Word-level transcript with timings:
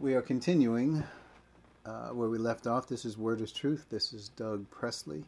We 0.00 0.14
are 0.14 0.22
continuing 0.22 1.02
uh, 1.84 2.10
where 2.10 2.28
we 2.28 2.38
left 2.38 2.68
off. 2.68 2.86
This 2.86 3.04
is 3.04 3.18
Word 3.18 3.40
is 3.40 3.50
Truth. 3.50 3.86
This 3.90 4.12
is 4.12 4.28
Doug 4.28 4.70
Presley, 4.70 5.24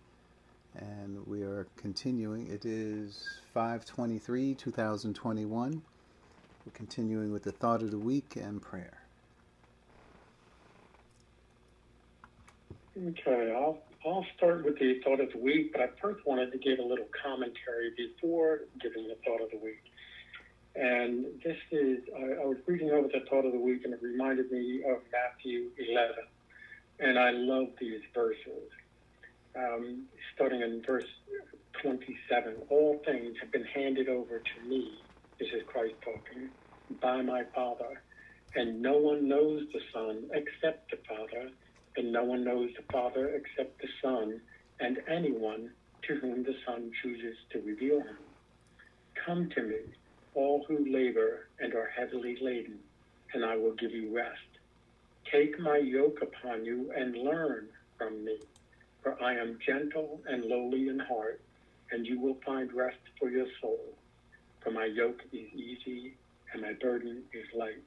and 0.77 1.26
we 1.26 1.42
are 1.42 1.67
continuing. 1.76 2.46
It 2.46 2.65
is 2.65 3.26
523, 3.52 4.54
2021. 4.54 5.83
We're 6.64 6.72
continuing 6.72 7.33
with 7.33 7.42
the 7.42 7.50
thought 7.50 7.83
of 7.83 7.91
the 7.91 7.98
week 7.98 8.36
and 8.36 8.62
prayer. 8.62 9.03
Okay, 12.96 13.52
I'll 13.52 13.79
I'll 14.07 14.27
start 14.37 14.64
with 14.64 14.79
the 14.79 15.00
thought 15.02 15.18
of 15.18 15.32
the 15.32 15.39
week, 15.39 15.73
but 15.73 15.80
I 15.80 15.89
first 16.00 16.25
wanted 16.25 16.52
to 16.52 16.59
give 16.59 16.79
a 16.79 16.84
little 16.84 17.09
commentary 17.25 17.91
before 17.96 18.61
giving 18.80 19.09
the 19.09 19.16
thought 19.27 19.43
of 19.43 19.50
the 19.50 19.59
week. 19.59 19.82
And 20.77 21.27
this 21.45 21.57
is, 21.73 21.98
I, 22.16 22.43
I, 22.43 22.46
was 22.46 22.59
reading 22.66 22.91
over 22.91 23.09
the 23.09 23.25
thought 23.29 23.45
of 23.45 23.53
the 23.53 23.59
week 23.59 23.84
and 23.84 23.93
it 23.93 24.00
reminded 24.03 24.53
me 24.53 24.82
of 24.89 24.98
Matthew 25.11 25.71
11. 25.76 26.14
And 27.00 27.18
I 27.18 27.31
love 27.31 27.68
these 27.81 28.00
verses. 28.14 28.71
Um, 29.57 30.04
starting 30.35 30.62
in 30.62 30.81
verse 30.86 31.09
27 31.82 32.54
All 32.68 33.02
things 33.04 33.36
have 33.40 33.50
been 33.50 33.64
handed 33.64 34.09
over 34.09 34.38
to 34.38 34.68
me, 34.68 35.00
this 35.40 35.48
is 35.48 35.62
Christ 35.66 35.95
talking, 36.04 36.50
by 37.00 37.20
my 37.23 37.42
Father. 37.52 38.02
And 38.54 38.80
no 38.80 38.96
one 38.96 39.28
knows 39.28 39.66
the 39.73 39.80
Son 39.92 40.30
except 40.32 40.90
the 40.92 40.98
Father, 41.09 41.50
and 41.96 42.12
no 42.12 42.23
one 42.24 42.45
knows 42.45 42.70
the 42.76 42.92
Father 42.92 43.28
except 43.34 43.80
the 43.80 43.88
Son, 44.02 44.40
and 44.78 44.98
anyone 45.09 45.70
to 46.02 46.14
whom 46.16 46.45
the 46.45 46.54
Son 46.64 46.92
chooses 47.02 47.37
to 47.50 47.60
reveal 47.60 47.98
him. 47.98 48.18
Come 49.26 49.50
to 49.50 49.62
me 49.62 49.76
all 50.34 50.64
who 50.68 50.84
labor 50.90 51.48
and 51.58 51.74
are 51.74 51.90
heavily 51.96 52.36
laden, 52.40 52.78
and 53.34 53.44
I 53.44 53.56
will 53.56 53.74
give 53.74 53.92
you 53.92 54.14
rest. 54.14 54.38
Take 55.30 55.58
my 55.60 55.78
yoke 55.78 56.18
upon 56.22 56.64
you 56.64 56.92
and 56.96 57.16
learn 57.16 57.68
from 57.98 58.24
me, 58.24 58.38
for 59.02 59.22
I 59.22 59.34
am 59.34 59.59
gentle 59.64 60.20
and 60.28 60.45
lowly 60.45 60.88
in 60.88 60.98
heart, 60.98 61.40
and 61.90 62.06
you 62.06 62.20
will 62.20 62.37
find 62.45 62.72
rest 62.72 62.98
for 63.18 63.30
your 63.30 63.46
soul. 63.60 63.80
For 64.61 64.70
my 64.70 64.87
yoke 64.87 65.20
is 65.33 65.48
easy 65.55 66.14
and 66.53 66.62
my 66.62 66.72
burden 66.75 67.22
is 67.33 67.47
light. 67.55 67.83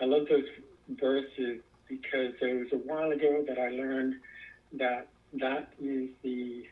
I 0.00 0.04
love 0.04 0.26
those 0.28 0.48
verses 0.88 1.60
because 1.88 2.34
there 2.40 2.56
was 2.56 2.72
a 2.72 2.76
while 2.76 3.10
ago 3.12 3.44
that 3.46 3.58
I 3.58 3.68
learned 3.68 4.14
that 4.72 5.08
that 5.34 5.72
is 5.80 6.08
the 6.22 6.64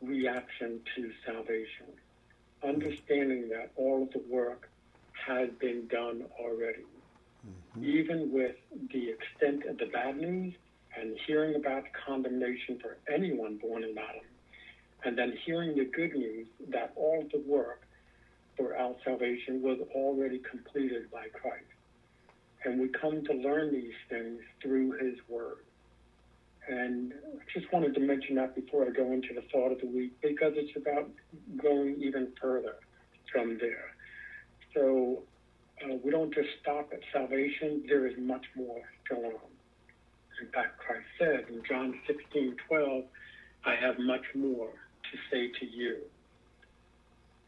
reaction 0.00 0.80
to 0.96 1.10
salvation 1.26 1.86
understanding 2.64 3.48
that 3.50 3.70
all 3.76 4.02
of 4.02 4.12
the 4.12 4.22
work 4.30 4.68
has 5.26 5.48
been 5.60 5.86
done 5.88 6.24
already. 6.38 6.84
Mm-hmm. 7.46 7.84
Even 7.84 8.32
with 8.32 8.56
the 8.92 9.10
extent 9.10 9.64
of 9.68 9.78
the 9.78 9.86
bad 9.86 10.16
news 10.16 10.54
and 10.98 11.16
hearing 11.26 11.54
about 11.56 11.84
condemnation 12.06 12.78
for 12.80 12.98
anyone 13.12 13.56
born 13.56 13.84
in 13.84 13.96
Adam, 13.96 14.24
and 15.04 15.16
then 15.16 15.34
hearing 15.44 15.76
the 15.76 15.84
good 15.84 16.14
news 16.14 16.46
that 16.68 16.92
all 16.96 17.26
the 17.32 17.40
work 17.40 17.82
for 18.56 18.76
our 18.76 18.94
salvation 19.04 19.62
was 19.62 19.78
already 19.94 20.38
completed 20.38 21.10
by 21.10 21.26
Christ. 21.32 21.64
And 22.64 22.80
we 22.80 22.88
come 22.88 23.24
to 23.24 23.32
learn 23.32 23.72
these 23.72 23.94
things 24.08 24.40
through 24.62 24.92
His 24.92 25.16
Word. 25.28 25.64
And 26.68 27.12
I 27.34 27.58
just 27.58 27.72
wanted 27.72 27.94
to 27.94 28.00
mention 28.00 28.36
that 28.36 28.54
before 28.54 28.86
I 28.86 28.90
go 28.90 29.12
into 29.12 29.34
the 29.34 29.42
thought 29.52 29.72
of 29.72 29.80
the 29.80 29.86
week 29.86 30.12
because 30.22 30.52
it's 30.56 30.76
about 30.76 31.10
going 31.60 31.96
even 32.00 32.28
further 32.40 32.76
from 33.32 33.58
there. 33.60 33.94
So 34.74 35.22
uh, 35.84 35.96
we 36.04 36.10
don't 36.10 36.32
just 36.32 36.48
stop 36.60 36.90
at 36.92 37.00
salvation, 37.12 37.82
there 37.88 38.06
is 38.06 38.14
much 38.18 38.44
more 38.54 38.82
going 39.08 39.32
on. 39.32 39.50
In 40.40 40.48
fact, 40.52 40.78
Christ 40.78 41.06
said 41.18 41.44
in 41.48 41.62
John 41.68 41.98
16 42.06 42.56
12, 42.68 43.04
I 43.64 43.74
have 43.74 43.98
much 43.98 44.24
more 44.34 44.68
to 44.68 45.18
say 45.30 45.50
to 45.60 45.66
you. 45.66 45.98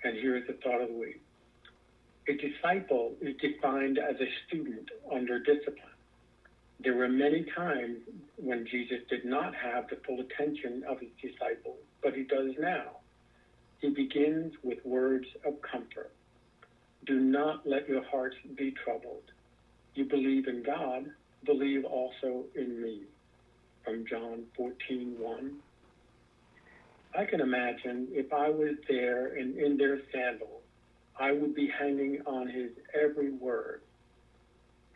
And 0.02 0.16
here 0.16 0.36
is 0.36 0.44
the 0.46 0.54
thought 0.54 0.80
of 0.80 0.88
the 0.88 0.94
week. 0.94 1.22
A 2.28 2.32
disciple 2.34 3.14
is 3.20 3.34
defined 3.36 3.98
as 3.98 4.16
a 4.20 4.28
student 4.46 4.88
under 5.12 5.38
discipline. 5.38 5.93
There 6.84 6.94
were 6.94 7.08
many 7.08 7.46
times 7.56 8.00
when 8.36 8.66
Jesus 8.66 8.98
did 9.08 9.24
not 9.24 9.54
have 9.54 9.88
the 9.88 9.96
full 10.06 10.20
attention 10.20 10.84
of 10.86 11.00
his 11.00 11.08
disciples, 11.22 11.78
but 12.02 12.12
he 12.12 12.24
does 12.24 12.52
now. 12.58 12.98
He 13.78 13.88
begins 13.88 14.52
with 14.62 14.84
words 14.84 15.24
of 15.46 15.54
comfort. 15.62 16.12
Do 17.06 17.18
not 17.18 17.66
let 17.66 17.88
your 17.88 18.04
hearts 18.04 18.36
be 18.54 18.74
troubled. 18.84 19.22
You 19.94 20.04
believe 20.04 20.46
in 20.46 20.62
God, 20.62 21.06
believe 21.46 21.86
also 21.86 22.44
in 22.54 22.82
me. 22.82 23.00
From 23.82 24.04
John 24.06 24.44
14, 24.54 25.16
1. 25.18 25.52
I 27.16 27.24
can 27.24 27.40
imagine 27.40 28.08
if 28.10 28.30
I 28.30 28.50
was 28.50 28.74
there 28.88 29.36
and 29.36 29.56
in 29.56 29.78
their 29.78 30.00
sandals, 30.12 30.62
I 31.18 31.32
would 31.32 31.54
be 31.54 31.68
hanging 31.78 32.20
on 32.26 32.48
his 32.48 32.72
every 32.94 33.30
word 33.30 33.80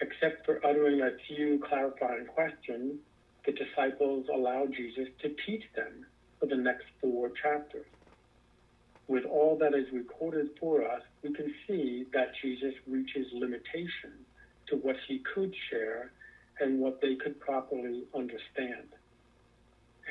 Except 0.00 0.46
for 0.46 0.64
uttering 0.64 1.00
a 1.00 1.10
few 1.26 1.60
clarifying 1.68 2.26
questions, 2.26 2.98
the 3.44 3.52
disciples 3.52 4.26
allowed 4.32 4.72
Jesus 4.74 5.08
to 5.22 5.34
teach 5.46 5.64
them 5.74 6.06
for 6.38 6.46
the 6.46 6.56
next 6.56 6.84
four 7.00 7.30
chapters. 7.42 7.86
With 9.08 9.24
all 9.24 9.56
that 9.58 9.74
is 9.74 9.86
recorded 9.92 10.50
for 10.60 10.84
us, 10.84 11.02
we 11.22 11.32
can 11.32 11.52
see 11.66 12.04
that 12.12 12.32
Jesus 12.42 12.74
reaches 12.86 13.26
limitation 13.32 14.12
to 14.68 14.76
what 14.76 14.96
he 15.08 15.22
could 15.34 15.54
share 15.70 16.12
and 16.60 16.78
what 16.78 17.00
they 17.00 17.14
could 17.14 17.40
properly 17.40 18.04
understand. 18.14 18.88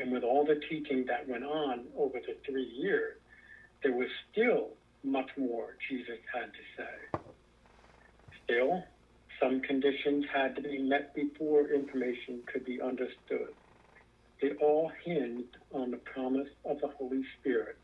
And 0.02 0.12
with 0.12 0.24
all 0.24 0.46
the 0.46 0.60
teaching 0.70 1.06
that 1.08 1.28
went 1.28 1.44
on 1.44 1.86
over 1.98 2.20
the 2.20 2.36
three 2.46 2.66
years, 2.66 3.18
there 3.84 3.94
was 3.94 4.08
still 4.32 4.70
much 5.04 5.30
more 5.38 5.78
Jesus 5.90 6.20
had 6.34 6.52
to 6.52 6.64
say. 6.76 7.20
Still, 8.44 8.84
some 9.42 9.62
conditions 9.62 10.26
had 10.34 10.56
to 10.56 10.62
be 10.62 10.80
met 10.80 11.14
before 11.16 11.72
information 11.74 12.44
could 12.52 12.66
be 12.66 12.82
understood. 12.82 13.54
They 14.42 14.52
all 14.62 14.92
hinged 15.06 15.58
on 15.74 15.92
the 15.92 15.98
promise 16.14 16.50
of 16.66 16.80
the 16.82 16.90
Holy 16.98 17.24
Spirit, 17.40 17.78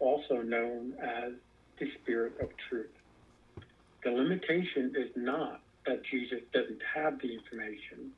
also 0.00 0.42
known 0.42 0.94
as 1.02 1.32
the 1.78 1.86
Spirit 2.00 2.34
of 2.40 2.50
Truth. 2.68 2.92
The 4.04 4.10
limitation 4.10 4.94
is 4.96 5.10
not 5.16 5.62
that 5.86 6.02
Jesus 6.10 6.40
doesn't 6.52 6.82
have 6.94 7.20
the 7.20 7.32
information, 7.34 8.12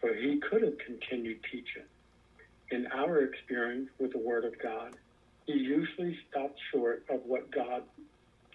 for 0.00 0.14
he 0.14 0.40
could 0.50 0.62
have 0.62 0.78
continued 0.84 1.38
teaching. 1.50 1.86
In 2.70 2.86
our 2.88 3.22
experience 3.22 3.88
with 4.00 4.12
the 4.12 4.18
Word 4.18 4.44
of 4.44 4.54
God, 4.62 4.96
he 5.46 5.54
usually 5.54 6.16
stopped 6.28 6.58
short 6.72 7.04
of 7.10 7.20
what 7.24 7.50
God, 7.52 7.82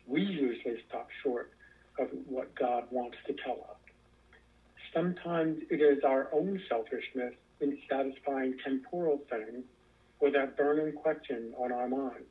we 0.07 0.21
usually 0.21 0.77
stop 0.87 1.07
short 1.23 1.51
of 1.99 2.07
what 2.27 2.53
God 2.55 2.85
wants 2.91 3.17
to 3.27 3.33
tell 3.43 3.67
us. 3.69 3.77
Sometimes 4.93 5.59
it 5.69 5.81
is 5.81 6.03
our 6.03 6.29
own 6.33 6.61
selfishness 6.69 7.33
in 7.59 7.77
satisfying 7.89 8.55
temporal 8.63 9.21
things 9.29 9.63
or 10.19 10.31
that 10.31 10.55
burning 10.57 10.93
question 10.93 11.53
on 11.57 11.71
our 11.71 11.87
mind. 11.87 12.25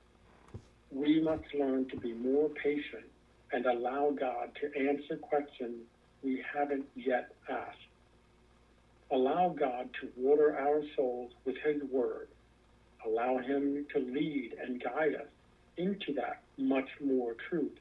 We 0.90 1.20
must 1.20 1.44
learn 1.58 1.88
to 1.90 1.96
be 1.96 2.12
more 2.12 2.48
patient 2.50 3.06
and 3.52 3.66
allow 3.66 4.10
God 4.10 4.50
to 4.60 4.88
answer 4.88 5.16
questions 5.16 5.82
we 6.22 6.42
haven't 6.54 6.86
yet 6.94 7.34
asked. 7.50 7.78
Allow 9.10 9.54
God 9.58 9.90
to 10.00 10.08
water 10.16 10.56
our 10.56 10.82
souls 10.96 11.32
with 11.44 11.56
His 11.64 11.82
Word. 11.90 12.28
Allow 13.06 13.38
Him 13.38 13.84
to 13.92 13.98
lead 13.98 14.54
and 14.62 14.82
guide 14.82 15.14
us 15.14 15.28
into 15.76 16.14
that 16.14 16.42
much 16.56 16.88
more 17.00 17.34
truth 17.50 17.72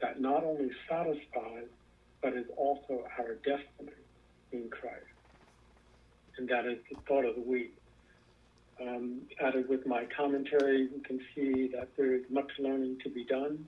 that 0.00 0.20
not 0.20 0.44
only 0.44 0.70
satisfies, 0.88 1.68
but 2.22 2.34
is 2.34 2.46
also 2.56 3.04
our 3.18 3.34
destiny 3.36 3.92
in 4.52 4.68
Christ. 4.70 5.04
And 6.36 6.48
that 6.48 6.66
is 6.66 6.78
the 6.90 6.96
thought 7.06 7.24
of 7.24 7.34
the 7.34 7.42
week. 7.42 7.74
Um, 8.80 9.22
added 9.40 9.68
with 9.68 9.86
my 9.86 10.04
commentary, 10.16 10.82
you 10.82 11.02
can 11.04 11.20
see 11.34 11.68
that 11.74 11.88
there 11.96 12.14
is 12.14 12.22
much 12.30 12.50
learning 12.58 12.98
to 13.02 13.10
be 13.10 13.24
done, 13.24 13.66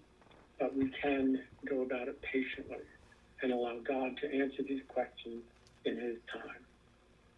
but 0.59 0.77
we 0.77 0.91
can 1.03 1.43
go 1.69 1.83
about 1.83 2.07
it 2.07 2.21
patiently 2.23 2.85
and 3.43 3.53
allow 3.53 3.79
God 3.79 4.17
to 4.19 4.33
answer 4.33 4.63
these 4.63 4.83
questions 4.89 5.43
in 5.85 5.97
His 5.97 6.17
time. 6.33 6.65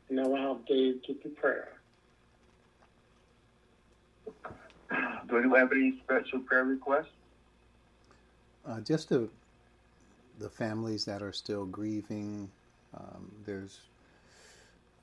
And 0.09 0.19
now 0.19 0.35
I'll 0.35 0.55
have 0.57 0.67
Dave 0.67 1.03
give 1.07 1.23
the 1.23 1.31
prayer. 1.31 1.73
Do 5.29 5.39
anyone 5.39 5.61
have 5.61 5.73
any 5.73 5.99
special 6.05 6.41
prayer 6.41 6.65
requests? 6.65 7.07
Uh, 8.67 8.81
just 8.81 9.09
to 9.09 9.29
the 10.39 10.49
families 10.49 11.05
that 11.05 11.23
are 11.23 11.33
still 11.33 11.65
grieving, 11.67 12.51
um, 12.97 13.31
there's 13.45 13.81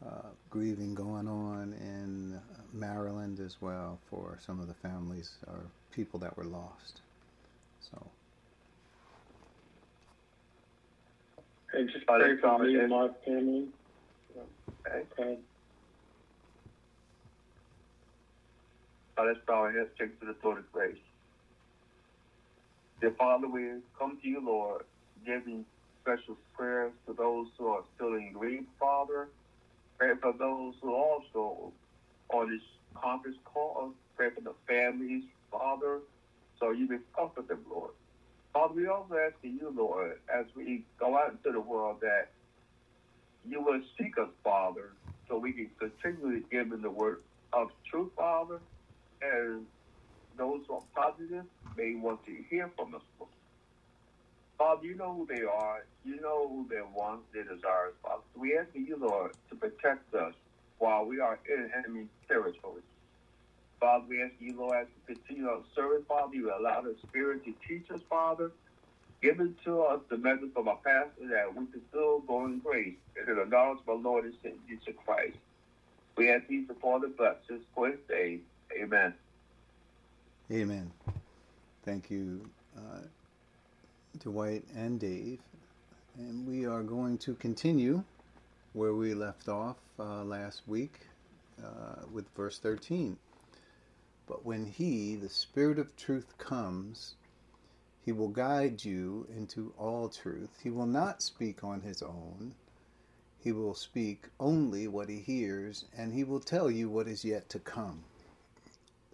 uh, 0.06 0.29
grieving 0.50 0.95
going 0.95 1.27
on 1.27 1.73
in 1.73 2.39
Maryland 2.71 3.39
as 3.39 3.57
well 3.61 4.00
for 4.09 4.38
some 4.45 4.59
of 4.59 4.67
the 4.67 4.73
families 4.73 5.31
or 5.47 5.59
people 5.91 6.19
that 6.19 6.35
were 6.38 6.45
lost. 6.45 7.01
So. 7.81 8.07
And 11.73 11.89
just 11.89 12.06
pray 12.07 12.38
for 12.38 12.59
me 12.59 12.79
and 12.79 12.89
my 12.89 13.09
family. 13.25 13.67
Okay. 14.88 15.03
Okay. 15.19 15.38
Let's 19.17 19.39
bow 19.45 19.56
our 19.56 19.71
heads, 19.71 19.89
take 20.00 20.17
to 20.21 20.25
the 20.25 20.33
throne 20.35 20.59
of 20.59 20.71
grace. 20.71 20.95
Father, 23.17 23.47
we 23.49 23.81
come 23.97 24.19
to 24.21 24.27
you, 24.27 24.45
Lord, 24.45 24.83
giving 25.25 25.65
special 26.01 26.37
prayers 26.53 26.93
to 27.07 27.13
those 27.13 27.47
who 27.57 27.67
are 27.67 27.83
still 27.95 28.15
in 28.15 28.33
grief, 28.33 28.65
Father. 28.79 29.29
Pray 29.99 30.11
for 30.21 30.33
those 30.37 30.75
who 30.81 30.93
also 30.93 31.73
on 32.33 32.51
this 32.51 32.63
conference 33.01 33.37
call. 33.45 33.95
Pray 34.15 34.29
for 34.35 34.41
the 34.41 34.55
families, 34.67 35.25
Father, 35.51 36.01
so 36.59 36.71
you 36.71 36.87
may 36.89 36.99
comfort 37.17 37.47
them, 37.49 37.65
Lord. 37.69 37.93
Father, 38.53 38.75
we 38.75 38.87
also 38.87 39.15
ask 39.15 39.35
you, 39.43 39.71
Lord, 39.75 40.19
as 40.33 40.47
we 40.55 40.87
go 40.99 41.17
out 41.17 41.31
into 41.31 41.51
the 41.53 41.61
world, 41.61 42.01
that 42.01 42.29
you 43.43 43.61
will 43.63 43.81
seek 43.99 44.17
us, 44.19 44.29
Father, 44.43 44.97
so 45.27 45.37
we 45.39 45.53
can 45.53 45.71
continually 45.79 46.43
give 46.51 46.71
in 46.73 46.81
the 46.81 46.91
word 46.91 47.23
of 47.53 47.69
truth, 47.91 48.11
Father, 48.17 48.61
and 49.21 49.67
those 50.39 50.62
who 50.68 50.75
are 50.75 50.83
positive 50.95 51.45
may 51.77 51.95
want 51.95 52.25
to 52.25 52.36
hear 52.50 52.71
from 52.75 52.95
us. 52.95 53.01
Father, 54.57 54.86
you 54.86 54.95
know 54.95 55.13
who 55.13 55.27
they 55.33 55.44
are. 55.44 55.86
You 56.03 56.19
know 56.19 56.47
who 56.47 56.68
their 56.69 56.86
wants, 56.86 57.24
their 57.33 57.44
desires, 57.44 57.94
Father. 58.01 58.24
So 58.33 58.41
we 58.41 58.57
ask 58.57 58.69
you, 58.74 58.97
Lord, 59.00 59.31
to 59.50 59.56
protect 59.56 60.13
us 60.15 60.33
while 60.80 61.06
we 61.06 61.19
are 61.19 61.39
in 61.47 61.71
enemy 61.77 62.07
territory. 62.27 62.81
Father, 63.80 64.06
we 64.09 64.21
ask 64.21 64.33
you, 64.39 64.57
Lord, 64.57 64.77
as 64.81 64.88
we 65.07 65.15
continue 65.15 65.47
our 65.47 65.62
service, 65.75 66.03
Father, 66.07 66.36
you 66.36 66.53
allow 66.53 66.81
the 66.81 66.95
Spirit 67.07 67.45
to 67.45 67.53
teach 67.68 67.89
us, 67.92 68.01
Father. 68.09 68.51
Give 69.21 69.39
it 69.39 69.62
to 69.65 69.81
us 69.83 70.01
the 70.09 70.18
message 70.18 70.53
from 70.53 70.68
our 70.68 70.77
pastor 70.77 71.27
that 71.30 71.53
we 71.53 71.65
can 71.68 71.81
still 71.89 72.19
go 72.19 72.45
in 72.45 72.59
grace 72.59 72.95
and 73.18 73.30
in 73.30 73.35
the 73.38 73.45
knowledge 73.45 73.80
of 73.81 73.89
our 73.89 73.95
Lord 73.95 74.25
and 74.25 74.33
Savior 74.42 74.59
Jesus 74.69 74.95
Christ. 75.06 75.38
We 76.18 76.31
ask 76.31 76.47
these 76.47 76.68
for 76.81 77.00
the 77.00 77.07
blessings 77.07 77.63
for 77.74 77.89
his 77.89 78.00
day. 78.07 78.39
Amen. 78.77 79.13
Amen. 80.51 80.91
Thank 81.85 82.09
you, 82.09 82.49
uh, 82.75 83.01
Dwight 84.17 84.63
and 84.75 84.99
Dave. 84.99 85.37
And 86.17 86.47
we 86.47 86.65
are 86.65 86.81
going 86.81 87.19
to 87.19 87.35
continue 87.35 88.03
where 88.73 88.95
we 88.95 89.13
left 89.13 89.47
off 89.47 89.77
uh, 89.99 90.23
last 90.23 90.63
week 90.67 91.01
uh, 91.63 92.01
with 92.11 92.25
verse 92.35 92.57
13. 92.57 93.17
But 94.27 94.43
when 94.43 94.65
He, 94.65 95.15
the 95.15 95.29
Spirit 95.29 95.77
of 95.77 95.95
truth, 95.95 96.35
comes, 96.39 97.13
He 98.03 98.11
will 98.11 98.29
guide 98.29 98.83
you 98.83 99.27
into 99.37 99.71
all 99.77 100.09
truth. 100.09 100.61
He 100.63 100.71
will 100.71 100.87
not 100.87 101.21
speak 101.21 101.63
on 101.63 101.81
His 101.81 102.01
own. 102.01 102.55
He 103.37 103.51
will 103.51 103.75
speak 103.75 104.23
only 104.39 104.87
what 104.87 105.09
He 105.09 105.19
hears, 105.19 105.85
and 105.95 106.11
He 106.11 106.23
will 106.23 106.39
tell 106.39 106.71
you 106.71 106.89
what 106.89 107.07
is 107.07 107.23
yet 107.23 107.49
to 107.49 107.59
come. 107.59 108.03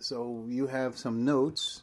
So 0.08 0.46
you 0.48 0.68
have 0.68 1.00
some 1.00 1.26
notes, 1.26 1.82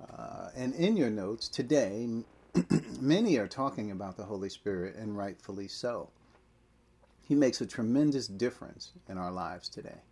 uh, 0.00 0.50
and 0.54 0.72
in 0.76 0.96
your 0.96 1.10
notes 1.10 1.48
today, 1.48 2.08
many 3.00 3.38
are 3.38 3.48
talking 3.48 3.90
about 3.90 4.16
the 4.16 4.22
Holy 4.22 4.48
Spirit, 4.48 4.94
and 4.94 5.18
rightfully 5.18 5.66
so. 5.66 6.10
He 7.26 7.34
makes 7.34 7.60
a 7.60 7.66
tremendous 7.66 8.28
difference 8.28 8.92
in 9.08 9.18
our 9.18 9.32
lives 9.32 9.68
today. 9.68 10.02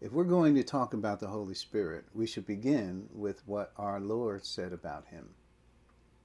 If 0.00 0.12
we're 0.12 0.22
going 0.22 0.54
to 0.54 0.62
talk 0.62 0.94
about 0.94 1.18
the 1.18 1.26
Holy 1.26 1.54
Spirit, 1.54 2.04
we 2.14 2.28
should 2.28 2.46
begin 2.46 3.08
with 3.12 3.42
what 3.44 3.72
our 3.76 3.98
Lord 3.98 4.46
said 4.46 4.72
about 4.72 5.06
him. 5.08 5.30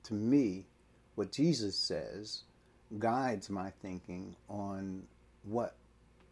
To 0.04 0.13
me, 0.13 0.68
what 1.16 1.31
Jesus 1.31 1.75
says 1.75 2.44
guides 3.00 3.50
my 3.50 3.72
thinking 3.81 4.36
on 4.48 5.07
what 5.42 5.74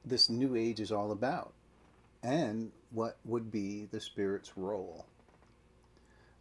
this 0.06 0.30
new 0.30 0.56
age 0.56 0.80
is 0.80 0.92
all 0.92 1.12
about 1.12 1.54
and 2.24 2.72
what 2.92 3.18
would 3.25 3.51
be 3.51 3.86
the 3.86 4.00
Spirit's 4.00 4.54
role. 4.57 5.06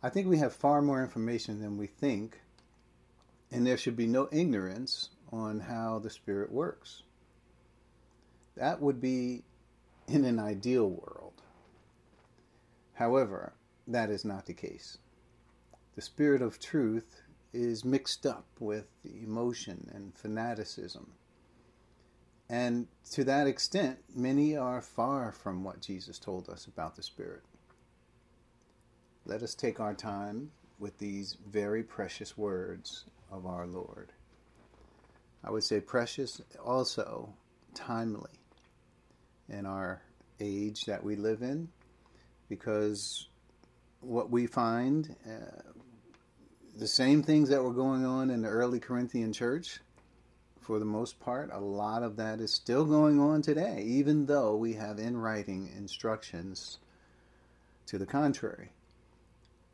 I 0.03 0.09
think 0.09 0.29
we 0.29 0.39
have 0.39 0.53
far 0.53 0.83
more 0.83 1.03
information 1.03 1.61
than 1.61 1.79
we 1.79 1.87
think, 1.87 2.41
and 3.51 3.67
there 3.67 3.77
should 3.77 3.97
be 3.97 4.07
no 4.07 4.29
ignorance 4.31 5.11
on 5.33 5.61
how 5.61 5.99
the 5.99 6.11
Spirit 6.11 6.53
works. 6.53 7.03
That 8.57 8.81
would 8.81 9.01
be 9.01 9.45
in 10.09 10.25
an 10.25 10.39
ideal 10.39 10.89
world. 10.89 11.43
However, 12.95 13.53
that 13.89 14.11
is 14.11 14.25
not 14.25 14.47
the 14.47 14.55
case. 14.55 14.99
The 15.95 16.03
Spirit 16.03 16.43
of 16.43 16.59
truth 16.59 17.23
is 17.53 17.85
mixed 17.85 18.27
up 18.27 18.47
with 18.61 18.87
emotion 19.05 19.91
and 19.95 20.15
fanaticism. 20.15 21.13
And 22.49 22.87
to 23.13 23.25
that 23.25 23.47
extent, 23.47 23.99
many 24.15 24.57
are 24.57 24.81
far 24.81 25.33
from 25.33 25.65
what 25.65 25.81
Jesus 25.81 26.19
told 26.19 26.49
us 26.49 26.67
about 26.67 26.95
the 26.95 27.03
Spirit. 27.03 27.43
Let 29.25 29.43
us 29.43 29.55
take 29.55 29.81
our 29.81 29.95
time 29.95 30.53
with 30.79 30.99
these 30.99 31.37
very 31.51 31.83
precious 31.83 32.37
words 32.39 33.05
of 33.33 33.47
our 33.47 33.67
Lord. 33.67 34.13
I 35.43 35.51
would 35.51 35.65
say 35.65 35.81
precious, 35.81 36.41
also 36.65 37.33
timely 37.75 38.31
in 39.49 39.67
our 39.67 40.03
age 40.41 40.85
that 40.85 41.03
we 41.03 41.17
live 41.17 41.43
in, 41.43 41.69
because 42.49 43.29
what 44.01 44.31
we 44.31 44.47
find, 44.47 45.17
uh, 45.27 45.63
the 46.77 46.87
same 46.87 47.23
things 47.23 47.49
that 47.49 47.63
were 47.63 47.73
going 47.73 48.05
on 48.05 48.31
in 48.31 48.43
the 48.43 48.49
early 48.49 48.79
Corinthian 48.79 49.33
church, 49.33 49.81
for 50.67 50.81
the 50.81 50.85
most 50.85 51.21
part, 51.21 51.49
a 51.53 51.61
lot 51.61 52.03
of 52.03 52.17
that 52.17 52.41
is 52.41 52.53
still 52.53 52.85
going 52.85 53.21
on 53.21 53.41
today, 53.41 53.85
even 53.87 54.27
though 54.27 54.57
we 54.57 54.73
have 54.73 54.99
in 54.99 55.17
writing 55.17 55.71
instructions 55.77 56.79
to 57.87 57.99
the 57.99 58.07
contrary. 58.07 58.71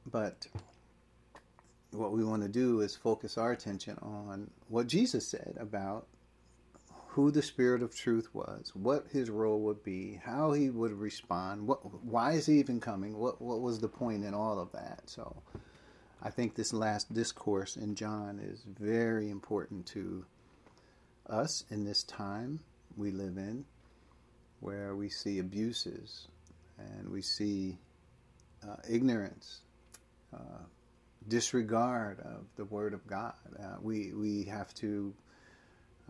But 0.04 0.46
what 1.92 2.12
we 2.12 2.22
want 2.22 2.42
to 2.42 2.48
do 2.48 2.82
is 2.82 2.94
focus 2.94 3.38
our 3.38 3.52
attention 3.52 3.96
on 4.02 4.50
what 4.68 4.86
Jesus 4.86 5.26
said 5.26 5.56
about 5.58 6.06
who 7.08 7.30
the 7.30 7.40
Spirit 7.40 7.82
of 7.82 7.94
Truth 7.94 8.28
was, 8.34 8.72
what 8.74 9.06
his 9.10 9.30
role 9.30 9.60
would 9.60 9.82
be, 9.82 10.20
how 10.22 10.52
he 10.52 10.68
would 10.68 10.92
respond, 10.92 11.66
what, 11.66 12.04
why 12.04 12.32
is 12.32 12.44
he 12.44 12.58
even 12.58 12.80
coming, 12.80 13.16
what, 13.16 13.40
what 13.40 13.62
was 13.62 13.80
the 13.80 13.88
point 13.88 14.24
in 14.24 14.34
all 14.34 14.58
of 14.58 14.72
that. 14.72 15.02
So 15.06 15.42
I 16.22 16.28
think 16.28 16.54
this 16.54 16.74
last 16.74 17.14
discourse 17.14 17.76
in 17.76 17.94
John 17.94 18.38
is 18.42 18.62
very 18.78 19.30
important 19.30 19.86
to 19.86 20.26
us 21.32 21.64
in 21.70 21.84
this 21.84 22.02
time 22.04 22.60
we 22.96 23.10
live 23.10 23.38
in, 23.38 23.64
where 24.60 24.94
we 24.94 25.08
see 25.08 25.38
abuses 25.38 26.28
and 26.78 27.08
we 27.08 27.22
see 27.22 27.78
uh, 28.68 28.76
ignorance, 28.88 29.62
uh, 30.34 30.64
disregard 31.28 32.20
of 32.20 32.44
the 32.56 32.64
Word 32.66 32.94
of 32.94 33.06
God. 33.06 33.34
Uh, 33.58 33.76
we 33.80 34.12
we 34.12 34.44
have 34.44 34.72
to, 34.74 35.14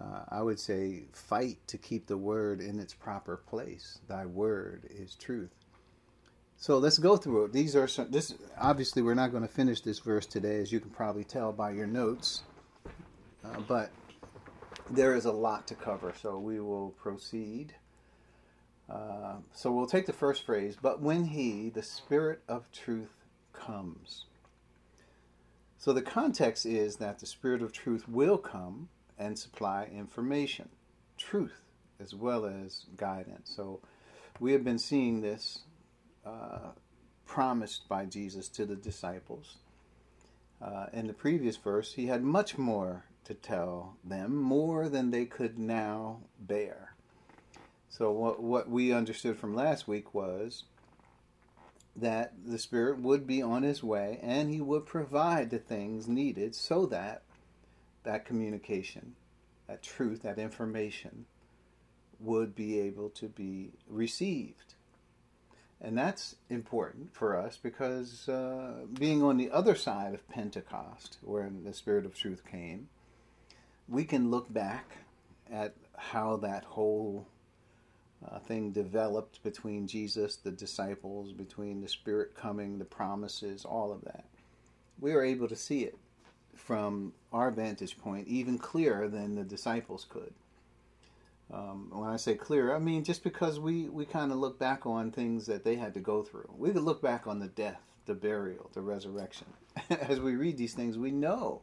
uh, 0.00 0.24
I 0.28 0.42
would 0.42 0.58
say, 0.58 1.04
fight 1.12 1.58
to 1.68 1.78
keep 1.78 2.06
the 2.06 2.16
Word 2.16 2.60
in 2.60 2.78
its 2.78 2.94
proper 2.94 3.36
place. 3.36 4.00
Thy 4.08 4.26
Word 4.26 4.88
is 4.90 5.14
truth. 5.14 5.54
So 6.56 6.78
let's 6.78 6.98
go 6.98 7.16
through 7.16 7.46
it. 7.46 7.52
These 7.52 7.74
are 7.74 7.88
some. 7.88 8.10
This 8.10 8.34
obviously 8.60 9.02
we're 9.02 9.14
not 9.14 9.30
going 9.30 9.42
to 9.42 9.48
finish 9.48 9.80
this 9.80 9.98
verse 9.98 10.26
today, 10.26 10.60
as 10.60 10.72
you 10.72 10.80
can 10.80 10.90
probably 10.90 11.24
tell 11.24 11.52
by 11.52 11.70
your 11.70 11.86
notes, 11.86 12.42
uh, 13.44 13.60
but 13.66 13.90
there 14.90 15.14
is 15.14 15.24
a 15.24 15.32
lot 15.32 15.66
to 15.68 15.74
cover, 15.74 16.12
so 16.20 16.38
we 16.38 16.60
will 16.60 16.90
proceed. 16.90 17.74
Uh, 18.90 19.36
so 19.54 19.72
we'll 19.72 19.86
take 19.86 20.06
the 20.06 20.12
first 20.12 20.44
phrase, 20.44 20.76
but 20.80 21.00
when 21.00 21.24
he, 21.24 21.70
the 21.70 21.82
Spirit 21.82 22.42
of 22.48 22.70
truth, 22.72 23.14
comes. 23.52 24.24
So 25.78 25.92
the 25.92 26.02
context 26.02 26.66
is 26.66 26.96
that 26.96 27.18
the 27.18 27.26
Spirit 27.26 27.62
of 27.62 27.72
truth 27.72 28.08
will 28.08 28.38
come 28.38 28.88
and 29.18 29.38
supply 29.38 29.88
information, 29.92 30.68
truth, 31.16 31.62
as 32.00 32.14
well 32.14 32.44
as 32.44 32.86
guidance. 32.96 33.52
So 33.54 33.80
we 34.40 34.52
have 34.52 34.64
been 34.64 34.78
seeing 34.78 35.20
this 35.20 35.60
uh, 36.26 36.70
promised 37.26 37.88
by 37.88 38.04
Jesus 38.04 38.48
to 38.50 38.66
the 38.66 38.76
disciples. 38.76 39.56
Uh, 40.60 40.86
in 40.92 41.06
the 41.06 41.12
previous 41.12 41.56
verse, 41.56 41.94
he 41.94 42.06
had 42.06 42.22
much 42.22 42.58
more 42.58 43.04
to 43.24 43.34
tell 43.34 43.96
them, 44.04 44.36
more 44.36 44.88
than 44.88 45.10
they 45.10 45.24
could 45.24 45.58
now 45.58 46.20
bear. 46.38 46.94
So, 47.88 48.10
what, 48.10 48.42
what 48.42 48.68
we 48.68 48.92
understood 48.92 49.36
from 49.36 49.54
last 49.54 49.86
week 49.86 50.14
was 50.14 50.64
that 51.94 52.32
the 52.44 52.58
Spirit 52.58 52.98
would 52.98 53.26
be 53.26 53.42
on 53.42 53.62
his 53.62 53.82
way 53.82 54.18
and 54.22 54.50
he 54.50 54.60
would 54.60 54.86
provide 54.86 55.50
the 55.50 55.58
things 55.58 56.08
needed 56.08 56.54
so 56.54 56.86
that 56.86 57.22
that 58.04 58.24
communication, 58.24 59.14
that 59.68 59.82
truth, 59.82 60.22
that 60.22 60.38
information 60.38 61.26
would 62.18 62.54
be 62.54 62.78
able 62.80 63.10
to 63.10 63.28
be 63.28 63.72
received. 63.88 64.74
And 65.80 65.98
that's 65.98 66.36
important 66.48 67.14
for 67.14 67.36
us 67.36 67.58
because 67.60 68.28
uh, 68.28 68.84
being 68.92 69.22
on 69.22 69.36
the 69.36 69.50
other 69.50 69.74
side 69.74 70.14
of 70.14 70.28
Pentecost, 70.28 71.18
where 71.22 71.50
the 71.64 71.74
Spirit 71.74 72.06
of 72.06 72.14
truth 72.14 72.42
came, 72.48 72.88
we 73.92 74.04
can 74.04 74.30
look 74.30 74.50
back 74.52 74.96
at 75.52 75.74
how 75.96 76.38
that 76.38 76.64
whole 76.64 77.28
uh, 78.26 78.38
thing 78.38 78.72
developed 78.72 79.42
between 79.42 79.86
Jesus, 79.86 80.36
the 80.36 80.50
disciples, 80.50 81.32
between 81.32 81.82
the 81.82 81.88
Spirit 81.88 82.34
coming, 82.34 82.78
the 82.78 82.86
promises, 82.86 83.66
all 83.66 83.92
of 83.92 84.02
that. 84.04 84.24
We 84.98 85.12
are 85.12 85.22
able 85.22 85.46
to 85.46 85.56
see 85.56 85.82
it 85.82 85.98
from 86.56 87.12
our 87.32 87.50
vantage 87.50 87.98
point 87.98 88.28
even 88.28 88.58
clearer 88.58 89.08
than 89.08 89.34
the 89.34 89.44
disciples 89.44 90.06
could. 90.08 90.32
Um, 91.52 91.90
when 91.92 92.08
I 92.08 92.16
say 92.16 92.34
clear, 92.34 92.74
I 92.74 92.78
mean 92.78 93.04
just 93.04 93.22
because 93.22 93.60
we, 93.60 93.90
we 93.90 94.06
kind 94.06 94.32
of 94.32 94.38
look 94.38 94.58
back 94.58 94.86
on 94.86 95.10
things 95.10 95.44
that 95.46 95.64
they 95.64 95.76
had 95.76 95.92
to 95.94 96.00
go 96.00 96.22
through. 96.22 96.48
We 96.56 96.70
could 96.70 96.82
look 96.82 97.02
back 97.02 97.26
on 97.26 97.40
the 97.40 97.48
death, 97.48 97.80
the 98.06 98.14
burial, 98.14 98.70
the 98.72 98.80
resurrection. 98.80 99.48
As 99.90 100.18
we 100.18 100.34
read 100.36 100.56
these 100.56 100.72
things, 100.72 100.96
we 100.96 101.10
know 101.10 101.60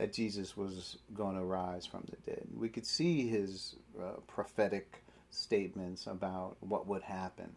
that 0.00 0.14
Jesus 0.14 0.56
was 0.56 0.96
going 1.12 1.36
to 1.36 1.44
rise 1.44 1.84
from 1.84 2.04
the 2.08 2.16
dead. 2.30 2.46
We 2.56 2.70
could 2.70 2.86
see 2.86 3.28
his 3.28 3.76
uh, 4.00 4.12
prophetic 4.26 5.04
statements 5.28 6.06
about 6.06 6.56
what 6.60 6.86
would 6.86 7.02
happen. 7.02 7.50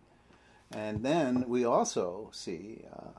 And 0.76 1.04
then 1.04 1.46
we 1.48 1.64
also 1.64 2.32
see 2.34 2.84
uh, 2.92 3.12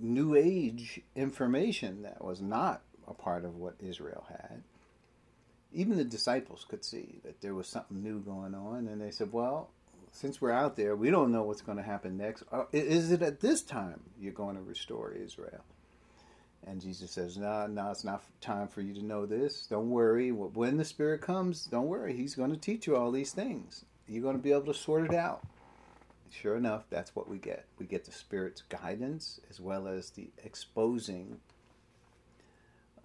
New 0.00 0.36
Age 0.36 1.00
information 1.16 2.02
that 2.02 2.24
was 2.24 2.40
not 2.40 2.82
a 3.08 3.14
part 3.14 3.44
of 3.44 3.56
what 3.56 3.74
Israel 3.80 4.26
had. 4.28 4.62
Even 5.72 5.96
the 5.96 6.04
disciples 6.04 6.64
could 6.68 6.84
see 6.84 7.18
that 7.24 7.40
there 7.40 7.54
was 7.54 7.66
something 7.66 8.00
new 8.00 8.20
going 8.20 8.54
on, 8.54 8.86
and 8.86 9.00
they 9.00 9.10
said, 9.10 9.32
Well, 9.32 9.70
since 10.12 10.40
we're 10.40 10.52
out 10.52 10.76
there, 10.76 10.94
we 10.94 11.10
don't 11.10 11.32
know 11.32 11.42
what's 11.42 11.62
going 11.62 11.78
to 11.78 11.82
happen 11.82 12.16
next. 12.16 12.44
Uh, 12.52 12.66
is 12.72 13.10
it 13.10 13.22
at 13.22 13.40
this 13.40 13.60
time 13.60 14.02
you're 14.20 14.32
going 14.32 14.54
to 14.54 14.62
restore 14.62 15.10
Israel? 15.10 15.64
And 16.66 16.80
Jesus 16.80 17.10
says, 17.10 17.36
No, 17.36 17.66
no, 17.66 17.90
it's 17.90 18.04
not 18.04 18.24
time 18.40 18.68
for 18.68 18.80
you 18.80 18.94
to 18.94 19.04
know 19.04 19.26
this. 19.26 19.66
Don't 19.66 19.90
worry. 19.90 20.32
When 20.32 20.76
the 20.76 20.84
Spirit 20.84 21.20
comes, 21.20 21.66
don't 21.66 21.86
worry. 21.86 22.14
He's 22.14 22.34
going 22.34 22.50
to 22.50 22.56
teach 22.56 22.86
you 22.86 22.96
all 22.96 23.10
these 23.10 23.32
things. 23.32 23.84
You're 24.06 24.22
going 24.22 24.36
to 24.36 24.42
be 24.42 24.52
able 24.52 24.72
to 24.72 24.74
sort 24.74 25.04
it 25.04 25.14
out. 25.14 25.42
Sure 26.30 26.56
enough, 26.56 26.84
that's 26.90 27.14
what 27.14 27.28
we 27.28 27.38
get. 27.38 27.66
We 27.78 27.86
get 27.86 28.04
the 28.04 28.12
Spirit's 28.12 28.62
guidance 28.62 29.40
as 29.50 29.60
well 29.60 29.86
as 29.86 30.10
the 30.10 30.30
exposing 30.42 31.38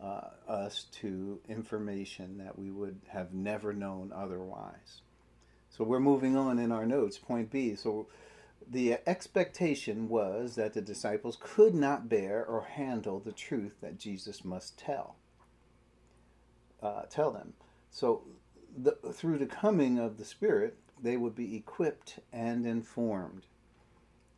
uh, 0.02 0.30
us 0.48 0.86
to 1.02 1.40
information 1.48 2.38
that 2.40 2.58
we 2.58 2.72
would 2.72 3.00
have 3.10 3.34
never 3.34 3.74
known 3.74 4.12
otherwise. 4.16 5.02
So 5.70 5.84
we're 5.84 6.00
moving 6.00 6.36
on 6.36 6.58
in 6.58 6.72
our 6.72 6.86
notes. 6.86 7.18
Point 7.18 7.52
B. 7.52 7.76
So 7.76 8.08
the 8.68 8.98
expectation 9.08 10.10
was 10.10 10.56
that 10.56 10.74
the 10.74 10.82
disciples 10.82 11.38
could 11.40 11.74
not 11.74 12.10
bear 12.10 12.46
or 12.46 12.62
handle 12.62 13.20
the 13.20 13.32
truth 13.32 13.74
that 13.82 13.98
Jesus 13.98 14.44
must 14.44 14.78
tell. 14.78 15.16
Uh, 16.82 17.04
tell 17.10 17.32
them. 17.32 17.54
So, 17.92 18.24
the, 18.78 18.98
through 19.14 19.40
the 19.40 19.46
coming 19.46 19.98
of 19.98 20.18
the 20.18 20.26
Spirit, 20.26 20.78
they 21.02 21.18
would 21.18 21.36
be 21.36 21.56
equipped 21.56 22.20
and 22.32 22.66
informed. 22.66 23.46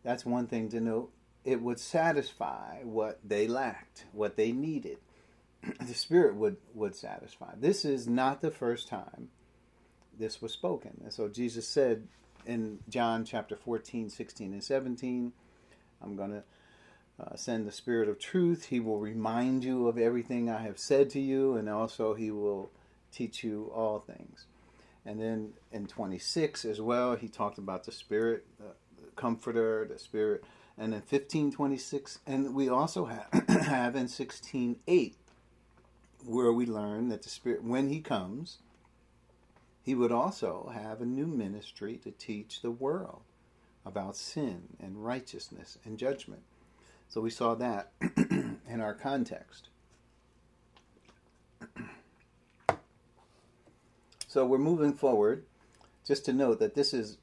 That's 0.03 0.25
one 0.25 0.47
thing 0.47 0.69
to 0.69 0.79
note. 0.79 1.11
It 1.43 1.61
would 1.61 1.79
satisfy 1.79 2.81
what 2.83 3.19
they 3.23 3.47
lacked, 3.47 4.05
what 4.11 4.37
they 4.37 4.51
needed. 4.51 4.97
the 5.79 5.93
Spirit 5.93 6.35
would, 6.35 6.57
would 6.73 6.95
satisfy. 6.95 7.53
This 7.57 7.85
is 7.85 8.07
not 8.07 8.41
the 8.41 8.51
first 8.51 8.87
time 8.87 9.29
this 10.17 10.41
was 10.41 10.53
spoken. 10.53 11.01
And 11.03 11.11
so 11.11 11.27
Jesus 11.27 11.67
said 11.67 12.07
in 12.45 12.79
John 12.89 13.25
chapter 13.25 13.55
14, 13.55 14.09
16, 14.09 14.53
and 14.53 14.63
17. 14.63 15.33
I'm 16.01 16.15
going 16.15 16.31
to 16.31 16.43
uh, 17.19 17.35
send 17.35 17.67
the 17.67 17.71
Spirit 17.71 18.09
of 18.09 18.19
truth. 18.19 18.65
He 18.65 18.79
will 18.79 18.99
remind 18.99 19.63
you 19.63 19.87
of 19.87 19.97
everything 19.97 20.49
I 20.49 20.61
have 20.61 20.79
said 20.79 21.09
to 21.11 21.19
you, 21.19 21.55
and 21.55 21.69
also 21.69 22.13
He 22.13 22.31
will 22.31 22.71
teach 23.11 23.43
you 23.43 23.71
all 23.75 23.99
things. 23.99 24.45
And 25.05 25.19
then 25.19 25.53
in 25.71 25.87
26 25.87 26.65
as 26.65 26.79
well, 26.79 27.15
he 27.15 27.27
talked 27.27 27.57
about 27.57 27.85
the 27.85 27.91
Spirit, 27.91 28.45
the, 28.59 29.03
the 29.03 29.11
Comforter, 29.15 29.87
the 29.91 29.97
Spirit. 29.97 30.43
And 30.77 30.93
in 30.93 30.99
1526, 30.99 32.19
and 32.25 32.55
we 32.55 32.69
also 32.69 33.05
have, 33.05 33.27
have 33.65 33.95
in 33.95 34.05
16.8, 34.05 35.13
where 36.25 36.53
we 36.53 36.65
learn 36.65 37.09
that 37.09 37.23
the 37.23 37.29
Spirit, 37.29 37.63
when 37.63 37.89
He 37.89 37.99
comes, 37.99 38.59
he 39.91 39.95
would 39.95 40.13
also 40.13 40.71
have 40.73 41.01
a 41.01 41.05
new 41.05 41.27
ministry 41.27 41.97
to 41.97 42.11
teach 42.11 42.61
the 42.61 42.71
world 42.71 43.23
about 43.85 44.15
sin 44.15 44.69
and 44.79 45.03
righteousness 45.03 45.77
and 45.83 45.97
judgment. 45.97 46.43
So 47.09 47.19
we 47.19 47.29
saw 47.29 47.55
that 47.55 47.91
in 48.15 48.79
our 48.79 48.93
context. 48.93 49.67
so 54.29 54.45
we're 54.45 54.59
moving 54.59 54.93
forward. 54.93 55.43
Just 56.07 56.23
to 56.23 56.31
note 56.31 56.59
that 56.59 56.73
this 56.73 56.93
is 56.93 57.17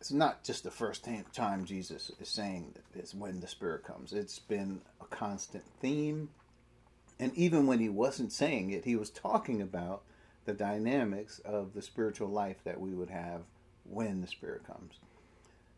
it's 0.00 0.10
not 0.10 0.42
just 0.42 0.64
the 0.64 0.70
first 0.70 1.06
time 1.34 1.66
Jesus 1.66 2.10
is 2.18 2.30
saying 2.30 2.72
that 2.76 2.98
it's 2.98 3.14
when 3.14 3.40
the 3.40 3.46
Spirit 3.46 3.84
comes. 3.84 4.14
It's 4.14 4.38
been 4.38 4.80
a 5.02 5.04
constant 5.04 5.64
theme. 5.82 6.30
And 7.18 7.34
even 7.34 7.66
when 7.66 7.78
he 7.78 7.90
wasn't 7.90 8.32
saying 8.32 8.70
it, 8.70 8.86
he 8.86 8.96
was 8.96 9.10
talking 9.10 9.60
about 9.60 10.04
the 10.50 10.64
dynamics 10.64 11.38
of 11.44 11.74
the 11.74 11.82
spiritual 11.82 12.28
life 12.28 12.56
that 12.64 12.80
we 12.80 12.92
would 12.92 13.10
have 13.10 13.42
when 13.84 14.20
the 14.20 14.26
Spirit 14.26 14.66
comes. 14.66 14.94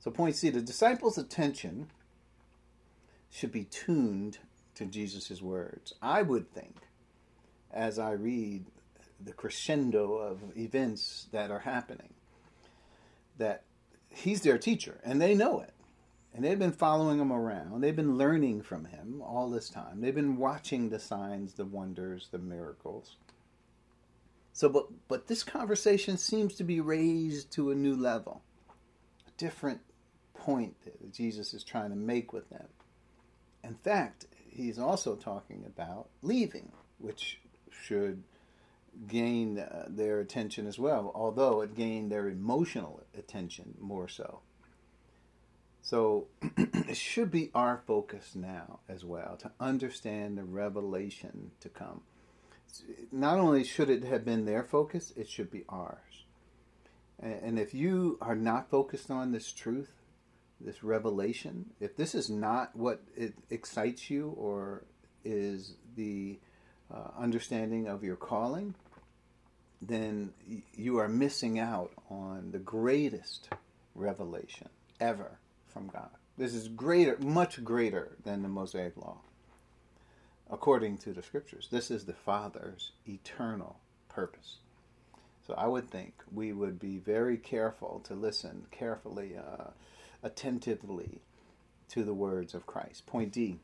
So, 0.01 0.11
point 0.11 0.35
C 0.35 0.49
the 0.49 0.63
disciples' 0.63 1.19
attention 1.19 1.89
should 3.31 3.53
be 3.53 3.65
tuned 3.65 4.39
to 4.77 4.87
Jesus' 4.87 5.43
words. 5.43 5.93
I 6.01 6.23
would 6.23 6.51
think, 6.53 6.77
as 7.71 7.99
I 7.99 8.13
read 8.13 8.65
the 9.23 9.35
crescendo 9.35 10.15
of 10.15 10.41
events 10.57 11.27
that 11.33 11.51
are 11.51 11.61
happening, 11.61 12.15
that 13.37 13.65
he's 14.09 14.41
their 14.41 14.59
teacher 14.59 15.01
and 15.05 15.21
they 15.21 15.35
know 15.35 15.61
it. 15.61 15.75
And 16.35 16.43
they've 16.43 16.59
been 16.59 16.73
following 16.73 17.19
him 17.19 17.31
around. 17.31 17.83
They've 17.83 17.95
been 17.95 18.17
learning 18.17 18.63
from 18.63 18.87
him 18.87 19.21
all 19.23 19.51
this 19.51 19.69
time. 19.69 20.01
They've 20.01 20.15
been 20.15 20.39
watching 20.39 20.89
the 20.89 20.99
signs, 20.99 21.53
the 21.53 21.67
wonders, 21.67 22.29
the 22.33 22.39
miracles. 22.39 23.17
So, 24.53 24.69
but, 24.69 24.87
but 25.09 25.27
this 25.27 25.43
conversation 25.43 26.19
seems 26.19 26.55
to 26.57 26.65
be 26.65 26.81
raised 26.81 27.51
to 27.53 27.71
a 27.71 27.75
new 27.75 27.97
level, 27.97 28.43
a 29.27 29.31
different 29.39 29.81
point 30.35 30.75
that 30.85 31.13
Jesus 31.13 31.55
is 31.55 31.65
trying 31.65 31.91
to 31.91 31.97
make 31.97 32.33
with 32.33 32.51
them. 32.51 32.69
In 33.65 33.75
fact, 33.75 34.27
he's 34.49 34.79
also 34.79 35.15
talking 35.17 35.65
about 35.67 36.09
leaving, 36.21 36.73
which 36.99 37.41
should 37.71 38.23
gain 39.09 39.59
uh, 39.59 39.87
their 39.89 40.21
attention 40.21 40.67
as 40.67 40.79
well, 40.79 41.11
although 41.15 41.63
it 41.63 41.75
gained 41.75 42.13
their 42.13 42.29
emotional 42.29 43.03
attention 43.17 43.75
more 43.81 44.09
so. 44.09 44.41
So 45.81 46.27
it 46.57 46.97
should 46.97 47.31
be 47.31 47.51
our 47.55 47.83
focus 47.87 48.35
now 48.35 48.81
as 48.89 49.05
well 49.05 49.37
to 49.39 49.51
understand 49.59 50.37
the 50.37 50.45
revelation 50.45 51.53
to 51.61 51.69
come 51.69 52.03
not 53.11 53.39
only 53.39 53.65
should 53.65 53.91
it 53.91 54.05
have 54.05 54.25
been 54.25 54.45
their 54.45 54.63
focus, 54.63 55.13
it 55.17 55.29
should 55.29 55.51
be 55.51 55.65
ours. 55.69 56.25
And 57.21 57.59
if 57.59 57.73
you 57.73 58.19
are 58.21 58.35
not 58.35 58.69
focused 58.69 59.11
on 59.11 59.31
this 59.31 59.53
truth, 59.53 59.93
this 60.61 60.83
revelation, 60.83 61.71
if 61.81 61.97
this 61.97 62.15
is 62.15 62.29
not 62.31 62.75
what 62.75 63.03
it 63.17 63.35
excites 63.51 64.11
you 64.11 64.31
or 64.37 64.85
is 65.25 65.75
the 65.97 66.39
uh, 66.93 67.09
understanding 67.19 67.87
of 67.87 68.03
your 68.03 68.17
calling, 68.17 68.75
then 69.81 70.33
you 70.75 70.99
are 70.99 71.09
missing 71.09 71.59
out 71.59 71.93
on 72.11 72.51
the 72.53 72.59
greatest 72.59 73.49
revelation 73.95 74.69
ever 75.01 75.39
from 75.67 75.89
God. 75.89 76.11
This 76.39 76.55
is 76.55 76.69
greater, 76.69 77.17
much 77.19 77.63
greater 77.63 78.17
than 78.25 78.43
the 78.43 78.49
Mosaic 78.49 78.97
Law 78.97 79.19
according 80.53 80.99
to 80.99 81.15
the 81.15 81.23
scriptures. 81.23 81.69
This 81.71 81.91
is 81.91 82.05
the 82.05 82.13
Father's 82.13 82.93
eternal 83.09 83.81
purpose. 84.11 84.59
So 85.47 85.55
I 85.55 85.67
would 85.67 85.91
think 85.91 86.13
we 86.31 86.53
would 86.53 86.79
be 86.79 86.99
very 86.99 87.39
careful 87.39 88.03
to 88.05 88.15
listen 88.15 88.67
carefully, 88.71 89.33
uh, 89.37 89.71
attentively 90.23 91.23
to 91.89 92.05
the 92.05 92.15
words 92.15 92.55
of 92.55 92.67
Christ. 92.67 93.07
Point 93.07 93.33
D. 93.33 93.59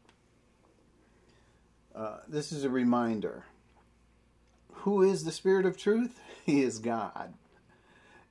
Uh, 1.94 2.18
this 2.26 2.50
is 2.50 2.64
a 2.64 2.70
reminder. 2.70 3.44
Who 4.72 5.02
is 5.02 5.24
the 5.24 5.32
Spirit 5.32 5.66
of 5.66 5.76
truth? 5.76 6.18
He 6.46 6.62
is 6.62 6.78
God. 6.78 7.34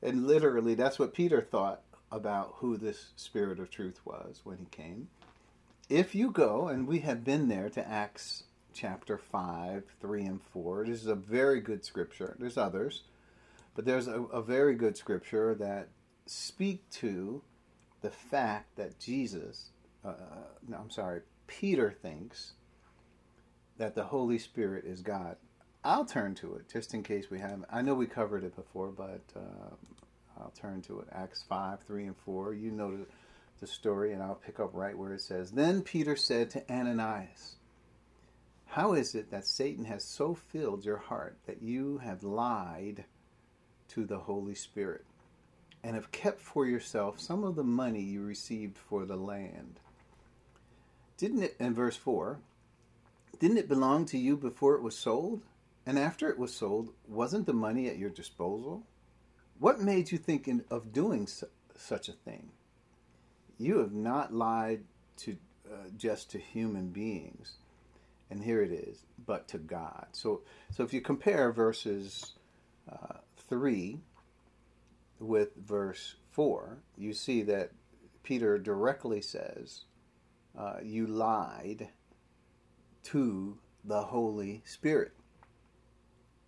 And 0.02 0.26
literally, 0.26 0.74
that's 0.74 0.98
what 0.98 1.14
Peter 1.14 1.40
thought 1.40 1.82
about 2.12 2.56
who 2.56 2.78
this 2.78 3.12
Spirit 3.16 3.60
of 3.60 3.70
truth 3.70 4.00
was 4.06 4.42
when 4.44 4.58
he 4.58 4.66
came. 4.66 5.10
If 5.88 6.16
you 6.16 6.32
go, 6.32 6.68
and 6.68 6.88
we 6.88 7.00
have 7.00 7.24
been 7.24 7.48
there 7.48 7.70
to 7.70 7.88
Acts 7.88 8.44
chapter 8.77 9.17
5, 9.17 9.84
3, 10.00 10.24
and 10.24 10.41
4. 10.53 10.86
This 10.86 11.01
is 11.01 11.07
a 11.07 11.15
very 11.15 11.60
good 11.60 11.84
scripture. 11.84 12.36
There's 12.39 12.57
others, 12.57 13.03
but 13.75 13.86
there's 13.86 14.07
a, 14.07 14.22
a 14.24 14.41
very 14.41 14.75
good 14.75 14.96
scripture 14.96 15.55
that 15.55 15.88
speak 16.27 16.88
to 16.91 17.41
the 18.01 18.12
fact 18.12 18.75
that 18.75 19.00
Jesus, 19.00 19.72
uh, 20.05 20.13
no, 20.67 20.77
I'm 20.77 20.91
sorry, 20.91 21.22
Peter 21.48 21.91
thinks 21.91 22.53
that 23.77 23.96
the 23.96 24.03
Holy 24.03 24.38
Spirit 24.38 24.86
is 24.86 25.01
God. 25.01 25.38
I'll 25.84 26.05
turn 26.05 26.36
to 26.36 26.55
it 26.55 26.69
just 26.72 26.93
in 26.93 27.01
case 27.01 27.31
we 27.31 27.39
haven't. 27.39 27.65
I 27.72 27.81
know 27.81 27.96
we 27.96 28.05
covered 28.05 28.43
it 28.43 28.55
before, 28.55 28.89
but 28.89 29.22
uh, 29.36 29.75
I'll 30.39 30.53
turn 30.60 30.81
to 30.84 31.00
it. 31.00 31.07
Acts 31.12 31.43
5, 31.48 31.81
3, 31.81 32.05
and 32.07 32.17
4. 32.17 32.53
You 32.53 32.72
know 32.72 33.00
the 33.60 33.67
story, 33.67 34.13
and 34.13 34.22
I'll 34.22 34.36
pick 34.36 34.60
up 34.60 34.72
right 34.74 34.96
where 34.96 35.13
it 35.13 35.22
says 35.22 35.51
Then 35.51 35.81
Peter 35.81 36.15
said 36.15 36.51
to 36.51 36.72
Ananias, 36.72 37.55
How 38.67 38.93
is 38.93 39.15
it 39.15 39.31
that 39.31 39.47
Satan 39.47 39.86
has 39.86 40.03
so 40.03 40.36
filled 40.36 40.86
your 40.86 40.97
heart 40.97 41.38
that 41.45 41.62
you 41.62 42.00
have 42.00 42.24
lied 42.24 43.05
to 43.89 44.05
the 44.05 44.19
Holy 44.19 44.55
Spirit 44.55 45.05
and 45.83 45.95
have 45.95 46.12
kept 46.12 46.41
for 46.41 46.65
yourself 46.65 47.19
some 47.19 47.43
of 47.43 47.55
the 47.55 47.63
money 47.63 48.01
you 48.01 48.21
received 48.21 48.77
for 48.77 49.05
the 49.05 49.15
land? 49.15 49.79
Didn't 51.17 51.43
it, 51.43 51.55
in 51.59 51.74
verse 51.74 51.95
4, 51.95 52.39
didn't 53.39 53.57
it 53.57 53.69
belong 53.69 54.05
to 54.07 54.17
you 54.17 54.36
before 54.38 54.75
it 54.75 54.83
was 54.83 54.97
sold? 54.97 55.41
And 55.86 55.97
after 55.97 56.29
it 56.29 56.38
was 56.38 56.53
sold, 56.53 56.93
wasn't 57.07 57.45
the 57.45 57.53
money 57.53 57.88
at 57.88 57.97
your 57.97 58.09
disposal? 58.09 58.83
What 59.59 59.81
made 59.81 60.12
you 60.12 60.17
think 60.17 60.50
of 60.69 60.93
doing 60.93 61.25
su- 61.25 61.47
such 61.75 62.09
a 62.09 62.13
thing? 62.13 62.51
You 63.57 63.79
have 63.79 63.93
not 63.93 64.33
lied 64.33 64.83
to 65.17 65.38
uh, 65.71 65.89
just 65.97 66.29
to 66.31 66.39
human 66.39 66.89
beings, 66.89 67.57
and 68.29 68.43
here 68.43 68.62
it 68.62 68.72
is, 68.72 69.05
but 69.25 69.48
to 69.50 69.57
God. 69.57 70.07
So, 70.12 70.41
so 70.72 70.84
if 70.84 70.93
you 70.93 71.01
compare 71.01 71.51
verses 71.51 72.34
uh, 72.91 73.17
three 73.50 74.00
with 75.19 75.55
verse 75.55 76.15
four, 76.31 76.77
you 76.98 77.13
see 77.13 77.41
that 77.43 77.72
Peter 78.24 78.57
directly 78.57 79.22
says, 79.22 79.86
uh, 80.57 80.77
"You 80.84 81.07
lied 81.07 81.89
to 83.03 83.57
the 83.84 84.01
Holy 84.01 84.62
Spirit." 84.65 85.13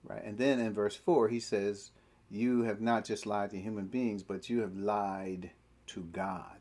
Right, 0.03 0.24
and 0.24 0.38
then 0.38 0.59
in 0.59 0.74
verse 0.74 0.95
four, 0.95 1.27
he 1.27 1.39
says 1.39 1.91
you 2.29 2.63
have 2.63 2.79
not 2.79 3.05
just 3.05 3.25
lied 3.25 3.51
to 3.51 3.59
human 3.59 3.88
beings, 3.88 4.24
but 4.24 4.50
you 4.50 4.62
have 4.62 4.77
lied 4.77 5.51
to 5.88 6.01
God. 6.12 6.59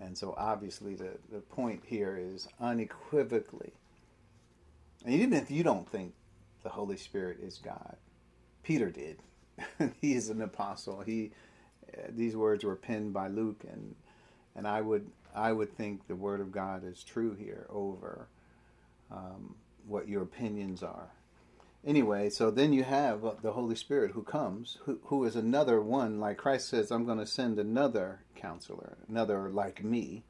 And 0.00 0.16
so 0.16 0.34
obviously 0.36 0.94
the, 0.94 1.18
the 1.30 1.40
point 1.40 1.82
here 1.84 2.16
is 2.16 2.48
unequivocally, 2.60 3.72
and 5.08 5.20
even 5.20 5.32
if 5.32 5.50
you 5.50 5.62
don't 5.62 5.88
think 5.88 6.12
the 6.62 6.68
Holy 6.68 6.96
Spirit 6.96 7.38
is 7.42 7.58
God, 7.58 7.96
Peter 8.62 8.90
did. 8.90 9.18
he 10.00 10.12
is 10.14 10.28
an 10.28 10.42
apostle. 10.42 11.00
He 11.00 11.32
uh, 11.92 12.08
these 12.10 12.36
words 12.36 12.64
were 12.64 12.76
penned 12.76 13.12
by 13.12 13.28
Luke, 13.28 13.64
and 13.70 13.94
and 14.54 14.66
I 14.66 14.80
would 14.80 15.10
I 15.34 15.52
would 15.52 15.76
think 15.76 16.06
the 16.06 16.16
word 16.16 16.40
of 16.40 16.52
God 16.52 16.84
is 16.84 17.02
true 17.02 17.34
here 17.34 17.66
over 17.70 18.28
um, 19.10 19.54
what 19.86 20.08
your 20.08 20.22
opinions 20.22 20.82
are 20.82 21.10
anyway, 21.86 22.30
so 22.30 22.50
then 22.50 22.72
you 22.72 22.84
have 22.84 23.24
uh, 23.24 23.32
the 23.42 23.52
Holy 23.52 23.74
Spirit 23.74 24.12
who 24.12 24.22
comes, 24.22 24.78
who, 24.84 25.00
who 25.04 25.24
is 25.24 25.36
another 25.36 25.80
one, 25.80 26.20
like 26.20 26.36
Christ 26.36 26.68
says, 26.68 26.90
I'm 26.90 27.06
going 27.06 27.18
to 27.18 27.26
send 27.26 27.58
another 27.58 28.20
counselor, 28.34 28.98
another 29.08 29.48
like 29.50 29.82
me. 29.82 30.24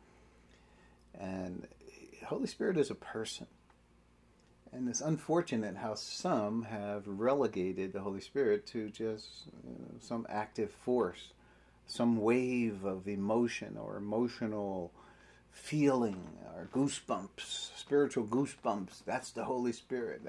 And 1.19 1.67
Holy 2.27 2.47
Spirit 2.47 2.79
is 2.79 2.91
a 2.91 2.95
person. 2.95 3.47
And 4.73 4.89
it's 4.89 5.01
unfortunate 5.01 5.77
how 5.77 5.95
some 5.95 6.63
have 6.65 7.07
relegated 7.07 7.93
the 7.93 8.01
Holy 8.01 8.21
Spirit 8.21 8.67
to 8.67 8.91
just 8.91 9.47
you 9.67 9.73
know, 9.73 9.99
some 10.01 10.27
active 10.29 10.71
force, 10.71 11.33
some 11.87 12.21
wave 12.21 12.85
of 12.85 13.09
emotion 13.09 13.77
or 13.77 13.97
emotional 13.97 14.93
feeling 15.51 16.39
or 16.55 16.69
goosebumps, 16.73 17.77
spiritual 17.77 18.25
goosebumps. 18.25 19.05
That's 19.05 19.31
the 19.31 19.45
Holy 19.45 19.73
Spirit. 19.73 20.23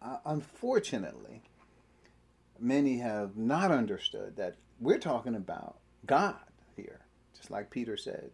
Uh, 0.00 0.16
unfortunately, 0.24 1.42
many 2.58 2.98
have 2.98 3.36
not 3.36 3.70
understood 3.70 4.36
that 4.36 4.56
we're 4.80 4.98
talking 4.98 5.34
about 5.34 5.76
God 6.06 6.36
here, 6.76 7.00
just 7.36 7.50
like 7.50 7.70
Peter 7.70 7.96
said. 7.96 8.30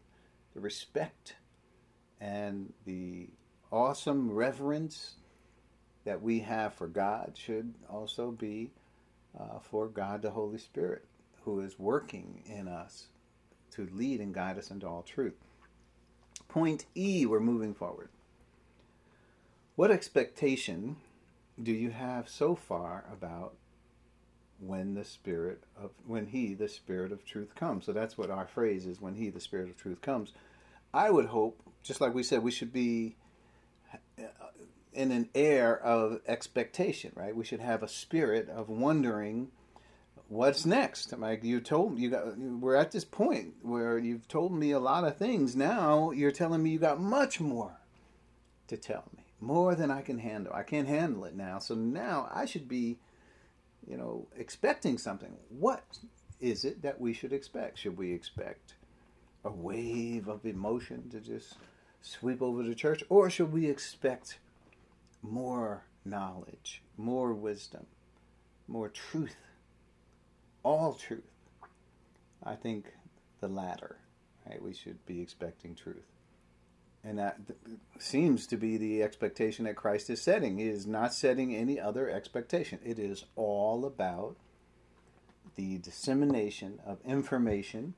The 0.54 0.60
respect 0.60 1.34
and 2.20 2.72
the 2.84 3.28
awesome 3.70 4.32
reverence 4.32 5.16
that 6.08 6.22
we 6.22 6.40
have 6.40 6.72
for 6.72 6.86
God 6.86 7.32
should 7.36 7.74
also 7.90 8.30
be 8.30 8.70
uh, 9.38 9.58
for 9.60 9.88
God 9.88 10.22
the 10.22 10.30
Holy 10.30 10.56
Spirit, 10.56 11.04
who 11.44 11.60
is 11.60 11.78
working 11.78 12.42
in 12.46 12.66
us 12.66 13.08
to 13.72 13.86
lead 13.92 14.18
and 14.20 14.32
guide 14.32 14.56
us 14.56 14.70
into 14.70 14.86
all 14.86 15.02
truth. 15.02 15.34
Point 16.48 16.86
E, 16.96 17.26
we're 17.26 17.40
moving 17.40 17.74
forward. 17.74 18.08
What 19.76 19.90
expectation 19.90 20.96
do 21.62 21.72
you 21.72 21.90
have 21.90 22.26
so 22.26 22.54
far 22.54 23.04
about 23.12 23.52
when 24.60 24.94
the 24.94 25.04
spirit 25.04 25.62
of 25.76 25.90
when 26.06 26.28
he 26.28 26.54
the 26.54 26.68
spirit 26.68 27.12
of 27.12 27.24
truth 27.24 27.54
comes 27.54 27.84
so 27.86 27.92
that's 27.92 28.18
what 28.18 28.28
our 28.28 28.46
phrase 28.46 28.86
is 28.86 29.00
when 29.00 29.14
he 29.14 29.30
the 29.30 29.38
spirit 29.38 29.70
of 29.70 29.76
truth 29.76 30.00
comes 30.00 30.32
i 30.92 31.08
would 31.08 31.26
hope 31.26 31.62
just 31.84 32.00
like 32.00 32.12
we 32.12 32.24
said 32.24 32.42
we 32.42 32.50
should 32.50 32.72
be 32.72 33.14
in 34.98 35.12
an 35.12 35.28
air 35.34 35.78
of 35.78 36.20
expectation 36.26 37.12
right 37.14 37.36
we 37.36 37.44
should 37.44 37.60
have 37.60 37.82
a 37.82 37.88
spirit 37.88 38.48
of 38.48 38.68
wondering 38.68 39.48
what's 40.28 40.66
next? 40.66 41.16
Like 41.18 41.42
you 41.42 41.60
told 41.60 41.94
me, 41.94 42.02
you 42.02 42.10
got, 42.10 42.38
we're 42.38 42.76
at 42.76 42.92
this 42.92 43.04
point 43.04 43.54
where 43.62 43.98
you've 43.98 44.28
told 44.28 44.52
me 44.52 44.70
a 44.70 44.78
lot 44.78 45.04
of 45.04 45.16
things. 45.16 45.56
Now 45.56 46.10
you're 46.10 46.30
telling 46.30 46.62
me 46.62 46.70
you 46.70 46.78
got 46.78 47.00
much 47.00 47.40
more 47.40 47.78
to 48.68 48.76
tell 48.76 49.04
me, 49.16 49.24
more 49.40 49.74
than 49.74 49.90
I 49.90 50.02
can 50.02 50.18
handle. 50.18 50.52
I 50.52 50.62
can't 50.62 50.88
handle 50.88 51.24
it 51.24 51.34
now. 51.34 51.58
So 51.58 51.74
now 51.74 52.28
I 52.32 52.44
should 52.44 52.68
be, 52.68 52.98
you 53.86 53.96
know, 53.96 54.28
expecting 54.36 54.98
something. 54.98 55.34
What 55.48 55.98
is 56.40 56.64
it 56.64 56.82
that 56.82 57.00
we 57.00 57.12
should 57.12 57.32
expect? 57.32 57.78
Should 57.78 57.96
we 57.96 58.12
expect 58.12 58.74
a 59.44 59.50
wave 59.50 60.28
of 60.28 60.44
emotion 60.44 61.08
to 61.10 61.20
just 61.20 61.54
sweep 62.02 62.42
over 62.42 62.62
the 62.62 62.74
church, 62.74 63.02
or 63.08 63.30
should 63.30 63.52
we 63.52 63.66
expect 63.66 64.38
more 65.22 65.84
knowledge, 66.04 66.82
more 66.96 67.32
wisdom, 67.32 67.86
more 68.66 68.88
truth? 68.88 69.36
all 70.62 70.94
truth. 70.94 71.22
I 72.44 72.54
think 72.54 72.86
the 73.40 73.48
latter, 73.48 73.96
right? 74.46 74.62
We 74.62 74.74
should 74.74 75.04
be 75.06 75.20
expecting 75.20 75.74
truth. 75.74 76.06
And 77.04 77.18
that 77.18 77.38
seems 77.98 78.46
to 78.48 78.56
be 78.56 78.76
the 78.76 79.02
expectation 79.02 79.64
that 79.64 79.76
Christ 79.76 80.10
is 80.10 80.20
setting. 80.20 80.58
He 80.58 80.68
is 80.68 80.86
not 80.86 81.14
setting 81.14 81.54
any 81.54 81.80
other 81.80 82.10
expectation. 82.10 82.80
It 82.84 82.98
is 82.98 83.24
all 83.36 83.84
about 83.86 84.36
the 85.54 85.78
dissemination 85.78 86.80
of 86.84 86.98
information 87.04 87.94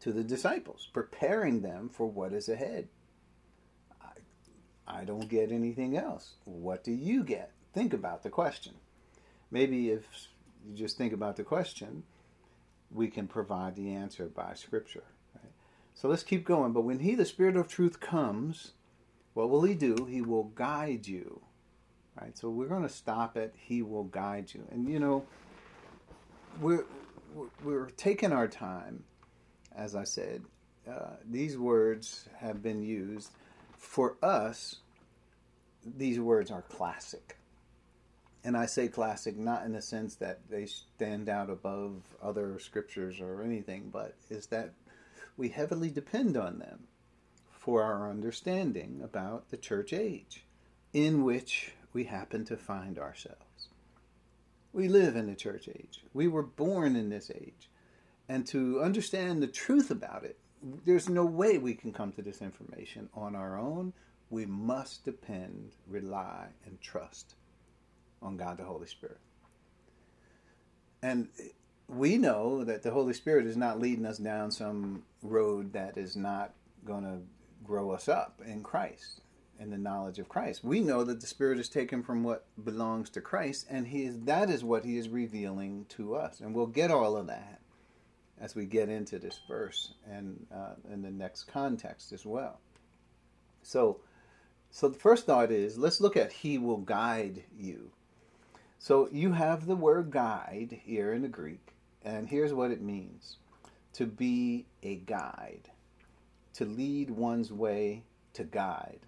to 0.00 0.12
the 0.12 0.24
disciples, 0.24 0.88
preparing 0.92 1.62
them 1.62 1.88
for 1.88 2.06
what 2.06 2.32
is 2.32 2.48
ahead. 2.48 2.88
I, 4.86 5.04
don't 5.04 5.28
get 5.28 5.52
anything 5.52 5.96
else. 5.96 6.34
What 6.44 6.84
do 6.84 6.92
you 6.92 7.24
get? 7.24 7.52
Think 7.72 7.92
about 7.92 8.22
the 8.22 8.30
question. 8.30 8.74
Maybe 9.50 9.90
if 9.90 10.06
you 10.66 10.74
just 10.74 10.96
think 10.96 11.12
about 11.12 11.36
the 11.36 11.44
question, 11.44 12.02
we 12.90 13.08
can 13.08 13.26
provide 13.26 13.76
the 13.76 13.92
answer 13.94 14.26
by 14.26 14.54
Scripture. 14.54 15.04
Right? 15.34 15.52
So 15.94 16.08
let's 16.08 16.22
keep 16.22 16.44
going. 16.44 16.72
But 16.72 16.82
when 16.82 17.00
He, 17.00 17.14
the 17.14 17.24
Spirit 17.24 17.56
of 17.56 17.68
truth, 17.68 18.00
comes, 18.00 18.72
what 19.34 19.50
will 19.50 19.62
He 19.62 19.74
do? 19.74 20.06
He 20.08 20.20
will 20.20 20.44
guide 20.54 21.06
you. 21.06 21.40
Right? 22.20 22.36
So 22.36 22.50
we're 22.50 22.68
going 22.68 22.82
to 22.82 22.88
stop 22.88 23.36
at 23.36 23.52
He 23.56 23.82
will 23.82 24.04
guide 24.04 24.52
you. 24.52 24.66
And 24.70 24.88
you 24.88 24.98
know, 24.98 25.24
we're 26.60 26.84
we're 27.64 27.88
taking 27.90 28.32
our 28.32 28.48
time, 28.48 29.04
as 29.74 29.94
I 29.94 30.04
said. 30.04 30.42
Uh, 30.90 31.16
these 31.30 31.56
words 31.56 32.28
have 32.40 32.62
been 32.62 32.82
used 32.82 33.30
for 33.82 34.16
us. 34.22 34.76
These 35.84 36.20
words 36.20 36.50
are 36.50 36.62
classic 36.62 37.36
and 38.44 38.56
I 38.56 38.66
say 38.66 38.88
classic 38.88 39.36
not 39.36 39.64
in 39.64 39.72
the 39.72 39.82
sense 39.82 40.16
that 40.16 40.40
they 40.50 40.66
stand 40.66 41.28
out 41.28 41.48
above 41.48 42.02
other 42.22 42.58
scriptures 42.58 43.20
or 43.20 43.42
anything, 43.42 43.90
but 43.92 44.14
is 44.30 44.46
that 44.46 44.72
we 45.36 45.48
heavily 45.48 45.90
depend 45.90 46.36
on 46.36 46.58
them 46.58 46.80
for 47.50 47.82
our 47.82 48.10
understanding 48.10 49.00
about 49.02 49.50
the 49.50 49.56
church 49.56 49.92
age 49.92 50.44
in 50.92 51.22
which 51.24 51.72
we 51.92 52.04
happen 52.04 52.44
to 52.46 52.56
find 52.56 52.98
ourselves. 52.98 53.68
We 54.72 54.88
live 54.88 55.14
in 55.14 55.26
the 55.26 55.36
church 55.36 55.68
age. 55.68 56.02
We 56.12 56.26
were 56.26 56.42
born 56.42 56.96
in 56.96 57.10
this 57.10 57.30
age. 57.30 57.68
And 58.28 58.46
to 58.48 58.82
understand 58.82 59.42
the 59.42 59.46
truth 59.46 59.90
about 59.90 60.24
it, 60.24 60.38
there's 60.84 61.08
no 61.08 61.24
way 61.24 61.58
we 61.58 61.74
can 61.74 61.92
come 61.92 62.12
to 62.12 62.22
this 62.22 62.40
information 62.40 63.08
on 63.14 63.34
our 63.34 63.58
own. 63.58 63.92
We 64.30 64.46
must 64.46 65.04
depend, 65.04 65.72
rely, 65.86 66.46
and 66.64 66.80
trust 66.80 67.34
on 68.22 68.36
God 68.36 68.58
the 68.58 68.64
Holy 68.64 68.86
Spirit. 68.86 69.18
And 71.02 71.28
we 71.88 72.16
know 72.16 72.64
that 72.64 72.82
the 72.82 72.92
Holy 72.92 73.12
Spirit 73.12 73.46
is 73.46 73.56
not 73.56 73.80
leading 73.80 74.06
us 74.06 74.18
down 74.18 74.50
some 74.50 75.02
road 75.22 75.72
that 75.72 75.98
is 75.98 76.16
not 76.16 76.52
going 76.84 77.04
to 77.04 77.18
grow 77.64 77.90
us 77.90 78.08
up 78.08 78.40
in 78.46 78.62
Christ. 78.62 79.20
in 79.62 79.70
the 79.70 79.78
knowledge 79.78 80.18
of 80.18 80.28
Christ. 80.28 80.64
We 80.64 80.80
know 80.80 81.04
that 81.04 81.20
the 81.20 81.26
Spirit 81.26 81.58
is 81.58 81.68
taken 81.68 82.02
from 82.02 82.24
what 82.24 82.44
belongs 82.62 83.08
to 83.10 83.20
Christ, 83.20 83.66
and 83.70 83.86
he 83.86 84.04
is, 84.04 84.18
that 84.20 84.50
is 84.50 84.64
what 84.64 84.84
He 84.84 84.96
is 84.96 85.08
revealing 85.08 85.86
to 85.90 86.16
us. 86.16 86.40
And 86.40 86.54
we'll 86.54 86.66
get 86.66 86.90
all 86.90 87.16
of 87.16 87.28
that 87.28 87.60
as 88.42 88.56
we 88.56 88.66
get 88.66 88.88
into 88.88 89.20
this 89.20 89.38
verse 89.48 89.94
and 90.10 90.44
uh, 90.52 90.74
in 90.92 91.00
the 91.00 91.10
next 91.10 91.44
context 91.44 92.12
as 92.12 92.26
well. 92.26 92.58
So, 93.62 94.00
so 94.72 94.88
the 94.88 94.98
first 94.98 95.26
thought 95.26 95.52
is 95.52 95.78
let's 95.78 96.00
look 96.00 96.16
at 96.16 96.32
He 96.32 96.58
will 96.58 96.78
guide 96.78 97.44
you. 97.56 97.92
So 98.80 99.08
you 99.12 99.32
have 99.32 99.66
the 99.66 99.76
word 99.76 100.10
guide 100.10 100.80
here 100.84 101.12
in 101.12 101.22
the 101.22 101.28
Greek, 101.28 101.74
and 102.04 102.28
here's 102.28 102.52
what 102.52 102.72
it 102.72 102.82
means 102.82 103.36
to 103.92 104.06
be 104.06 104.66
a 104.82 104.96
guide, 104.96 105.70
to 106.54 106.64
lead 106.64 107.10
one's 107.10 107.52
way, 107.52 108.02
to 108.32 108.42
guide. 108.42 109.00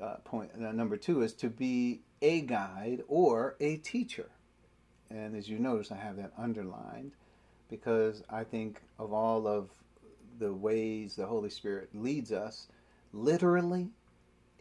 Uh, 0.00 0.16
point 0.24 0.50
uh, 0.54 0.70
number 0.72 0.96
two 0.96 1.22
is 1.22 1.32
to 1.32 1.48
be 1.48 2.02
a 2.22 2.42
guide 2.42 3.02
or 3.08 3.56
a 3.58 3.78
teacher. 3.78 4.30
And 5.10 5.34
as 5.34 5.48
you 5.48 5.58
notice, 5.58 5.90
I 5.90 5.96
have 5.96 6.16
that 6.16 6.32
underlined 6.38 7.12
because 7.68 8.22
I 8.30 8.44
think 8.44 8.80
of 8.98 9.12
all 9.12 9.46
of 9.46 9.70
the 10.38 10.52
ways 10.52 11.16
the 11.16 11.26
Holy 11.26 11.50
Spirit 11.50 11.90
leads 11.94 12.32
us, 12.32 12.68
literally, 13.12 13.88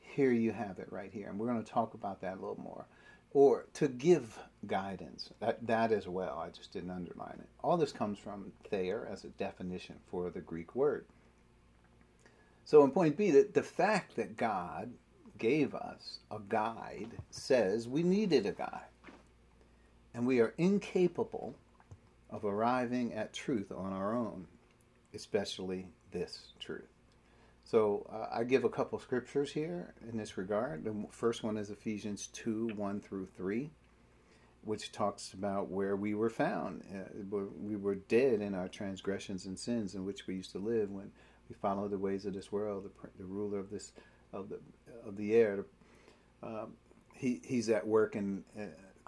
here 0.02 0.32
you 0.32 0.52
have 0.52 0.80
it 0.80 0.92
right 0.92 1.12
here. 1.12 1.30
And 1.30 1.40
we're 1.40 1.48
going 1.48 1.64
to 1.64 1.72
talk 1.72 1.94
about 1.94 2.22
that 2.22 2.34
a 2.34 2.42
little 2.42 2.60
more. 2.62 2.86
Or 3.32 3.66
to 3.74 3.88
give 3.88 4.38
guidance, 4.68 5.32
that, 5.40 5.66
that 5.66 5.92
as 5.92 6.08
well. 6.08 6.38
I 6.38 6.50
just 6.50 6.72
didn't 6.72 6.92
underline 6.92 7.40
it. 7.40 7.50
All 7.64 7.78
this 7.78 7.92
comes 7.92 8.20
from 8.20 8.52
Thayer 8.70 9.08
as 9.12 9.24
a 9.24 9.30
definition 9.30 9.96
for 10.12 10.30
the 10.30 10.42
Greek 10.42 10.76
word. 10.76 11.06
So, 12.66 12.84
in 12.84 12.92
point 12.92 13.18
B, 13.18 13.32
that 13.32 13.56
the 13.56 13.64
fact 13.64 14.16
that 14.16 14.38
God 14.38 14.94
gave 15.38 15.74
us 15.74 16.20
a 16.32 16.38
guide 16.48 17.10
says 17.32 17.88
we 17.88 18.04
needed 18.04 18.46
a 18.46 18.52
guide. 18.52 18.86
And 20.14 20.28
we 20.28 20.40
are 20.40 20.54
incapable 20.58 21.56
of 22.34 22.44
arriving 22.44 23.14
at 23.14 23.32
truth 23.32 23.72
on 23.72 23.94
our 23.94 24.16
own, 24.16 24.48
especially 25.14 25.88
this 26.12 26.54
truth. 26.60 26.90
So 27.64 28.06
uh, 28.12 28.36
I 28.36 28.44
give 28.44 28.64
a 28.64 28.70
couple 28.70 29.00
scriptures 29.00 29.52
here 29.52 29.94
in 30.10 30.18
this 30.18 30.36
regard. 30.36 30.84
The 30.84 30.96
first 31.12 31.44
one 31.44 31.58
is 31.58 31.70
Ephesians 31.70 32.28
2 32.34 32.72
1 32.76 33.02
through 33.02 33.28
3, 33.38 33.70
which 34.64 34.92
talks 34.92 35.34
about 35.34 35.70
where 35.70 35.96
we 35.96 36.16
were 36.16 36.30
found. 36.30 36.84
Uh, 36.94 37.38
we 37.62 37.78
were 37.78 37.96
dead 37.96 38.42
in 38.42 38.56
our 38.56 38.68
transgressions 38.68 39.46
and 39.46 39.58
sins 39.58 39.94
in 39.96 40.04
which 40.04 40.28
we 40.28 40.36
used 40.36 40.52
to 40.52 40.60
live 40.60 40.90
when 40.90 41.12
we 41.48 41.56
followed 41.56 41.92
the 41.92 42.00
ways 42.00 42.26
of 42.26 42.34
this 42.34 42.52
world, 42.52 42.84
the, 42.84 43.10
the 43.20 43.26
ruler 43.26 43.60
of 43.60 43.70
this 43.70 43.94
of 44.34 44.50
the 44.50 44.60
of 45.06 45.16
the 45.16 45.36
air. 45.36 45.66
Uh, 46.42 46.66
he, 47.14 47.40
he's 47.46 47.70
at 47.70 47.86
work 47.88 48.16
in 48.16 48.44
uh, 48.60 48.64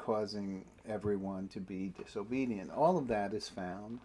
causing 0.05 0.63
everyone 0.87 1.47
to 1.47 1.59
be 1.59 1.91
disobedient. 1.97 2.71
All 2.71 2.97
of 2.97 3.07
that 3.07 3.33
is 3.33 3.49
found 3.49 3.99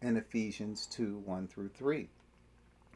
in 0.00 0.16
Ephesians 0.16 0.86
2 0.86 1.22
1 1.24 1.48
through 1.48 1.70
3. 1.70 2.08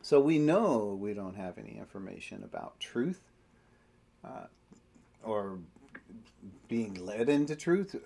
So 0.02 0.20
we 0.20 0.38
know 0.38 0.96
we 1.00 1.14
don't 1.14 1.36
have 1.36 1.58
any 1.58 1.76
information 1.78 2.44
about 2.44 2.78
truth 2.78 3.20
uh, 4.24 4.46
or 5.24 5.58
being 6.68 6.94
led 6.94 7.28
into 7.28 7.56
truth 7.56 7.96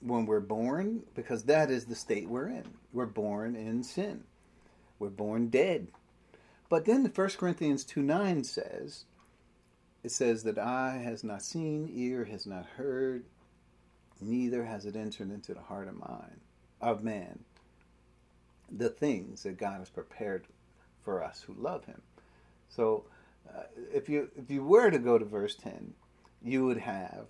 when 0.00 0.26
we're 0.26 0.40
born, 0.40 1.02
because 1.14 1.44
that 1.44 1.70
is 1.70 1.86
the 1.86 1.94
state 1.94 2.28
we're 2.28 2.48
in. 2.48 2.64
We're 2.92 3.06
born 3.06 3.56
in 3.56 3.82
sin, 3.82 4.24
we're 4.98 5.08
born 5.08 5.48
dead. 5.48 5.88
But 6.68 6.84
then 6.84 7.04
the 7.04 7.10
1 7.10 7.28
Corinthians 7.38 7.84
2 7.84 8.02
9 8.02 8.44
says, 8.44 9.04
it 10.02 10.10
says 10.10 10.42
that 10.42 10.58
eye 10.58 11.00
has 11.02 11.24
not 11.24 11.42
seen, 11.42 11.90
ear 11.92 12.24
has 12.24 12.46
not 12.46 12.66
heard, 12.76 13.24
neither 14.20 14.64
has 14.64 14.86
it 14.86 14.96
entered 14.96 15.30
into 15.30 15.54
the 15.54 15.60
heart 15.60 15.88
of 15.88 15.98
mind 15.98 16.40
of 16.80 17.02
man 17.02 17.40
the 18.70 18.88
things 18.88 19.42
that 19.44 19.58
God 19.58 19.78
has 19.78 19.88
prepared 19.88 20.46
for 21.02 21.22
us 21.22 21.42
who 21.42 21.54
love 21.54 21.84
him. 21.84 22.02
So 22.68 23.04
uh, 23.48 23.62
if 23.92 24.08
you 24.08 24.28
if 24.36 24.50
you 24.50 24.64
were 24.64 24.90
to 24.90 24.98
go 24.98 25.18
to 25.18 25.24
verse 25.24 25.54
10, 25.54 25.94
you 26.42 26.66
would 26.66 26.78
have 26.78 27.26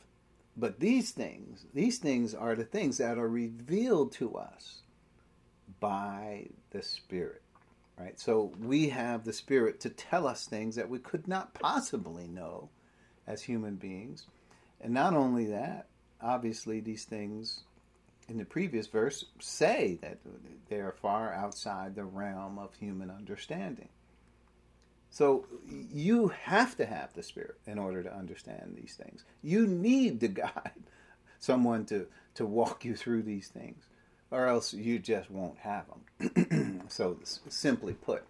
but 0.56 0.80
these 0.80 1.10
things, 1.10 1.66
these 1.74 1.98
things 1.98 2.34
are 2.34 2.54
the 2.54 2.64
things 2.64 2.98
that 2.98 3.18
are 3.18 3.28
revealed 3.28 4.12
to 4.12 4.36
us 4.36 4.80
by 5.80 6.46
the 6.70 6.82
Spirit. 6.82 7.42
Right? 7.98 8.18
So 8.18 8.52
we 8.62 8.88
have 8.88 9.24
the 9.24 9.32
Spirit 9.32 9.80
to 9.80 9.90
tell 9.90 10.26
us 10.26 10.46
things 10.46 10.76
that 10.76 10.88
we 10.88 10.98
could 10.98 11.28
not 11.28 11.54
possibly 11.54 12.26
know 12.26 12.70
as 13.26 13.42
human 13.42 13.76
beings. 13.76 14.26
And 14.80 14.94
not 14.94 15.14
only 15.14 15.46
that, 15.46 15.86
obviously 16.20 16.80
these 16.80 17.04
things 17.04 17.60
in 18.28 18.38
the 18.38 18.44
previous 18.44 18.86
verse 18.86 19.24
say 19.38 19.98
that 20.02 20.18
they 20.68 20.76
are 20.76 20.92
far 21.00 21.32
outside 21.32 21.94
the 21.94 22.04
realm 22.04 22.58
of 22.58 22.74
human 22.74 23.10
understanding. 23.10 23.88
So 25.10 25.46
you 25.92 26.28
have 26.28 26.76
to 26.76 26.86
have 26.86 27.14
the 27.14 27.22
Spirit 27.22 27.56
in 27.66 27.78
order 27.78 28.02
to 28.02 28.14
understand 28.14 28.74
these 28.76 28.94
things. 28.94 29.24
You 29.42 29.66
need 29.66 30.20
to 30.20 30.28
guide 30.28 30.72
someone 31.38 31.86
to, 31.86 32.06
to 32.34 32.44
walk 32.44 32.84
you 32.84 32.96
through 32.96 33.22
these 33.22 33.48
things, 33.48 33.84
or 34.30 34.46
else 34.46 34.74
you 34.74 34.98
just 34.98 35.30
won't 35.30 35.58
have 35.58 35.86
them. 36.18 36.82
so, 36.88 37.18
simply 37.48 37.94
put, 37.94 38.24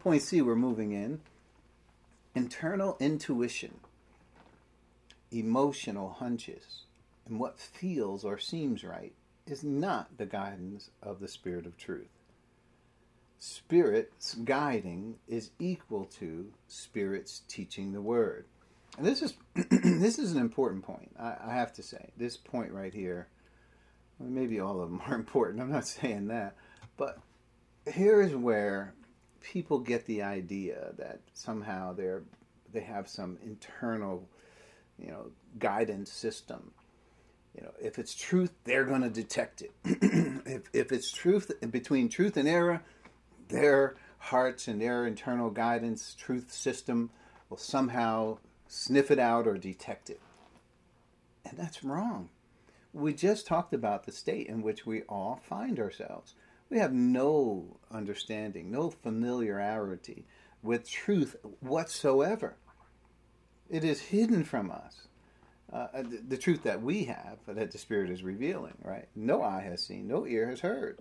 point 0.00 0.22
C, 0.22 0.40
we're 0.40 0.56
moving 0.56 0.92
in 0.92 1.20
internal 2.34 2.96
intuition, 2.98 3.74
emotional 5.30 6.16
hunches 6.18 6.83
and 7.26 7.38
what 7.38 7.58
feels 7.58 8.24
or 8.24 8.38
seems 8.38 8.84
right 8.84 9.12
is 9.46 9.62
not 9.62 10.16
the 10.16 10.26
guidance 10.26 10.90
of 11.02 11.20
the 11.20 11.28
Spirit 11.28 11.66
of 11.66 11.76
truth. 11.76 12.08
Spirit's 13.38 14.34
guiding 14.34 15.16
is 15.28 15.50
equal 15.58 16.04
to 16.06 16.50
Spirit's 16.66 17.42
teaching 17.46 17.92
the 17.92 18.00
Word. 18.00 18.46
And 18.96 19.06
this 19.06 19.22
is 19.22 19.34
this 19.70 20.18
is 20.18 20.32
an 20.32 20.40
important 20.40 20.84
point. 20.84 21.10
I, 21.18 21.34
I, 21.46 21.54
have 21.54 21.72
to 21.74 21.82
say 21.82 22.10
this 22.16 22.36
point 22.36 22.72
right 22.72 22.94
here. 22.94 23.28
Maybe 24.20 24.60
all 24.60 24.80
of 24.80 24.88
them 24.88 25.02
are 25.06 25.14
important. 25.16 25.60
I'm 25.60 25.70
not 25.70 25.86
saying 25.86 26.28
that, 26.28 26.54
but 26.96 27.18
here 27.92 28.22
is 28.22 28.34
where 28.34 28.94
people 29.40 29.78
get 29.78 30.06
the 30.06 30.22
idea 30.22 30.92
that 30.96 31.20
somehow 31.34 31.92
they're 31.92 32.22
they 32.72 32.80
have 32.80 33.08
some 33.08 33.36
internal, 33.44 34.26
you 34.98 35.08
know, 35.08 35.30
guidance 35.58 36.10
system 36.10 36.72
you 37.54 37.62
know, 37.62 37.72
if 37.80 37.98
it's 37.98 38.14
truth, 38.14 38.52
they're 38.64 38.84
going 38.84 39.02
to 39.02 39.10
detect 39.10 39.62
it. 39.62 39.72
if, 39.84 40.62
if 40.72 40.92
it's 40.92 41.12
truth, 41.12 41.52
between 41.70 42.08
truth 42.08 42.36
and 42.36 42.48
error, 42.48 42.82
their 43.48 43.96
hearts 44.18 44.66
and 44.66 44.80
their 44.80 45.06
internal 45.06 45.50
guidance, 45.50 46.14
truth 46.18 46.52
system 46.52 47.10
will 47.48 47.56
somehow 47.56 48.38
sniff 48.66 49.10
it 49.10 49.18
out 49.18 49.46
or 49.46 49.56
detect 49.56 50.10
it. 50.10 50.20
And 51.44 51.58
that's 51.58 51.84
wrong. 51.84 52.30
We 52.92 53.12
just 53.12 53.46
talked 53.46 53.74
about 53.74 54.04
the 54.04 54.12
state 54.12 54.46
in 54.46 54.62
which 54.62 54.86
we 54.86 55.02
all 55.02 55.40
find 55.44 55.78
ourselves. 55.78 56.34
We 56.70 56.78
have 56.78 56.92
no 56.92 57.76
understanding, 57.90 58.70
no 58.70 58.90
familiarity 58.90 60.24
with 60.62 60.88
truth 60.88 61.36
whatsoever. 61.60 62.56
It 63.68 63.84
is 63.84 64.00
hidden 64.00 64.44
from 64.44 64.70
us 64.70 65.06
uh, 65.72 65.88
the, 65.94 66.22
the, 66.28 66.36
truth 66.36 66.62
that 66.62 66.82
we 66.82 67.04
have, 67.04 67.38
that 67.48 67.72
the 67.72 67.78
Spirit 67.78 68.10
is 68.10 68.22
revealing, 68.22 68.74
right? 68.82 69.08
No 69.16 69.42
eye 69.42 69.62
has 69.62 69.84
seen, 69.84 70.06
no 70.06 70.26
ear 70.26 70.48
has 70.48 70.60
heard. 70.60 70.98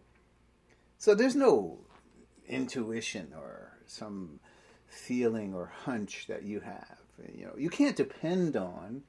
So 0.97 1.13
there's 1.13 1.35
no 1.35 1.79
intuition 2.47 3.33
or 3.37 3.77
some 3.85 4.39
feeling 4.87 5.53
or 5.53 5.71
hunch 5.83 6.25
that 6.27 6.43
you 6.43 6.61
have. 6.61 6.97
You 7.35 7.45
know, 7.45 7.53
you 7.57 7.69
can't 7.69 7.95
depend 7.95 8.55
on 8.55 9.03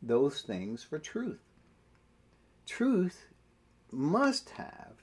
those 0.00 0.42
things 0.42 0.82
for 0.82 0.98
truth. 0.98 1.40
Truth 2.66 3.26
must 3.90 4.50
have 4.50 5.02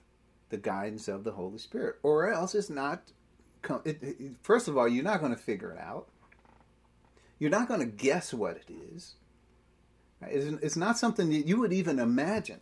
the 0.50 0.58
guidance 0.58 1.08
of 1.08 1.26
the 1.26 1.34
Holy 1.34 1.58
Spirit, 1.58 1.98
or 2.02 2.32
else 2.32 2.56
it's 2.56 2.70
not. 2.70 3.12
It, 3.84 4.02
it, 4.02 4.18
first 4.42 4.68
of 4.68 4.78
all, 4.78 4.88
you're 4.88 5.04
not 5.04 5.20
going 5.20 5.36
to 5.36 5.42
figure 5.42 5.72
it 5.72 5.80
out. 5.80 6.08
You're 7.38 7.50
not 7.50 7.68
going 7.68 7.82
to 7.82 7.86
guess 7.86 8.34
what 8.34 8.56
it 8.56 8.72
is 8.94 9.16
it's 10.22 10.76
not 10.76 10.98
something 10.98 11.30
that 11.30 11.48
you 11.48 11.60
would 11.60 11.74
even 11.74 12.00
imagine. 12.00 12.62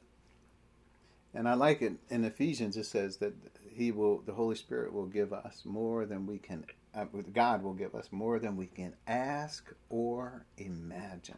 And 1.34 1.48
I 1.48 1.54
like 1.54 1.82
it 1.82 1.94
in 2.10 2.24
Ephesians. 2.24 2.78
It 2.78 2.86
says 2.86 3.18
that 3.18 3.34
He 3.74 3.91
will, 3.91 4.20
the 4.20 4.34
Holy 4.34 4.56
Spirit 4.56 4.94
will 4.94 5.06
give 5.06 5.34
us 5.34 5.62
more 5.65 6.06
than 6.06 6.26
we 6.26 6.38
can. 6.38 6.65
Uh, 6.94 7.06
God 7.34 7.62
will 7.62 7.74
give 7.74 7.94
us 7.94 8.08
more 8.12 8.39
than 8.39 8.56
we 8.56 8.68
can 8.68 8.94
ask 9.06 9.74
or 9.89 10.46
imagine. 10.58 11.36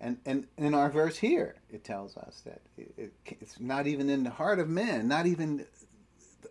And 0.00 0.18
and 0.24 0.46
in 0.56 0.74
our 0.74 0.90
verse 0.90 1.18
here, 1.18 1.56
it 1.70 1.84
tells 1.84 2.16
us 2.16 2.42
that 2.46 2.62
it, 2.78 2.92
it, 2.96 3.12
it's 3.40 3.60
not 3.60 3.86
even 3.86 4.08
in 4.08 4.24
the 4.24 4.30
heart 4.30 4.58
of 4.58 4.68
man, 4.68 5.06
not 5.06 5.26
even 5.26 5.66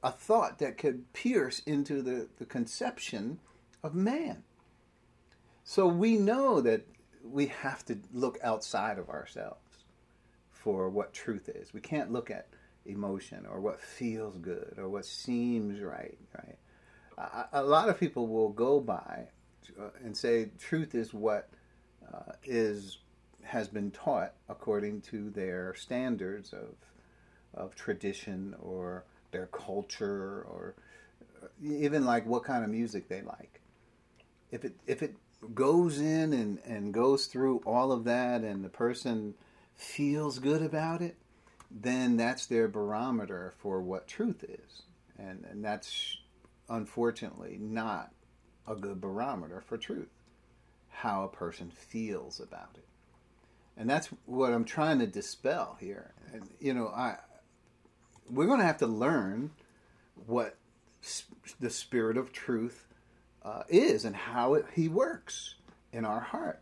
a 0.03 0.11
thought 0.11 0.59
that 0.59 0.77
could 0.77 1.11
pierce 1.13 1.59
into 1.65 2.01
the, 2.01 2.27
the 2.37 2.45
conception 2.45 3.39
of 3.83 3.95
man. 3.95 4.43
So 5.63 5.87
we 5.87 6.15
know 6.15 6.61
that 6.61 6.85
we 7.31 7.47
have 7.47 7.85
to 7.85 7.97
look 8.13 8.37
outside 8.43 8.97
of 8.97 9.09
ourselves 9.09 9.85
for 10.51 10.89
what 10.89 11.13
truth 11.13 11.49
is. 11.49 11.73
We 11.73 11.81
can't 11.81 12.11
look 12.11 12.29
at 12.31 12.47
emotion 12.85 13.45
or 13.45 13.59
what 13.59 13.79
feels 13.79 14.37
good 14.37 14.75
or 14.77 14.89
what 14.89 15.05
seems 15.05 15.79
right, 15.81 16.17
right? 16.35 16.57
A, 17.51 17.63
lot 17.63 17.89
of 17.89 17.99
people 17.99 18.27
will 18.27 18.49
go 18.49 18.79
by 18.79 19.27
uh, 19.79 19.89
and 20.03 20.15
say 20.15 20.49
truth 20.57 20.95
is 20.95 21.13
what 21.13 21.49
uh, 22.13 22.31
is 22.45 22.99
has 23.43 23.67
been 23.67 23.91
taught 23.91 24.33
according 24.47 25.01
to 25.01 25.29
their 25.31 25.73
standards 25.75 26.53
of 26.53 26.75
of 27.53 27.75
tradition 27.75 28.55
or 28.61 29.03
their 29.31 29.47
culture 29.47 30.45
or 30.49 30.75
uh, 31.43 31.47
even 31.61 32.05
like 32.05 32.25
what 32.25 32.43
kind 32.43 32.63
of 32.63 32.69
music 32.69 33.09
they 33.09 33.21
like. 33.21 33.59
If 34.51 34.63
it 34.63 34.75
if 34.87 35.03
it 35.03 35.15
goes 35.53 35.99
in 35.99 36.33
and, 36.33 36.59
and 36.65 36.93
goes 36.93 37.25
through 37.25 37.61
all 37.65 37.91
of 37.91 38.03
that 38.03 38.41
and 38.41 38.63
the 38.63 38.69
person 38.69 39.35
feels 39.75 40.39
good 40.39 40.61
about 40.61 41.01
it, 41.01 41.15
then 41.71 42.17
that's 42.17 42.45
their 42.45 42.67
barometer 42.67 43.53
for 43.57 43.81
what 43.81 44.07
truth 44.07 44.43
is. 44.43 44.83
And, 45.17 45.45
and 45.49 45.63
that's 45.63 46.17
unfortunately 46.69 47.57
not 47.59 48.11
a 48.67 48.75
good 48.75 49.01
barometer 49.01 49.61
for 49.65 49.77
truth, 49.77 50.09
how 50.89 51.23
a 51.23 51.29
person 51.29 51.71
feels 51.71 52.39
about 52.39 52.69
it. 52.75 52.85
And 53.77 53.89
that's 53.89 54.09
what 54.25 54.53
I'm 54.53 54.65
trying 54.65 54.99
to 54.99 55.07
dispel 55.07 55.77
here. 55.79 56.11
And, 56.33 56.49
you 56.59 56.73
know, 56.73 56.87
I, 56.87 57.15
we're 58.29 58.45
going 58.45 58.59
to 58.59 58.65
have 58.65 58.77
to 58.79 58.87
learn 58.87 59.51
what 60.27 60.57
the 61.59 61.69
spirit 61.69 62.17
of 62.17 62.33
truth 62.33 62.85
uh, 63.43 63.63
is 63.69 64.05
and 64.05 64.15
how 64.15 64.55
it, 64.55 64.65
he 64.73 64.87
works 64.87 65.55
in 65.91 66.05
our 66.05 66.19
heart. 66.19 66.61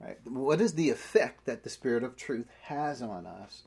Right? 0.00 0.18
What 0.26 0.60
is 0.60 0.74
the 0.74 0.90
effect 0.90 1.46
that 1.46 1.62
the 1.62 1.70
spirit 1.70 2.04
of 2.04 2.16
truth 2.16 2.48
has 2.62 3.00
on 3.00 3.26
us, 3.26 3.62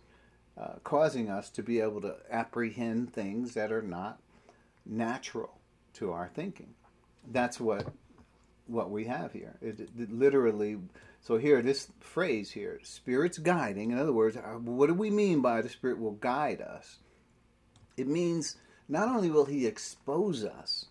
uh, 0.57 0.73
causing 0.83 1.29
us 1.29 1.49
to 1.51 1.63
be 1.63 1.79
able 1.79 2.01
to 2.01 2.15
apprehend 2.29 3.13
things 3.13 3.53
that 3.53 3.71
are 3.71 3.81
not 3.81 4.19
natural 4.85 5.57
to 5.93 6.11
our 6.11 6.29
thinking? 6.33 6.73
That's 7.31 7.59
what 7.59 7.87
what 8.67 8.91
we 8.91 9.05
have 9.05 9.31
here. 9.31 9.55
It, 9.61 9.79
it 9.79 10.11
literally. 10.11 10.77
So 11.21 11.37
here, 11.37 11.61
this 11.61 11.87
phrase 11.99 12.51
here, 12.51 12.79
"spirit's 12.83 13.37
guiding." 13.37 13.91
In 13.91 13.97
other 13.97 14.13
words, 14.13 14.37
uh, 14.37 14.41
what 14.59 14.87
do 14.87 14.93
we 14.93 15.09
mean 15.09 15.41
by 15.41 15.61
the 15.61 15.69
spirit 15.69 15.99
will 15.99 16.11
guide 16.11 16.61
us? 16.61 16.99
It 17.95 18.07
means 18.07 18.57
not 18.87 19.07
only 19.07 19.31
will 19.31 19.45
he 19.45 19.65
expose 19.65 20.43
us 20.43 20.85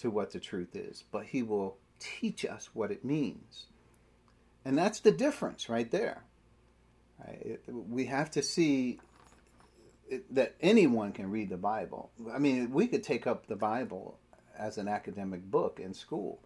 to 0.00 0.10
what 0.10 0.32
the 0.32 0.40
truth 0.40 0.74
is, 0.74 1.04
but 1.10 1.26
he 1.26 1.42
will 1.42 1.76
teach 1.98 2.44
us 2.44 2.70
what 2.72 2.90
it 2.90 3.04
means. 3.04 3.66
And 4.64 4.76
that's 4.76 5.00
the 5.00 5.12
difference 5.12 5.68
right 5.68 5.90
there. 5.90 6.24
Right? 7.18 7.60
We 7.68 8.06
have 8.06 8.30
to 8.32 8.42
see 8.42 9.00
that 10.30 10.54
anyone 10.60 11.12
can 11.12 11.30
read 11.30 11.50
the 11.50 11.56
Bible. 11.56 12.10
I 12.32 12.38
mean, 12.38 12.70
we 12.70 12.86
could 12.86 13.04
take 13.04 13.26
up 13.26 13.46
the 13.46 13.56
Bible 13.56 14.18
as 14.58 14.78
an 14.78 14.88
academic 14.88 15.42
book 15.50 15.80
in 15.82 15.94
school. 15.94 16.40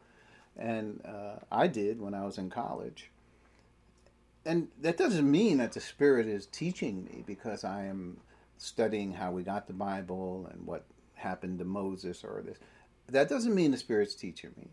And 0.57 1.01
uh, 1.05 1.41
I 1.51 1.67
did 1.67 2.01
when 2.01 2.15
I 2.15 2.25
was 2.25 2.39
in 2.39 2.51
college. 2.51 3.11
And 4.45 4.69
that 4.81 4.97
doesn't 4.97 5.29
mean 5.29 5.59
that 5.59 5.73
the 5.73 5.81
Spirit 5.81 6.27
is 6.27 6.47
teaching 6.47 7.05
me 7.05 7.25
because 7.27 7.65
I 7.65 7.87
am 7.87 8.19
studying 8.59 9.13
how 9.13 9.33
we 9.33 9.43
got 9.43 9.67
the 9.67 9.73
Bible 9.73 10.49
and 10.53 10.67
what 10.67 10.85
happened 11.15 11.59
to 11.59 11.65
Moses 11.65 12.23
or 12.23 12.43
this 12.45 12.59
that 13.09 13.29
doesn't 13.29 13.55
mean 13.55 13.71
the 13.71 13.77
Spirit's 13.77 14.15
teaching 14.15 14.51
me. 14.57 14.69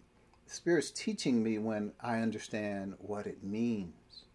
The 0.47 0.53
Spirit's 0.53 0.91
teaching 0.91 1.43
me 1.43 1.57
when 1.57 1.93
I 2.01 2.19
understand 2.19 2.95
what 2.99 3.27
it 3.27 3.43
means. 3.43 4.25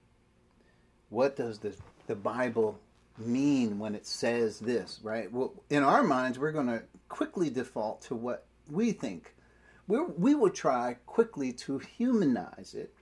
What 1.08 1.36
does 1.36 1.58
the, 1.58 1.74
the 2.06 2.16
Bible 2.16 2.78
mean 3.18 3.78
when 3.78 3.94
it 3.94 4.06
says 4.06 4.58
this, 4.58 5.00
right? 5.02 5.30
Well, 5.32 5.54
in 5.70 5.82
our 5.82 6.02
minds, 6.02 6.38
we're 6.38 6.52
going 6.52 6.66
to 6.66 6.82
quickly 7.08 7.50
default 7.50 8.02
to 8.02 8.14
what 8.14 8.46
we 8.70 8.92
think. 8.92 9.34
we 9.86 10.02
we 10.02 10.34
will 10.34 10.50
try 10.50 10.96
quickly 11.06 11.52
to 11.52 11.78
humanize 11.78 12.74
it, 12.74 12.92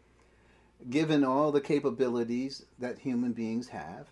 given 0.90 1.24
all 1.24 1.50
the 1.50 1.60
capabilities 1.60 2.66
that 2.78 2.98
human 2.98 3.32
beings 3.32 3.68
have. 3.68 4.10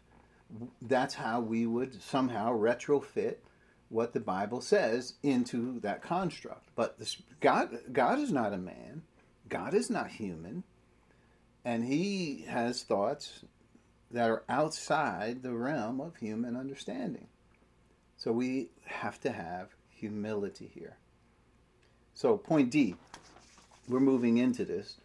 That's 0.81 1.15
how 1.15 1.41
we 1.41 1.67
would 1.67 2.03
somehow 2.03 2.53
retrofit 2.57 3.37
what 3.93 4.13
the 4.15 4.21
Bible 4.21 4.61
says 4.61 5.15
into 5.23 5.79
that 5.81 6.03
construct. 6.03 6.69
But 6.75 6.99
this, 6.99 7.17
God, 7.41 7.79
God 7.93 8.19
is 8.19 8.33
not 8.33 8.53
a 8.53 8.59
man. 8.59 9.03
God 9.49 9.75
is 9.75 9.91
not 9.91 10.09
human, 10.11 10.65
and 11.65 11.85
He 11.85 12.47
has 12.49 12.83
thoughts 12.83 13.45
that 14.11 14.31
are 14.31 14.45
outside 14.49 15.43
the 15.43 15.53
realm 15.53 16.01
of 16.01 16.17
human 16.17 16.57
understanding. 16.57 17.27
So 18.17 18.33
we 18.33 18.69
have 18.85 19.21
to 19.21 19.33
have 19.33 19.69
humility 19.91 20.71
here. 20.73 20.97
So, 22.15 22.37
point 22.37 22.71
D, 22.71 22.95
we're 23.89 24.01
moving 24.01 24.39
into 24.39 24.65
this. 24.65 24.97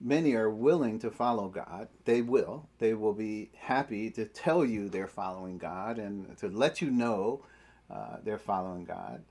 Many 0.00 0.34
are 0.34 0.50
willing 0.50 0.98
to 0.98 1.10
follow 1.10 1.48
God. 1.48 1.88
They 2.04 2.20
will. 2.20 2.68
They 2.78 2.94
will 2.94 3.12
be 3.12 3.50
happy 3.56 4.10
to 4.10 4.26
tell 4.26 4.64
you 4.64 4.88
they're 4.88 5.06
following 5.06 5.56
God 5.56 5.98
and 5.98 6.36
to 6.38 6.48
let 6.48 6.82
you 6.82 6.90
know 6.90 7.42
uh, 7.90 8.16
they're 8.24 8.38
following 8.38 8.84
God, 8.84 9.22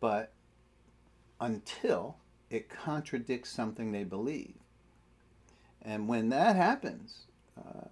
but 0.00 0.32
until 1.40 2.16
it 2.50 2.68
contradicts 2.68 3.50
something 3.50 3.92
they 3.92 4.04
believe. 4.04 4.54
And 5.82 6.08
when 6.08 6.28
that 6.30 6.56
happens, 6.56 7.26
uh, 7.58 7.88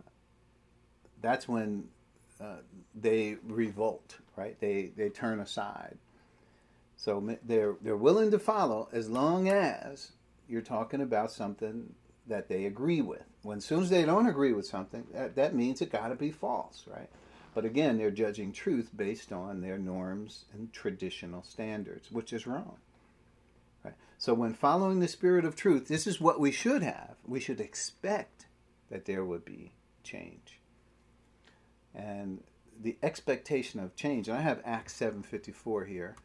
that's 1.21 1.49
when 1.49 1.89
uh, 2.41 2.57
they 2.95 3.37
revolt, 3.45 4.17
right? 4.37 4.59
They, 4.61 4.91
they 4.97 5.09
turn 5.09 5.41
aside. 5.41 5.97
So 6.97 7.37
they're, 7.45 7.75
they're 7.81 7.97
willing 7.97 8.31
to 8.31 8.39
follow 8.39 8.89
as 8.93 9.09
long 9.11 9.49
as 9.49 10.13
you're 10.49 10.63
talking 10.63 11.01
about 11.01 11.33
something 11.33 11.95
that 12.29 12.49
they 12.49 12.67
agree 12.67 13.03
with. 13.03 13.25
When 13.43 13.59
as 13.59 13.65
soon 13.65 13.83
as 13.83 13.91
they 13.91 14.05
don't 14.05 14.29
agree 14.29 14.53
with 14.53 14.67
something, 14.67 15.05
that, 15.13 15.35
that 15.37 15.55
means 15.55 15.83
it 15.83 15.91
got 15.91 16.09
to 16.09 16.15
be 16.15 16.31
false, 16.31 16.85
right? 16.87 17.11
But 17.55 17.65
again, 17.65 17.99
they're 17.99 18.11
judging 18.11 18.53
truth 18.53 18.91
based 18.97 19.33
on 19.33 19.61
their 19.61 19.79
norms 19.79 20.47
and 20.53 20.73
traditional 20.73 21.43
standards, 21.43 22.11
which 22.11 22.33
is 22.33 22.47
wrong. 22.47 22.77
Right? 23.85 23.95
So, 24.17 24.33
when 24.33 24.55
following 24.55 25.01
the 25.01 25.09
spirit 25.09 25.45
of 25.45 25.55
truth, 25.55 25.89
this 25.89 26.07
is 26.07 26.21
what 26.21 26.41
we 26.41 26.51
should 26.51 26.83
have. 26.83 27.17
We 27.27 27.41
should 27.41 27.61
expect 27.61 28.47
that 28.91 29.05
there 29.05 29.25
would 29.25 29.45
be 29.45 29.73
change. 30.03 30.61
And 31.95 32.43
the 32.81 32.97
expectation 33.03 33.81
of 33.81 33.95
change, 33.97 34.29
and 34.29 34.37
I 34.37 34.41
have 34.41 34.63
Acts 34.65 34.99
7.54 34.99 35.87
here. 35.87 36.17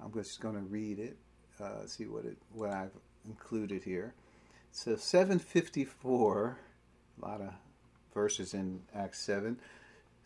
I'm 0.00 0.12
just 0.12 0.40
going 0.40 0.54
to 0.54 0.60
read 0.60 1.00
it, 1.00 1.16
uh, 1.60 1.86
see 1.86 2.06
what, 2.06 2.24
it, 2.24 2.38
what 2.52 2.70
I've 2.70 2.92
included 3.26 3.82
here. 3.82 4.14
So 4.70 4.94
754, 4.94 6.58
a 7.20 7.24
lot 7.24 7.40
of 7.40 7.52
verses 8.14 8.54
in 8.54 8.80
Acts 8.94 9.20
7 9.20 9.58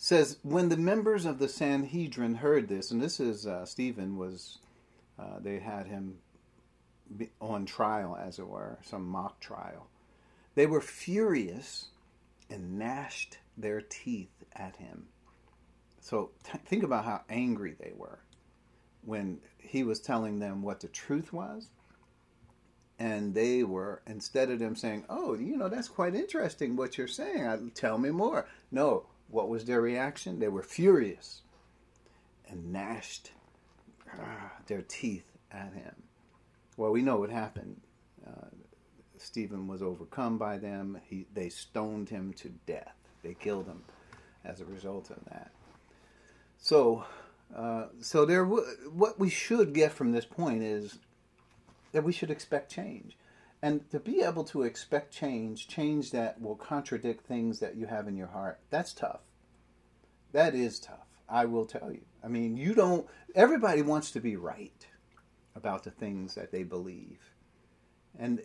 says 0.03 0.37
when 0.43 0.69
the 0.69 0.77
members 0.77 1.25
of 1.25 1.39
the 1.39 1.49
Sanhedrin 1.49 2.35
heard 2.35 2.67
this, 2.67 2.91
and 2.91 3.01
this 3.01 3.21
is 3.21 3.47
uh, 3.47 3.65
Stephen 3.65 4.17
was, 4.17 4.59
uh, 5.17 5.39
they 5.39 5.61
had 5.61 5.87
him 5.87 6.19
on 7.41 7.65
trial, 7.65 8.19
as 8.21 8.41
it 8.41 8.49
were, 8.49 8.81
some 8.83 9.07
mock 9.07 9.39
trial. 9.39 9.87
They 10.57 10.67
were 10.67 10.81
furious 10.81 11.91
and 12.51 12.81
gnashed 12.81 13.39
their 13.57 13.81
teeth 13.81 14.43
at 14.57 14.75
him. 14.75 15.07
So 16.01 16.31
t- 16.43 16.59
think 16.67 16.83
about 16.83 17.05
how 17.05 17.21
angry 17.29 17.77
they 17.79 17.93
were 17.97 18.19
when 19.05 19.39
he 19.57 19.85
was 19.85 20.01
telling 20.01 20.41
them 20.41 20.63
what 20.63 20.81
the 20.81 20.89
truth 20.89 21.33
was. 21.33 21.69
And 22.99 23.35
they 23.35 23.63
were, 23.63 24.03
instead 24.09 24.51
of 24.51 24.59
them 24.59 24.75
saying, 24.75 25.05
Oh, 25.09 25.35
you 25.35 25.57
know, 25.57 25.69
that's 25.69 25.89
quite 25.89 26.17
interesting 26.17 26.75
what 26.75 26.99
you're 26.99 27.07
saying. 27.07 27.71
Tell 27.77 27.99
me 27.99 28.11
more. 28.11 28.49
No, 28.73 29.07
what 29.33 29.49
was 29.49 29.65
their 29.65 29.81
reaction? 29.81 30.39
They 30.39 30.49
were 30.49 30.63
furious 30.63 31.41
and 32.49 32.71
gnashed 32.71 33.33
ah, 34.21 34.53
their 34.67 34.83
teeth 34.83 35.25
at 35.51 35.73
him. 35.73 35.95
Well, 36.77 36.93
we 36.93 37.01
know 37.01 37.17
what 37.17 37.31
happened. 37.31 37.81
Uh, 38.27 38.49
Stephen 39.17 39.67
was 39.67 39.83
overcome 39.83 40.37
by 40.37 40.59
them. 40.59 41.01
He, 41.09 41.27
they 41.33 41.49
stoned 41.49 42.11
him 42.11 42.35
to 42.35 42.51
death. 42.67 42.95
They 43.23 43.33
killed 43.35 43.67
him 43.67 43.83
as 44.45 44.61
a 44.61 44.67
result 44.67 45.11
of 45.11 45.25
that. 45.31 45.51
So, 46.59 47.07
uh, 47.57 47.87
so 48.01 48.27
there. 48.27 48.45
what 48.45 49.19
we 49.19 49.31
should 49.31 49.73
get 49.73 49.93
from 49.93 50.13
this 50.13 50.27
point 50.27 50.63
is 50.63 50.99
that 51.93 52.05
we 52.05 52.13
should 52.13 52.31
expect 52.31 52.71
change. 52.71 53.17
And 53.63 53.89
to 53.91 54.01
be 54.01 54.23
able 54.23 54.43
to 54.45 54.63
expect 54.63 55.15
change, 55.15 55.69
change 55.69 56.11
that 56.11 56.41
will 56.41 56.57
contradict 56.57 57.25
things 57.25 57.61
that 57.61 57.77
you 57.77 57.87
have 57.87 58.09
in 58.09 58.17
your 58.17 58.27
heart, 58.27 58.59
that's 58.71 58.93
tough. 58.93 59.21
That 60.33 60.55
is 60.55 60.81
tough. 60.81 61.07
I 61.29 61.45
will 61.45 61.65
tell 61.65 61.93
you. 61.93 62.03
I 62.25 62.29
mean, 62.29 62.57
you 62.57 62.75
don't, 62.75 63.07
everybody 63.35 63.83
wants 63.83 64.11
to 64.13 64.21
be 64.21 64.37
right 64.37 64.87
about 65.55 65.85
the 65.85 65.91
things 65.91 66.35
that 66.35 66.51
they 66.51 66.65
believe. 66.65 67.21
And 68.19 68.41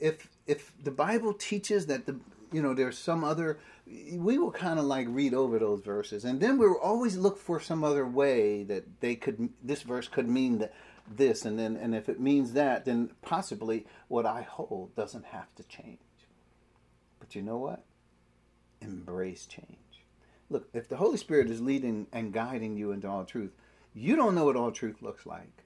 if 0.00 0.28
if 0.46 0.72
the 0.82 0.90
Bible 0.90 1.34
teaches 1.34 1.86
that 1.86 2.06
the 2.06 2.18
you 2.52 2.62
know 2.62 2.74
there's 2.74 2.98
some 2.98 3.22
other 3.24 3.58
we 3.86 4.38
will 4.38 4.50
kind 4.52 4.78
of 4.78 4.84
like 4.84 5.06
read 5.08 5.34
over 5.34 5.58
those 5.58 5.82
verses 5.82 6.24
and 6.24 6.40
then 6.40 6.58
we'll 6.58 6.78
always 6.78 7.16
look 7.16 7.38
for 7.38 7.60
some 7.60 7.84
other 7.84 8.06
way 8.06 8.62
that 8.64 9.00
they 9.00 9.14
could 9.14 9.50
this 9.62 9.82
verse 9.82 10.08
could 10.08 10.28
mean 10.28 10.58
that 10.58 10.72
this 11.16 11.44
and 11.44 11.58
then 11.58 11.76
and 11.76 11.94
if 11.94 12.08
it 12.08 12.20
means 12.20 12.52
that 12.52 12.84
then 12.84 13.10
possibly 13.20 13.84
what 14.06 14.24
i 14.24 14.42
hold 14.42 14.94
doesn't 14.94 15.26
have 15.26 15.52
to 15.56 15.64
change. 15.64 15.98
But 17.18 17.34
you 17.34 17.42
know 17.42 17.58
what? 17.58 17.84
Embrace 18.80 19.44
change. 19.46 20.06
Look 20.48 20.68
if 20.72 20.88
the 20.88 20.96
holy 20.96 21.16
spirit 21.16 21.50
is 21.50 21.60
leading 21.60 22.06
and 22.12 22.32
guiding 22.32 22.76
you 22.76 22.92
into 22.92 23.08
all 23.08 23.24
truth 23.24 23.52
you 23.92 24.14
don't 24.14 24.34
know 24.34 24.44
what 24.44 24.56
all 24.56 24.70
truth 24.70 25.02
looks 25.02 25.26
like 25.26 25.64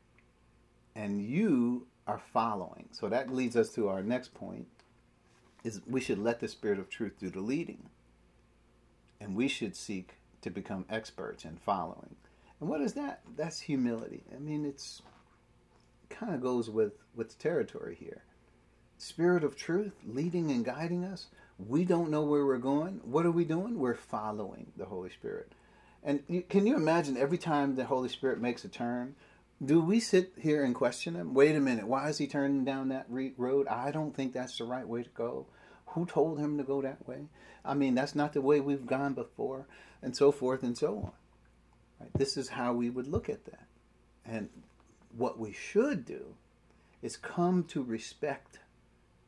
and 0.95 1.21
you 1.21 1.87
are 2.07 2.21
following. 2.33 2.89
So 2.93 3.09
that 3.09 3.33
leads 3.33 3.57
us 3.57 3.71
to 3.75 3.89
our 3.89 4.03
next 4.03 4.35
point 4.35 4.67
is 5.63 5.81
we 5.87 6.01
should 6.01 6.19
let 6.19 6.41
the 6.41 6.49
spirit 6.49 6.79
of 6.79 6.89
truth 6.89 7.19
do 7.19 7.31
the 7.31 7.41
leading 7.41 7.89
and 9.21 9.35
we 9.35 9.49
should 9.49 9.77
seek 9.77 10.15
to 10.43 10.51
become 10.51 10.85
experts 10.89 11.45
in 11.45 11.57
following. 11.57 12.17
And 12.61 12.69
what 12.69 12.81
is 12.81 12.95
that? 12.95 13.21
That's 13.37 13.61
humility. 13.61 14.25
I 14.35 14.39
mean 14.39 14.65
it's 14.65 15.03
kind 16.15 16.35
of 16.35 16.41
goes 16.41 16.71
with 16.71 16.93
with 17.15 17.31
the 17.31 17.43
territory 17.43 17.97
here 17.99 18.23
spirit 18.99 19.45
of 19.45 19.57
truth 19.57 19.93
leading 20.07 20.51
and 20.51 20.65
guiding 20.65 21.05
us 21.05 21.27
we 21.59 21.85
don't 21.85 22.11
know 22.11 22.23
where 22.23 22.45
we're 22.45 22.59
going 22.59 23.01
what 23.05 23.27
are 23.27 23.31
we 23.31 23.45
doing 23.45 23.79
we're 23.79 23.95
following 23.95 24.73
the 24.77 24.85
holy 24.85 25.11
spirit 25.11 25.53
and 26.03 26.23
you, 26.29 26.43
can 26.43 26.67
you 26.67 26.77
imagine 26.77 27.17
every 27.17 27.39
time 27.39 27.75
the 27.75 27.85
holy 27.85 28.09
spirit 28.09 28.41
makes 28.41 28.65
a 28.65 28.69
turn 28.69 29.15
do 29.65 29.81
we 29.81 30.01
sit 30.01 30.33
here 30.39 30.65
and 30.65 30.75
question 30.75 31.15
him 31.15 31.35
wait 31.35 31.57
a 31.57 31.61
minute 31.61 31.87
why 31.87 32.09
is 32.09 32.19
he 32.19 32.27
turning 32.27 32.65
down 32.65 32.89
that 32.89 33.07
re- 33.09 33.35
road 33.37 33.67
i 33.69 33.91
don't 33.91 34.15
think 34.15 34.33
that's 34.33 34.59
the 34.59 34.65
right 34.65 34.87
way 34.87 35.03
to 35.03 35.11
go 35.11 35.47
who 35.95 36.05
told 36.05 36.39
him 36.39 36.59
to 36.59 36.65
go 36.65 36.83
that 36.83 37.07
way? 37.07 37.29
I 37.65 37.75
mean, 37.75 37.95
that's 37.95 38.15
not 38.15 38.33
the 38.33 38.41
way 38.41 38.61
we've 38.61 38.87
gone 38.87 39.15
before, 39.15 39.67
and 40.03 40.15
so 40.15 40.33
forth 40.33 40.63
and 40.63 40.77
so 40.77 40.97
on. 40.97 41.13
Right? 42.01 42.11
This 42.15 42.37
is 42.37 42.49
how 42.49 42.73
we 42.73 42.91
would 42.91 43.07
look 43.07 43.29
at 43.29 43.45
that. 43.47 43.67
And 44.27 44.49
what 45.17 45.39
we 45.39 45.53
should 45.53 46.05
do 46.05 46.35
is 47.03 47.17
come 47.17 47.65
to 47.65 47.83
respect 47.83 48.59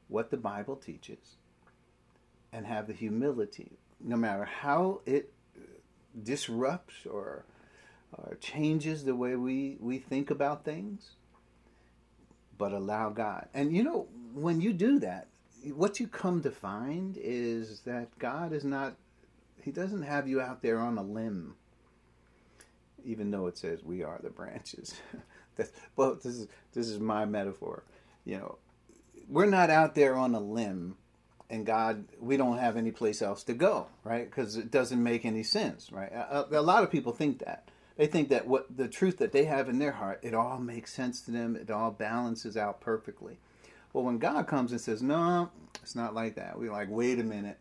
what 0.08 0.30
the 0.30 0.36
Bible 0.36 0.76
teaches 0.76 1.36
and 2.52 2.66
have 2.66 2.86
the 2.86 2.92
humility, 2.92 3.72
no 4.00 4.16
matter 4.16 4.44
how 4.44 5.00
it 5.04 5.32
disrupts 6.22 7.06
or, 7.06 7.44
or 8.12 8.36
changes 8.40 9.04
the 9.04 9.14
way 9.14 9.36
we, 9.36 9.76
we 9.80 9.98
think 9.98 10.30
about 10.30 10.64
things, 10.64 11.10
but 12.56 12.72
allow 12.72 13.10
God. 13.10 13.48
And 13.52 13.76
you 13.76 13.82
know, 13.82 14.06
when 14.32 14.60
you 14.60 14.72
do 14.72 14.98
that, 15.00 15.28
what 15.74 16.00
you 16.00 16.06
come 16.06 16.42
to 16.42 16.50
find 16.50 17.18
is 17.20 17.80
that 17.80 18.18
God 18.18 18.52
is 18.52 18.64
not, 18.64 18.96
He 19.60 19.70
doesn't 19.70 20.02
have 20.02 20.28
you 20.28 20.40
out 20.40 20.62
there 20.62 20.78
on 20.78 20.96
a 20.96 21.02
limb, 21.02 21.56
even 23.04 23.30
though 23.30 23.46
it 23.46 23.58
says 23.58 23.82
we 23.82 24.02
are 24.02 24.20
the 24.22 24.30
branches. 24.30 24.94
That's, 25.56 25.72
well, 25.96 26.14
this 26.14 26.26
is 26.26 26.48
this 26.72 26.88
is 26.88 27.00
my 27.00 27.24
metaphor. 27.24 27.82
You 28.24 28.38
know, 28.38 28.58
we're 29.28 29.46
not 29.46 29.70
out 29.70 29.94
there 29.94 30.16
on 30.16 30.34
a 30.34 30.40
limb, 30.40 30.96
and 31.48 31.64
God, 31.64 32.04
we 32.20 32.36
don't 32.36 32.58
have 32.58 32.76
any 32.76 32.90
place 32.90 33.22
else 33.22 33.42
to 33.44 33.54
go, 33.54 33.86
right? 34.04 34.28
Because 34.28 34.56
it 34.56 34.70
doesn't 34.70 35.02
make 35.02 35.24
any 35.24 35.42
sense, 35.42 35.90
right? 35.90 36.12
A, 36.12 36.46
a 36.50 36.62
lot 36.62 36.82
of 36.82 36.90
people 36.90 37.12
think 37.12 37.38
that 37.40 37.68
they 37.96 38.06
think 38.06 38.28
that 38.28 38.46
what 38.46 38.76
the 38.76 38.88
truth 38.88 39.18
that 39.18 39.32
they 39.32 39.44
have 39.44 39.68
in 39.68 39.78
their 39.78 39.92
heart, 39.92 40.20
it 40.22 40.34
all 40.34 40.58
makes 40.58 40.92
sense 40.92 41.22
to 41.22 41.30
them. 41.30 41.56
It 41.56 41.70
all 41.70 41.90
balances 41.90 42.56
out 42.56 42.80
perfectly. 42.80 43.38
Well, 43.92 44.04
when 44.04 44.18
God 44.18 44.46
comes 44.46 44.72
and 44.72 44.80
says, 44.80 45.02
no, 45.02 45.50
it's 45.82 45.96
not 45.96 46.14
like 46.14 46.34
that, 46.34 46.58
we're 46.58 46.72
like, 46.72 46.88
wait 46.90 47.18
a 47.18 47.24
minute, 47.24 47.58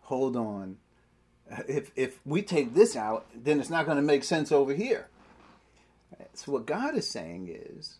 hold 0.00 0.36
on. 0.36 0.78
If, 1.68 1.90
if 1.96 2.24
we 2.24 2.40
take 2.40 2.72
this 2.72 2.96
out, 2.96 3.26
then 3.34 3.60
it's 3.60 3.68
not 3.68 3.84
going 3.84 3.96
to 3.96 4.02
make 4.02 4.24
sense 4.24 4.50
over 4.50 4.72
here. 4.72 5.08
So, 6.34 6.52
what 6.52 6.66
God 6.66 6.94
is 6.96 7.08
saying 7.08 7.48
is, 7.48 7.98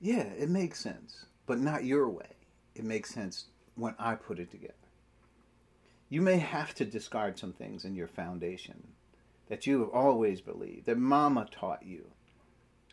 yeah, 0.00 0.28
it 0.38 0.48
makes 0.48 0.80
sense, 0.80 1.26
but 1.46 1.58
not 1.58 1.84
your 1.84 2.08
way. 2.08 2.36
It 2.74 2.84
makes 2.84 3.14
sense 3.14 3.46
when 3.74 3.94
I 3.98 4.14
put 4.14 4.38
it 4.38 4.50
together. 4.50 4.74
You 6.08 6.22
may 6.22 6.38
have 6.38 6.74
to 6.76 6.84
discard 6.84 7.38
some 7.38 7.52
things 7.52 7.84
in 7.84 7.94
your 7.94 8.06
foundation 8.06 8.88
that 9.48 9.66
you 9.66 9.80
have 9.80 9.90
always 9.90 10.40
believed, 10.40 10.86
that 10.86 10.98
mama 10.98 11.46
taught 11.50 11.84
you. 11.84 12.06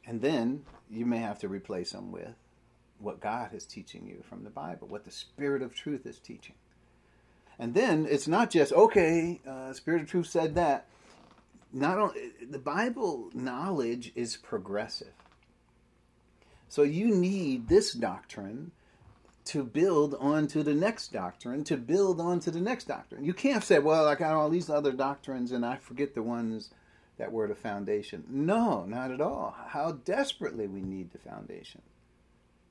And 0.06 0.22
then 0.22 0.66
you 0.90 1.06
may 1.06 1.20
have 1.20 1.40
to 1.40 1.48
replace 1.48 1.92
them 1.92 2.12
with 2.12 2.36
what 3.00 3.20
God 3.20 3.54
is 3.54 3.66
teaching 3.66 4.08
you 4.08 4.24
from 4.28 4.44
the 4.44 4.50
Bible, 4.50 4.88
what 4.88 5.06
the 5.06 5.12
Spirit 5.12 5.62
of 5.62 5.74
truth 5.74 6.06
is 6.06 6.20
teaching. 6.20 6.56
And 7.60 7.74
then 7.74 8.08
it's 8.10 8.28
not 8.28 8.50
just, 8.50 8.74
okay, 8.74 9.40
uh, 9.48 9.74
Spirit 9.74 10.02
of 10.02 10.10
truth 10.10 10.28
said 10.28 10.56
that. 10.56 10.88
Not 11.74 11.98
only, 11.98 12.32
the 12.48 12.60
Bible 12.60 13.32
knowledge 13.34 14.12
is 14.16 14.38
progressive. 14.38 15.14
So 16.70 16.84
you 16.84 17.08
need 17.08 17.68
this 17.68 17.94
doctrine 17.94 18.72
to 19.46 19.64
build 19.64 20.16
onto 20.20 20.64
the 20.64 20.74
next 20.74 21.12
doctrine, 21.12 21.64
to 21.66 21.76
build 21.76 22.22
onto 22.22 22.52
the 22.52 22.62
next 22.62 22.86
doctrine. 22.86 23.26
You 23.26 23.34
can't 23.34 23.64
say, 23.64 23.80
well, 23.80 24.08
I 24.08 24.16
got 24.16 24.36
all 24.36 24.50
these 24.50 24.70
other 24.70 24.94
doctrines 24.94 25.52
and 25.52 25.66
I 25.66 25.76
forget 25.76 26.14
the 26.14 26.24
ones 26.24 26.70
that 27.18 27.32
were 27.32 27.48
the 27.48 27.56
foundation. 27.56 28.24
No, 28.30 28.86
not 28.86 29.12
at 29.12 29.22
all. 29.22 29.56
How 29.68 29.94
desperately 29.94 30.68
we 30.68 30.82
need 30.82 31.12
the 31.12 31.18
foundation. 31.18 31.82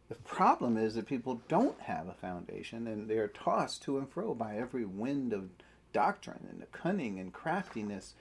The 0.08 0.14
problem 0.16 0.76
is 0.76 0.94
that 0.94 1.06
people 1.06 1.42
don't 1.48 1.80
have 1.80 2.08
a 2.08 2.14
foundation 2.14 2.86
and 2.86 3.08
they 3.08 3.18
are 3.18 3.28
tossed 3.28 3.82
to 3.84 3.98
and 3.98 4.08
fro 4.08 4.34
by 4.34 4.56
every 4.56 4.84
wind 4.84 5.32
of 5.32 5.50
doctrine 5.92 6.46
and 6.50 6.60
the 6.60 6.66
cunning 6.66 7.18
and 7.18 7.32
craftiness 7.32 8.14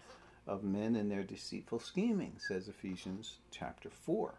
of 0.47 0.63
men 0.63 0.95
and 0.95 1.11
their 1.11 1.23
deceitful 1.23 1.79
scheming, 1.79 2.33
says 2.37 2.67
Ephesians 2.67 3.37
chapter 3.51 3.89
4. 3.89 4.35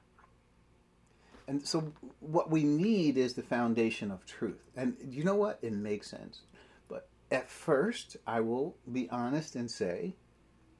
And 1.48 1.66
so, 1.66 1.92
what 2.20 2.50
we 2.50 2.62
need 2.62 3.16
is 3.16 3.34
the 3.34 3.42
foundation 3.42 4.10
of 4.10 4.24
truth. 4.24 4.70
And 4.76 4.96
you 5.08 5.24
know 5.24 5.34
what? 5.34 5.58
It 5.62 5.72
makes 5.72 6.08
sense. 6.08 6.42
But 6.88 7.08
at 7.30 7.50
first, 7.50 8.16
I 8.26 8.40
will 8.40 8.76
be 8.90 9.08
honest 9.10 9.56
and 9.56 9.70
say, 9.70 10.14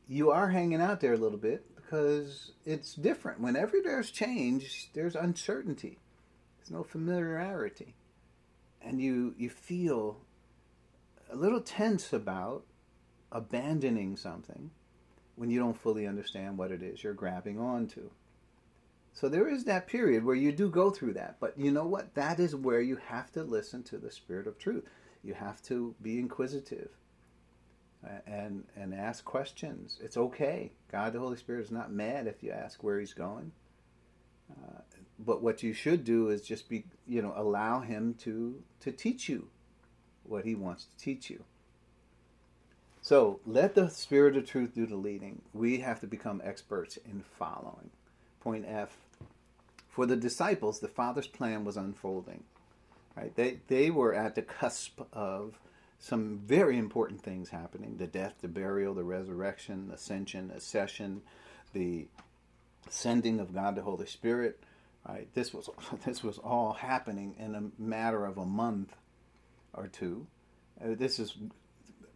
you 0.08 0.30
are 0.30 0.48
hanging 0.48 0.80
out 0.80 1.00
there 1.00 1.14
a 1.14 1.18
little 1.18 1.38
bit 1.38 1.64
because 1.74 2.52
it's 2.64 2.94
different. 2.94 3.40
Whenever 3.40 3.78
there's 3.82 4.10
change, 4.10 4.90
there's 4.94 5.16
uncertainty. 5.16 5.98
There's 6.58 6.70
no 6.70 6.84
familiarity. 6.84 7.94
And 8.80 9.00
you, 9.00 9.34
you 9.36 9.48
feel 9.50 10.18
a 11.30 11.36
little 11.36 11.60
tense 11.60 12.12
about 12.12 12.64
abandoning 13.30 14.16
something 14.16 14.70
when 15.36 15.50
you 15.50 15.58
don't 15.58 15.80
fully 15.80 16.06
understand 16.06 16.58
what 16.58 16.70
it 16.70 16.82
is 16.82 17.02
you're 17.02 17.14
grabbing 17.14 17.58
onto. 17.58 18.10
So 19.14 19.28
there 19.28 19.48
is 19.48 19.64
that 19.64 19.86
period 19.86 20.24
where 20.24 20.34
you 20.34 20.52
do 20.52 20.70
go 20.70 20.90
through 20.90 21.14
that. 21.14 21.36
But 21.38 21.58
you 21.58 21.70
know 21.70 21.86
what? 21.86 22.14
That 22.14 22.40
is 22.40 22.56
where 22.56 22.80
you 22.80 22.96
have 22.96 23.30
to 23.32 23.42
listen 23.42 23.82
to 23.84 23.98
the 23.98 24.10
Spirit 24.10 24.46
of 24.46 24.58
truth. 24.58 24.84
You 25.22 25.34
have 25.34 25.62
to 25.64 25.94
be 26.02 26.18
inquisitive 26.18 26.90
and 28.26 28.64
and 28.74 28.94
ask 28.94 29.24
questions. 29.24 29.98
It's 30.02 30.16
okay. 30.16 30.72
God, 30.90 31.12
the 31.12 31.20
Holy 31.20 31.36
Spirit, 31.36 31.64
is 31.64 31.70
not 31.70 31.92
mad 31.92 32.26
if 32.26 32.42
you 32.42 32.50
ask 32.50 32.82
where 32.82 32.98
He's 32.98 33.14
going. 33.14 33.52
Uh, 34.50 34.80
but 35.18 35.42
what 35.42 35.62
you 35.62 35.72
should 35.72 36.04
do 36.04 36.28
is 36.28 36.42
just 36.42 36.68
be, 36.68 36.84
you 37.06 37.22
know, 37.22 37.32
allow 37.36 37.80
him 37.80 38.14
to 38.20 38.62
to 38.80 38.90
teach 38.90 39.28
you 39.28 39.48
what 40.24 40.44
he 40.44 40.54
wants 40.54 40.84
to 40.84 40.96
teach 40.96 41.30
you. 41.30 41.44
So 43.02 43.40
let 43.44 43.74
the 43.74 43.90
Spirit 43.90 44.36
of 44.36 44.48
Truth 44.48 44.74
do 44.74 44.86
the 44.86 44.96
leading. 44.96 45.42
We 45.52 45.80
have 45.80 46.00
to 46.00 46.06
become 46.06 46.40
experts 46.44 46.96
in 46.96 47.24
following. 47.38 47.90
Point 48.40 48.64
F. 48.66 48.96
For 49.88 50.06
the 50.06 50.16
disciples, 50.16 50.80
the 50.80 50.88
Father's 50.88 51.26
plan 51.26 51.64
was 51.64 51.76
unfolding. 51.76 52.44
Right? 53.16 53.34
They 53.36 53.58
they 53.68 53.90
were 53.90 54.14
at 54.14 54.34
the 54.34 54.42
cusp 54.42 55.00
of 55.12 55.58
some 55.98 56.40
very 56.46 56.78
important 56.78 57.20
things 57.20 57.50
happening: 57.50 57.98
the 57.98 58.06
death, 58.06 58.36
the 58.40 58.48
burial, 58.48 58.94
the 58.94 59.04
resurrection, 59.04 59.90
ascension, 59.92 60.50
accession, 60.54 61.20
the 61.74 62.06
sending 62.88 63.38
of 63.38 63.52
God 63.52 63.76
the 63.76 63.82
Holy 63.82 64.06
Spirit 64.06 64.62
Right? 65.08 65.28
This 65.34 65.52
was 65.52 65.68
this 66.04 66.22
was 66.22 66.38
all 66.38 66.72
happening 66.72 67.34
in 67.38 67.54
a 67.54 67.80
matter 67.80 68.24
of 68.24 68.38
a 68.38 68.46
month 68.46 68.94
or 69.72 69.88
two. 69.88 70.26
Uh, 70.82 70.94
this 70.96 71.18
is 71.18 71.34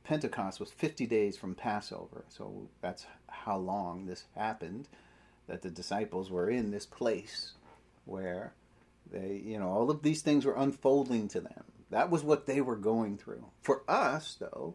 Pentecost 0.06 0.60
was 0.60 0.70
50 0.70 1.04
days 1.06 1.36
from 1.36 1.56
Passover, 1.56 2.24
so 2.28 2.68
that's 2.80 3.06
how 3.28 3.56
long 3.56 4.06
this 4.06 4.24
happened. 4.36 4.88
That 5.48 5.62
the 5.62 5.70
disciples 5.70 6.30
were 6.30 6.48
in 6.48 6.70
this 6.70 6.86
place 6.86 7.52
where 8.04 8.54
they, 9.10 9.42
you 9.44 9.58
know, 9.58 9.68
all 9.68 9.90
of 9.90 10.02
these 10.02 10.22
things 10.22 10.44
were 10.44 10.54
unfolding 10.54 11.26
to 11.28 11.40
them. 11.40 11.64
That 11.90 12.10
was 12.10 12.22
what 12.22 12.46
they 12.46 12.60
were 12.60 12.76
going 12.76 13.18
through. 13.18 13.46
For 13.62 13.82
us, 13.88 14.36
though, 14.38 14.74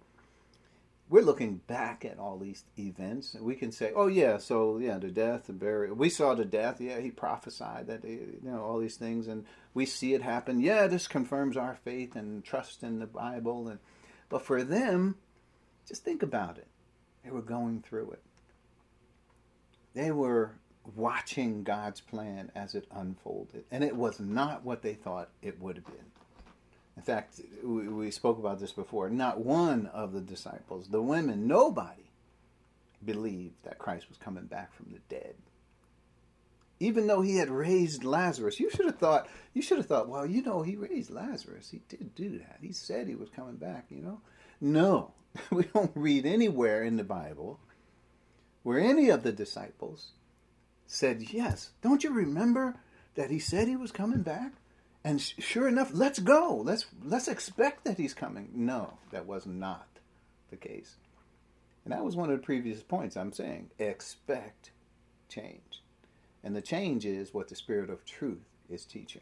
we're 1.10 1.24
looking 1.24 1.62
back 1.68 2.04
at 2.06 2.20
all 2.20 2.38
these 2.38 2.64
events, 2.78 3.34
and 3.34 3.44
we 3.46 3.56
can 3.56 3.72
say, 3.72 3.92
"Oh 3.96 4.08
yeah, 4.08 4.38
so 4.38 4.78
yeah, 4.80 4.98
the 4.98 5.10
death, 5.10 5.48
the 5.48 5.54
burial. 5.54 5.96
We 5.96 6.10
saw 6.10 6.36
the 6.36 6.46
death. 6.46 6.80
Yeah, 6.80 7.00
he 7.00 7.12
prophesied 7.12 7.88
that. 7.88 8.06
Eh, 8.06 8.18
you 8.44 8.52
know, 8.52 8.64
all 8.64 8.80
these 8.80 8.96
things, 8.96 9.28
and 9.28 9.46
we 9.74 9.86
see 9.86 10.14
it 10.14 10.22
happen. 10.22 10.62
Yeah, 10.62 10.88
this 10.88 11.08
confirms 11.08 11.58
our 11.58 11.76
faith 11.76 12.16
and 12.16 12.44
trust 12.44 12.84
in 12.84 13.00
the 13.00 13.08
Bible. 13.08 13.68
And 13.68 13.80
but 14.32 14.42
for 14.42 14.64
them, 14.64 15.16
just 15.86 16.06
think 16.06 16.24
about 16.24 16.58
it. 16.58 16.68
They 17.24 17.30
were 17.30 17.42
going 17.42 17.82
through 17.82 18.12
it. 18.12 18.22
They 19.94 20.10
were 20.10 20.54
watching 20.96 21.64
God's 21.64 22.00
plan 22.00 22.50
as 22.56 22.74
it 22.74 22.88
unfolded, 22.92 23.66
and 23.70 23.84
it 23.84 23.96
was 23.96 24.22
not 24.22 24.64
what 24.64 24.82
they 24.82 24.94
thought 24.94 25.30
it 25.42 25.62
would 25.62 25.76
have 25.76 25.86
been. 25.86 26.12
In 26.96 27.04
fact, 27.04 27.42
we, 27.62 27.90
we 27.90 28.10
spoke 28.10 28.40
about 28.40 28.60
this 28.60 28.72
before. 28.72 29.10
Not 29.10 29.42
one 29.42 29.88
of 29.88 30.14
the 30.14 30.22
disciples, 30.22 30.88
the 30.88 31.02
women, 31.02 31.46
nobody 31.46 32.10
believed 33.04 33.56
that 33.64 33.80
Christ 33.80 34.08
was 34.08 34.18
coming 34.18 34.46
back 34.46 34.74
from 34.74 34.88
the 34.94 35.00
dead. 35.14 35.36
Even 36.82 37.06
though 37.06 37.22
he 37.22 37.36
had 37.36 37.52
raised 37.52 38.04
Lazarus, 38.04 38.60
you 38.60 38.72
should 38.72 38.88
have 38.88 38.98
thought, 38.98 39.30
you 39.54 39.62
should 39.62 39.78
have 39.78 39.86
thought, 39.86 40.10
well, 40.10 40.26
you 40.26 40.42
know, 40.42 40.64
he 40.64 40.76
raised 40.76 41.12
Lazarus. 41.12 41.70
He 41.70 41.82
did 41.88 42.16
do 42.16 42.40
that. 42.40 42.58
He 42.60 42.74
said 42.74 43.08
he 43.08 43.14
was 43.14 43.30
coming 43.30 43.58
back, 43.58 43.86
you 43.90 44.02
know. 44.02 44.20
No, 44.60 45.12
we 45.52 45.66
don't 45.66 45.92
read 45.94 46.26
anywhere 46.26 46.84
in 46.84 46.98
the 46.98 47.04
Bible 47.04 47.60
where 48.64 48.80
any 48.80 49.10
of 49.10 49.22
the 49.22 49.32
disciples 49.32 50.14
said, 50.88 51.22
yes, 51.22 51.70
don't 51.84 52.04
you 52.04 52.12
remember 52.12 52.78
that 53.14 53.30
he 53.30 53.38
said 53.38 53.68
he 53.68 53.76
was 53.76 53.92
coming 53.92 54.24
back? 54.24 54.54
And 55.04 55.22
sure 55.22 55.68
enough, 55.68 55.92
let's 55.94 56.18
go. 56.18 56.56
Let's 56.66 56.88
let's 57.04 57.28
expect 57.28 57.84
that 57.84 57.98
he's 57.98 58.16
coming. 58.16 58.50
No, 58.56 58.98
that 59.12 59.28
was 59.28 59.46
not 59.46 59.88
the 60.50 60.58
case. 60.58 60.96
And 61.86 61.94
that 61.94 62.04
was 62.04 62.16
one 62.16 62.32
of 62.32 62.40
the 62.40 62.46
previous 62.46 62.82
points 62.82 63.16
I'm 63.16 63.34
saying. 63.34 63.70
Expect 63.78 64.72
change. 65.30 65.81
And 66.44 66.56
the 66.56 66.62
change 66.62 67.06
is 67.06 67.34
what 67.34 67.48
the 67.48 67.56
spirit 67.56 67.89
of 67.89 68.06
truth 68.06 68.46
is 68.70 68.86
teaching. 68.86 69.22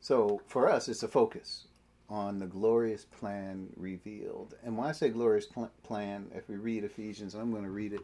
So 0.00 0.40
for 0.46 0.68
us, 0.68 0.88
it's 0.88 1.02
a 1.02 1.08
focus 1.08 1.66
on 2.10 2.38
the 2.38 2.46
glorious 2.46 3.04
plan 3.04 3.68
revealed. 3.76 4.54
And 4.62 4.76
when 4.76 4.86
I 4.86 4.92
say 4.92 5.08
glorious 5.08 5.46
pl- 5.46 5.70
plan, 5.82 6.30
if 6.34 6.48
we 6.48 6.56
read 6.56 6.84
Ephesians, 6.84 7.34
I'm 7.34 7.50
going 7.50 7.64
to 7.64 7.70
read 7.70 7.92
it, 7.92 8.00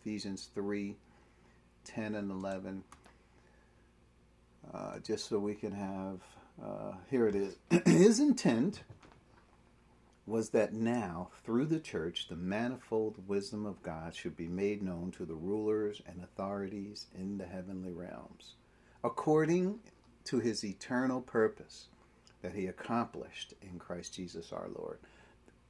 Ephesians 0.00 0.50
3 0.54 0.96
10 1.84 2.14
and 2.16 2.30
11 2.30 2.84
uh, 4.74 4.98
just 4.98 5.28
so 5.28 5.38
we 5.38 5.54
can 5.54 5.72
have, 5.72 6.20
uh, 6.62 6.92
here 7.10 7.26
it 7.26 7.34
is. 7.34 7.56
His 7.86 8.20
intent 8.20 8.82
was 10.28 10.50
that 10.50 10.72
now, 10.72 11.30
through 11.44 11.66
the 11.66 11.80
church, 11.80 12.28
the 12.28 12.36
manifold 12.36 13.16
wisdom 13.26 13.66
of 13.66 13.82
God 13.82 14.14
should 14.14 14.36
be 14.36 14.48
made 14.48 14.82
known 14.82 15.10
to 15.12 15.24
the 15.24 15.34
rulers 15.34 16.02
and 16.06 16.22
authorities 16.22 17.06
in 17.16 17.38
the 17.38 17.46
heavenly 17.46 17.92
realms, 17.92 18.54
according 19.02 19.80
to 20.24 20.38
his 20.38 20.64
eternal 20.64 21.20
purpose 21.20 21.86
that 22.42 22.52
he 22.52 22.66
accomplished 22.66 23.54
in 23.62 23.78
Christ 23.78 24.14
Jesus 24.14 24.52
our 24.52 24.68
Lord. 24.74 24.98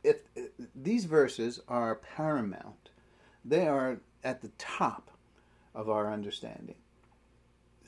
If, 0.02 0.16
if 0.34 0.50
these 0.74 1.04
verses 1.04 1.60
are 1.68 1.94
paramount, 1.94 2.90
they 3.44 3.66
are 3.66 4.00
at 4.24 4.42
the 4.42 4.50
top 4.58 5.10
of 5.74 5.88
our 5.88 6.12
understanding 6.12 6.76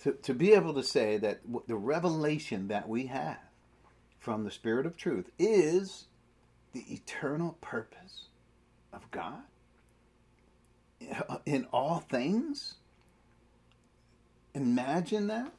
to, 0.03 0.13
to 0.13 0.35
be 0.35 0.53
able 0.53 0.75
to 0.75 0.83
say 0.83 1.19
that 1.19 1.41
the 1.67 1.77
revelation 1.77 2.69
that 2.69 2.89
we 2.89 3.07
have 3.07 3.39
from 4.19 4.45
the 4.45 4.51
Spirit 4.51 4.87
of 4.87 4.97
truth 4.97 5.31
is 5.39 6.07
the 6.73 6.85
eternal 6.93 7.57
purpose 7.61 8.27
of 8.93 9.11
God 9.11 9.43
in 11.47 11.67
all 11.73 11.99
things. 11.99 12.75
Imagine 14.55 15.29
that 15.29 15.53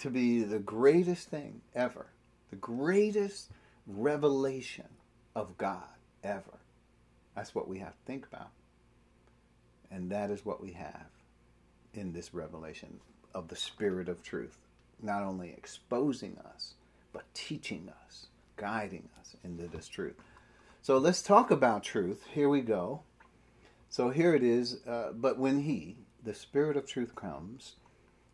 to 0.00 0.10
be 0.10 0.42
the 0.42 0.58
greatest 0.58 1.28
thing 1.28 1.60
ever, 1.74 2.06
the 2.50 2.56
greatest 2.56 3.50
revelation 3.86 4.88
of 5.34 5.56
God 5.58 5.84
ever. 6.24 6.58
That's 7.34 7.54
what 7.54 7.68
we 7.68 7.78
have 7.78 7.92
to 7.92 8.04
think 8.06 8.26
about. 8.26 8.50
And 9.90 10.10
that 10.10 10.30
is 10.30 10.44
what 10.44 10.60
we 10.62 10.72
have 10.72 11.06
in 11.94 12.12
this 12.12 12.32
revelation 12.32 13.00
of 13.34 13.48
the 13.48 13.56
Spirit 13.56 14.08
of 14.08 14.22
truth, 14.22 14.56
not 15.02 15.22
only 15.22 15.50
exposing 15.50 16.38
us, 16.54 16.74
but 17.12 17.24
teaching 17.34 17.88
us, 18.06 18.26
guiding 18.60 19.08
us 19.18 19.34
into 19.42 19.66
this 19.66 19.88
truth. 19.88 20.16
So 20.82 20.98
let's 20.98 21.22
talk 21.22 21.50
about 21.50 21.82
truth. 21.82 22.24
Here 22.32 22.48
we 22.48 22.60
go. 22.60 23.00
So 23.88 24.10
here 24.10 24.34
it 24.34 24.42
is. 24.42 24.86
Uh, 24.86 25.12
but 25.14 25.38
when 25.38 25.60
He, 25.60 25.96
the 26.22 26.34
Spirit 26.34 26.76
of 26.76 26.86
truth, 26.86 27.14
comes, 27.14 27.76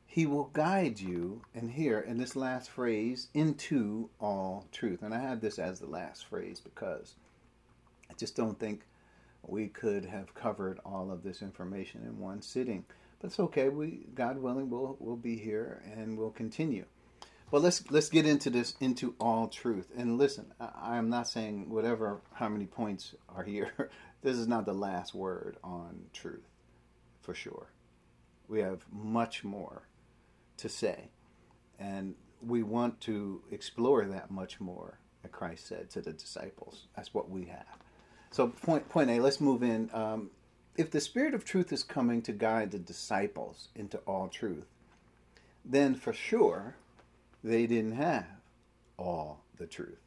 He 0.04 0.26
will 0.26 0.50
guide 0.52 0.98
you, 0.98 1.42
and 1.54 1.70
here 1.70 2.00
in 2.00 2.18
this 2.18 2.34
last 2.34 2.70
phrase, 2.70 3.28
into 3.34 4.10
all 4.20 4.66
truth. 4.72 5.02
And 5.02 5.14
I 5.14 5.20
had 5.20 5.40
this 5.40 5.60
as 5.60 5.78
the 5.78 5.86
last 5.86 6.26
phrase 6.26 6.60
because 6.60 7.14
I 8.10 8.14
just 8.14 8.34
don't 8.34 8.58
think 8.58 8.82
we 9.46 9.68
could 9.68 10.04
have 10.06 10.34
covered 10.34 10.80
all 10.84 11.12
of 11.12 11.22
this 11.22 11.40
information 11.40 12.02
in 12.04 12.18
one 12.18 12.42
sitting. 12.42 12.84
But 13.20 13.28
it's 13.28 13.40
okay. 13.40 13.68
We, 13.68 14.06
God 14.14 14.38
willing, 14.38 14.70
we'll 14.70 14.96
we'll 14.98 15.16
be 15.16 15.36
here 15.36 15.82
and 15.96 16.18
we'll 16.18 16.30
continue. 16.30 16.84
Well, 17.50 17.62
let's 17.62 17.88
let's 17.90 18.08
get 18.08 18.26
into 18.26 18.50
this 18.50 18.74
into 18.80 19.14
all 19.20 19.46
truth. 19.46 19.92
And 19.96 20.18
listen, 20.18 20.52
I, 20.60 20.96
am 20.96 21.08
not 21.08 21.28
saying 21.28 21.70
whatever 21.70 22.20
how 22.34 22.48
many 22.48 22.66
points 22.66 23.14
are 23.28 23.44
here. 23.44 23.70
this 24.22 24.36
is 24.36 24.48
not 24.48 24.66
the 24.66 24.72
last 24.72 25.14
word 25.14 25.56
on 25.62 26.06
truth, 26.12 26.48
for 27.22 27.34
sure. 27.34 27.68
We 28.48 28.60
have 28.60 28.84
much 28.90 29.44
more 29.44 29.82
to 30.56 30.68
say, 30.68 31.10
and 31.78 32.14
we 32.44 32.64
want 32.64 33.00
to 33.02 33.42
explore 33.50 34.04
that 34.06 34.30
much 34.30 34.60
more. 34.60 34.98
That 35.22 35.30
Christ 35.32 35.68
said 35.68 35.88
to 35.90 36.00
the 36.00 36.12
disciples. 36.12 36.86
That's 36.96 37.14
what 37.14 37.30
we 37.30 37.44
have. 37.46 37.78
So 38.32 38.48
point 38.48 38.88
point 38.88 39.10
A. 39.10 39.20
Let's 39.20 39.40
move 39.40 39.62
in. 39.62 39.88
Um, 39.92 40.30
if 40.76 40.90
the 40.90 41.00
Spirit 41.00 41.32
of 41.32 41.44
truth 41.44 41.72
is 41.72 41.84
coming 41.84 42.22
to 42.22 42.32
guide 42.32 42.72
the 42.72 42.78
disciples 42.78 43.68
into 43.76 43.98
all 43.98 44.26
truth, 44.28 44.66
then 45.64 45.94
for 45.94 46.12
sure 46.12 46.74
they 47.42 47.66
didn't 47.66 47.96
have 47.96 48.26
all 48.98 49.44
the 49.58 49.66
truth. 49.66 50.00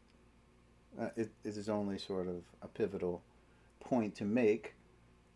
Uh, 1.00 1.10
it, 1.16 1.32
it 1.44 1.58
is 1.58 1.70
only 1.70 1.98
sort 1.98 2.28
of 2.28 2.44
a 2.62 2.68
pivotal 2.68 3.22
point 3.80 4.16
to 4.16 4.26
make 4.26 4.76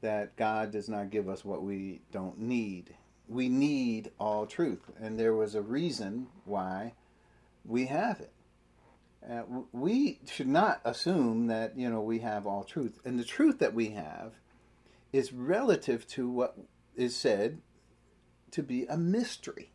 that 0.01 0.35
God 0.35 0.71
does 0.71 0.89
not 0.89 1.09
give 1.09 1.29
us 1.29 1.45
what 1.45 1.63
we 1.63 2.01
don't 2.11 2.37
need. 2.39 2.95
We 3.27 3.47
need 3.47 4.11
all 4.19 4.45
truth, 4.45 4.81
and 4.99 5.17
there 5.17 5.33
was 5.33 5.55
a 5.55 5.61
reason 5.61 6.27
why 6.45 6.93
we 7.65 7.85
have 7.85 8.19
it. 8.19 8.33
Uh, 9.29 9.43
we 9.71 10.19
should 10.29 10.47
not 10.47 10.81
assume 10.83 11.47
that 11.47 11.77
you 11.77 11.89
know 11.89 12.01
we 12.01 12.19
have 12.19 12.45
all 12.45 12.63
truth, 12.63 12.99
and 13.05 13.17
the 13.17 13.23
truth 13.23 13.59
that 13.59 13.73
we 13.73 13.91
have 13.91 14.33
is 15.13 15.31
relative 15.31 16.05
to 16.07 16.29
what 16.29 16.57
is 16.95 17.15
said 17.15 17.61
to 18.51 18.61
be 18.61 18.85
a 18.85 18.97
mystery. 18.97 19.71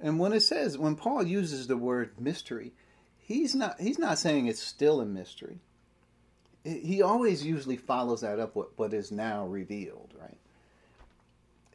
And 0.00 0.18
when 0.18 0.32
it 0.32 0.40
says, 0.40 0.78
when 0.78 0.96
Paul 0.96 1.24
uses 1.26 1.66
the 1.66 1.76
word 1.76 2.20
mystery, 2.20 2.72
he's 3.18 3.54
not 3.54 3.80
he's 3.80 3.98
not 3.98 4.18
saying 4.18 4.46
it's 4.46 4.62
still 4.62 5.00
a 5.00 5.06
mystery. 5.06 5.58
He 6.64 7.02
always 7.02 7.44
usually 7.44 7.76
follows 7.76 8.20
that 8.20 8.40
up 8.40 8.54
with 8.54 8.68
what 8.76 8.92
is 8.92 9.10
now 9.10 9.46
revealed, 9.46 10.14
right? 10.20 10.36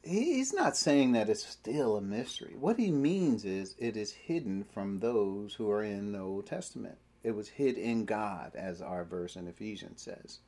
He's 0.04 0.54
not 0.54 0.76
saying 0.76 1.14
that 1.14 1.30
it's 1.30 1.46
still 1.46 1.96
a 1.96 2.02
mystery. 2.02 2.56
What 2.60 2.78
he 2.78 2.92
means 2.92 3.46
is 3.46 3.76
it 3.80 3.96
is 3.96 4.12
hidden 4.12 4.66
from 4.66 5.00
those 5.00 5.54
who 5.54 5.72
are 5.72 5.84
in 5.84 6.12
the 6.12 6.20
Old 6.20 6.46
Testament. 6.46 6.98
It 7.24 7.32
was 7.32 7.48
hid 7.48 7.78
in 7.78 8.04
God, 8.04 8.52
as 8.54 8.82
our 8.82 9.06
verse 9.06 9.38
in 9.38 9.48
Ephesians 9.48 10.02
says 10.02 10.40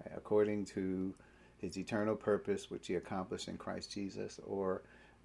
right? 0.00 0.16
according 0.16 0.64
to 0.66 1.14
his 1.58 1.76
eternal 1.76 2.16
purpose, 2.16 2.70
which 2.70 2.88
he 2.88 2.94
accomplished 2.94 3.48
in 3.48 3.56
Christ 3.56 3.92
Jesus. 3.92 4.40
Or 4.46 4.82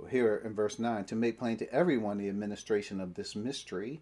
here 0.10 0.42
in 0.44 0.54
verse 0.54 0.80
9, 0.80 1.06
to 1.06 1.16
make 1.16 1.40
plain 1.40 1.58
to 1.58 1.72
everyone 1.74 2.18
the 2.18 2.30
administration 2.30 3.02
of 3.02 3.16
this 3.16 3.36
mystery, 3.36 4.02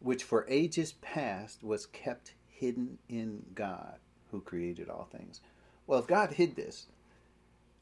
which 0.00 0.24
for 0.24 0.46
ages 0.48 0.92
past 1.00 1.62
was 1.62 1.86
kept 1.86 2.34
hidden 2.48 2.98
in 3.08 3.44
God, 3.54 3.96
who 4.30 4.40
created 4.40 4.88
all 4.88 5.08
things. 5.10 5.40
Well, 5.86 5.98
if 5.98 6.06
God 6.06 6.32
hid 6.32 6.56
this, 6.56 6.86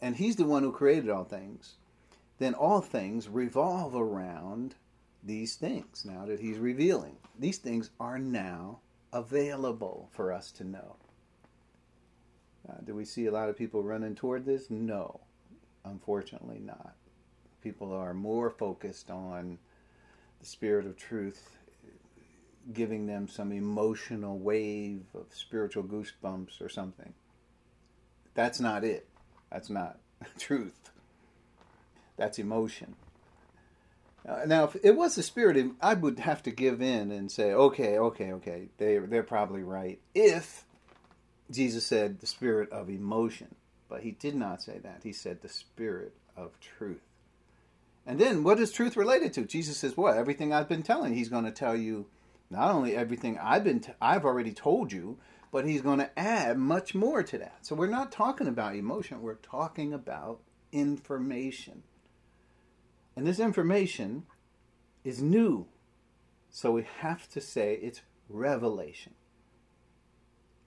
and 0.01 0.17
he's 0.17 0.37
the 0.37 0.45
one 0.45 0.63
who 0.63 0.73
created 0.73 1.11
all 1.11 1.25
things, 1.25 1.75
then 2.39 2.55
all 2.55 2.81
things 2.81 3.29
revolve 3.29 3.95
around 3.95 4.77
these 5.23 5.57
things 5.57 6.05
now 6.05 6.25
that 6.27 6.41
he's 6.41 6.59
revealing. 6.59 7.17
These 7.39 7.59
things 7.59 7.91
are 7.99 8.19
now 8.19 8.79
available 9.13 10.09
for 10.13 10.33
us 10.33 10.53
to 10.53 10.65
know. 10.65 10.97
Uh, 12.69 12.75
do 12.85 12.95
we 12.95 13.05
see 13.05 13.27
a 13.27 13.33
lot 13.33 13.49
of 13.49 13.57
people 13.57 13.83
running 13.83 14.15
toward 14.15 14.45
this? 14.45 14.71
No, 14.71 15.21
unfortunately 15.85 16.61
not. 16.61 16.95
People 17.69 17.93
are 17.93 18.15
more 18.15 18.49
focused 18.49 19.11
on 19.11 19.59
the 20.41 20.47
spirit 20.47 20.87
of 20.87 20.97
truth 20.97 21.59
giving 22.73 23.07
them 23.07 23.29
some 23.29 23.53
emotional 23.53 24.39
wave 24.39 25.05
of 25.15 25.27
spiritual 25.35 25.83
goosebumps 25.83 26.63
or 26.63 26.71
something. 26.71 27.13
That's 28.33 28.59
not 28.59 28.85
it. 28.85 29.07
That's 29.53 29.69
not 29.69 29.99
truth. 30.39 30.91
That's 32.17 32.39
emotion. 32.39 32.97
Uh, 34.27 34.47
now, 34.47 34.65
if 34.65 34.77
it 34.83 34.97
was 34.97 35.15
the 35.15 35.23
spirit, 35.23 35.73
I 35.83 35.93
would 35.93 36.21
have 36.21 36.43
to 36.45 36.51
give 36.51 36.81
in 36.81 37.11
and 37.11 37.31
say, 37.31 37.53
okay, 37.53 37.99
okay, 37.99 38.33
okay, 38.33 38.69
they, 38.79 38.97
they're 38.97 39.23
probably 39.23 39.63
right. 39.63 40.01
If 40.15 40.65
Jesus 41.51 41.85
said 41.85 42.21
the 42.21 42.27
spirit 42.27 42.73
of 42.73 42.89
emotion, 42.89 43.57
but 43.91 44.01
he 44.01 44.13
did 44.13 44.37
not 44.37 44.63
say 44.63 44.79
that. 44.79 45.01
He 45.03 45.13
said 45.13 45.43
the 45.43 45.51
spirit 45.51 46.15
of 46.35 46.59
truth. 46.61 47.08
And 48.09 48.19
then 48.19 48.43
what 48.43 48.59
is 48.59 48.73
truth 48.73 48.97
related 48.97 49.35
to? 49.35 49.45
Jesus 49.45 49.77
says, 49.77 49.95
"What? 49.95 50.17
Everything 50.17 50.51
I've 50.51 50.69
been 50.69 50.83
telling. 50.83 51.13
He's 51.13 51.29
going 51.29 51.45
to 51.45 51.51
tell 51.51 51.77
you 51.77 52.07
not 52.49 52.71
only 52.71 52.97
everything 52.97 53.39
I've 53.39 53.65
been 53.65 53.81
t- 53.81 53.93
I've 54.01 54.25
already 54.25 54.53
told 54.53 54.91
you, 54.91 55.19
but 55.53 55.67
he's 55.67 55.83
going 55.83 55.99
to 55.99 56.19
add 56.19 56.57
much 56.57 56.95
more 56.95 57.23
to 57.23 57.37
that. 57.37 57.67
So 57.67 57.77
we're 57.77 57.87
not 57.87 58.11
talking 58.11 58.49
about 58.49 58.75
emotion, 58.75 59.21
we're 59.21 59.35
talking 59.35 59.93
about 59.93 60.41
information. 60.73 61.83
And 63.15 63.27
this 63.27 63.39
information 63.39 64.25
is 65.05 65.23
new. 65.23 65.67
So 66.49 66.73
we 66.73 66.87
have 67.01 67.29
to 67.31 67.43
say 67.43 67.75
it's 67.75 68.01
revelation. 68.31 69.15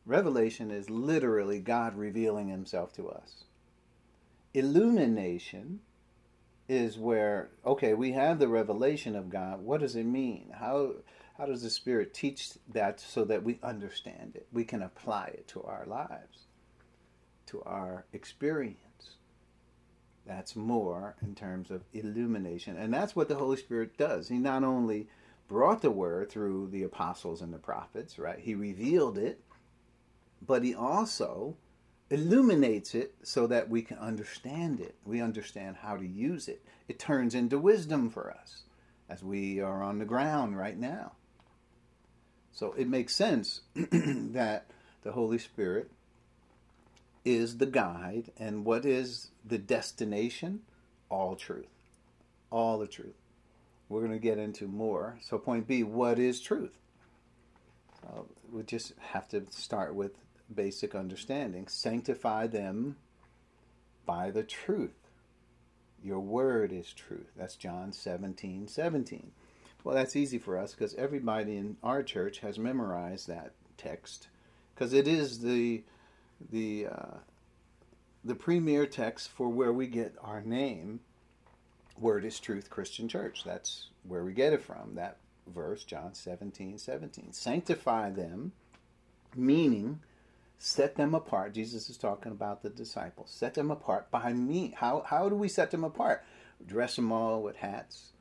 Revelation 0.05 0.69
is 0.69 0.91
literally 0.91 1.59
God 1.59 1.95
revealing 1.95 2.49
himself 2.49 2.93
to 2.93 3.09
us. 3.09 3.45
Illumination 4.53 5.79
is 6.71 6.97
where 6.97 7.49
okay 7.65 7.93
we 7.93 8.13
have 8.13 8.39
the 8.39 8.47
revelation 8.47 9.15
of 9.15 9.29
god. 9.29 9.61
What 9.61 9.81
does 9.81 9.95
it 9.95 10.05
mean? 10.05 10.53
How 10.57 10.93
how 11.37 11.45
does 11.45 11.63
the 11.63 11.69
spirit 11.69 12.13
teach 12.13 12.51
that 12.69 12.99
so 12.99 13.25
that 13.25 13.43
we 13.43 13.59
understand 13.61 14.33
it? 14.35 14.47
We 14.53 14.63
can 14.63 14.81
apply 14.81 15.27
it 15.33 15.47
to 15.49 15.63
our 15.63 15.85
lives 15.85 16.47
to 17.47 17.61
our 17.63 18.05
experience. 18.13 19.17
That's 20.25 20.55
more 20.55 21.15
in 21.21 21.35
terms 21.35 21.69
of 21.69 21.83
illumination. 21.91 22.77
And 22.77 22.93
that's 22.93 23.15
what 23.15 23.27
the 23.27 23.35
holy 23.35 23.57
spirit 23.57 23.97
does. 23.97 24.29
He 24.29 24.37
not 24.37 24.63
only 24.63 25.07
brought 25.49 25.81
the 25.81 25.91
word 25.91 26.29
through 26.29 26.69
the 26.71 26.83
apostles 26.83 27.41
and 27.41 27.53
the 27.53 27.57
prophets 27.57 28.17
right? 28.17 28.39
He 28.39 28.55
revealed 28.55 29.17
it 29.17 29.41
but 30.45 30.63
he 30.63 30.73
also 30.73 31.57
illuminates 32.11 32.93
it 32.93 33.15
so 33.23 33.47
that 33.47 33.69
we 33.69 33.81
can 33.81 33.97
understand 33.97 34.79
it. 34.79 34.95
We 35.05 35.21
understand 35.21 35.77
how 35.77 35.97
to 35.97 36.05
use 36.05 36.47
it. 36.47 36.63
It 36.87 36.99
turns 36.99 37.33
into 37.33 37.57
wisdom 37.57 38.09
for 38.09 38.31
us 38.31 38.63
as 39.09 39.23
we 39.23 39.59
are 39.59 39.81
on 39.81 39.99
the 39.99 40.05
ground 40.05 40.57
right 40.57 40.77
now. 40.77 41.13
So 42.51 42.73
it 42.77 42.87
makes 42.87 43.15
sense 43.15 43.61
that 43.75 44.65
the 45.03 45.13
Holy 45.13 45.37
Spirit 45.37 45.89
is 47.23 47.57
the 47.57 47.65
guide, 47.65 48.31
and 48.37 48.65
what 48.65 48.85
is 48.85 49.29
the 49.45 49.57
destination? 49.57 50.61
All 51.09 51.35
truth. 51.35 51.67
All 52.49 52.77
the 52.77 52.87
truth. 52.87 53.15
We're 53.89 54.01
going 54.01 54.11
to 54.11 54.19
get 54.19 54.37
into 54.37 54.67
more. 54.67 55.17
So, 55.21 55.37
point 55.37 55.67
B 55.67 55.83
what 55.83 56.17
is 56.17 56.39
truth? 56.39 56.77
So 58.01 58.27
we 58.51 58.63
just 58.63 58.93
have 58.99 59.27
to 59.29 59.45
start 59.49 59.93
with 59.95 60.13
basic 60.55 60.95
understanding. 60.95 61.67
Sanctify 61.67 62.47
them 62.47 62.97
by 64.05 64.31
the 64.31 64.43
truth. 64.43 65.09
Your 66.03 66.19
word 66.19 66.71
is 66.71 66.91
truth. 66.93 67.31
That's 67.37 67.55
John 67.55 67.91
17 67.91 68.67
17. 68.67 69.31
Well, 69.83 69.95
that's 69.95 70.15
easy 70.15 70.37
for 70.37 70.57
us 70.57 70.73
because 70.73 70.93
everybody 70.95 71.57
in 71.57 71.77
our 71.83 72.03
church 72.03 72.39
has 72.39 72.59
memorized 72.59 73.27
that 73.27 73.53
text 73.77 74.27
because 74.73 74.93
it 74.93 75.07
is 75.07 75.39
the 75.39 75.83
the 76.51 76.87
uh, 76.87 77.17
the 78.23 78.35
premier 78.35 78.85
text 78.85 79.29
for 79.29 79.49
where 79.49 79.73
we 79.73 79.87
get 79.87 80.15
our 80.21 80.41
name. 80.41 80.99
Word 81.99 82.25
is 82.25 82.39
truth 82.39 82.69
Christian 82.69 83.07
Church. 83.07 83.43
That's 83.43 83.87
where 84.07 84.23
we 84.23 84.33
get 84.33 84.53
it 84.53 84.63
from. 84.63 84.95
That 84.95 85.17
verse, 85.47 85.83
John 85.83 86.13
17 86.13 86.77
17. 86.77 87.33
Sanctify 87.33 88.11
them, 88.11 88.53
meaning 89.35 89.99
set 90.61 90.95
them 90.95 91.15
apart. 91.15 91.55
Jesus 91.55 91.89
is 91.89 91.97
talking 91.97 92.31
about 92.31 92.61
the 92.61 92.69
disciples. 92.69 93.31
Set 93.31 93.55
them 93.55 93.71
apart 93.71 94.11
by 94.11 94.31
me. 94.31 94.73
How, 94.77 95.03
how 95.07 95.27
do 95.27 95.35
we 95.35 95.49
set 95.49 95.71
them 95.71 95.83
apart? 95.83 96.23
Dress 96.63 96.95
them 96.95 97.11
all 97.11 97.41
with 97.41 97.55
hats, 97.55 98.11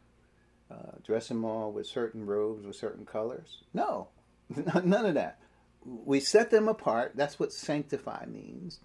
uh, 0.70 0.93
dress 1.05 1.28
them 1.28 1.45
all 1.45 1.70
with 1.70 1.86
certain 1.86 2.24
robes 2.24 2.64
with 2.64 2.76
certain 2.76 3.05
colors? 3.05 3.62
No, 3.74 4.09
none 4.84 5.05
of 5.05 5.14
that. 5.14 5.38
We 5.84 6.18
set 6.20 6.51
them 6.51 6.66
apart. 6.66 7.12
That's 7.14 7.38
what 7.38 7.53
sanctify 7.53 8.24
means 8.26 8.80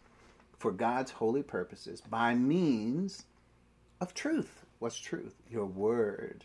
for 0.57 0.73
God's 0.73 1.11
holy 1.11 1.43
purposes 1.43 2.01
by 2.01 2.35
means 2.35 3.23
of 4.01 4.13
truth. 4.13 4.65
What's 4.79 4.97
truth? 4.97 5.35
Your 5.49 5.65
word 5.65 6.43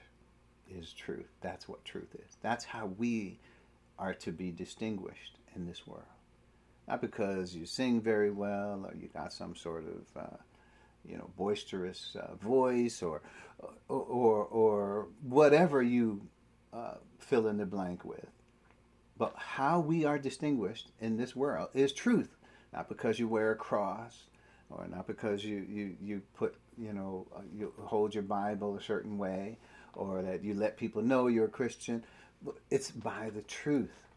is 0.70 0.92
truth. 0.92 1.30
That's 1.40 1.68
what 1.68 1.84
truth 1.84 2.14
is. 2.14 2.36
That's 2.40 2.64
how 2.64 2.86
we 2.98 3.40
are 3.98 4.14
to 4.14 4.30
be 4.30 4.52
distinguished 4.52 5.38
in 5.56 5.66
this 5.66 5.86
world 5.88 6.04
not 6.90 7.00
because 7.00 7.54
you 7.54 7.64
sing 7.64 8.00
very 8.00 8.32
well 8.32 8.84
or 8.84 8.92
you 9.00 9.08
got 9.14 9.32
some 9.32 9.54
sort 9.54 9.84
of 9.84 10.22
uh, 10.22 10.36
you 11.04 11.16
know 11.16 11.30
boisterous 11.36 12.16
uh, 12.20 12.34
voice 12.34 13.00
or, 13.00 13.22
or, 13.88 14.44
or 14.44 15.06
whatever 15.22 15.82
you 15.82 16.20
uh, 16.72 16.94
fill 17.18 17.46
in 17.46 17.58
the 17.58 17.66
blank 17.66 18.04
with, 18.04 18.26
but 19.16 19.32
how 19.36 19.78
we 19.78 20.04
are 20.04 20.18
distinguished 20.18 20.90
in 21.00 21.16
this 21.16 21.36
world 21.36 21.68
is 21.74 21.92
truth, 21.92 22.36
not 22.72 22.88
because 22.88 23.20
you 23.20 23.28
wear 23.28 23.52
a 23.52 23.56
cross 23.56 24.24
or 24.68 24.88
not 24.88 25.06
because 25.06 25.44
you 25.44 25.64
you 25.68 25.96
you 26.02 26.22
put 26.34 26.56
you 26.76 26.92
know 26.92 27.24
you 27.56 27.72
hold 27.84 28.12
your 28.12 28.24
Bible 28.24 28.76
a 28.76 28.82
certain 28.82 29.16
way 29.16 29.58
or 29.94 30.22
that 30.22 30.42
you 30.42 30.54
let 30.54 30.76
people 30.76 31.02
know 31.02 31.28
you're 31.28 31.44
a 31.44 31.48
Christian. 31.48 32.02
It's 32.68 32.90
by 32.90 33.30
the 33.30 33.42
truth 33.42 34.09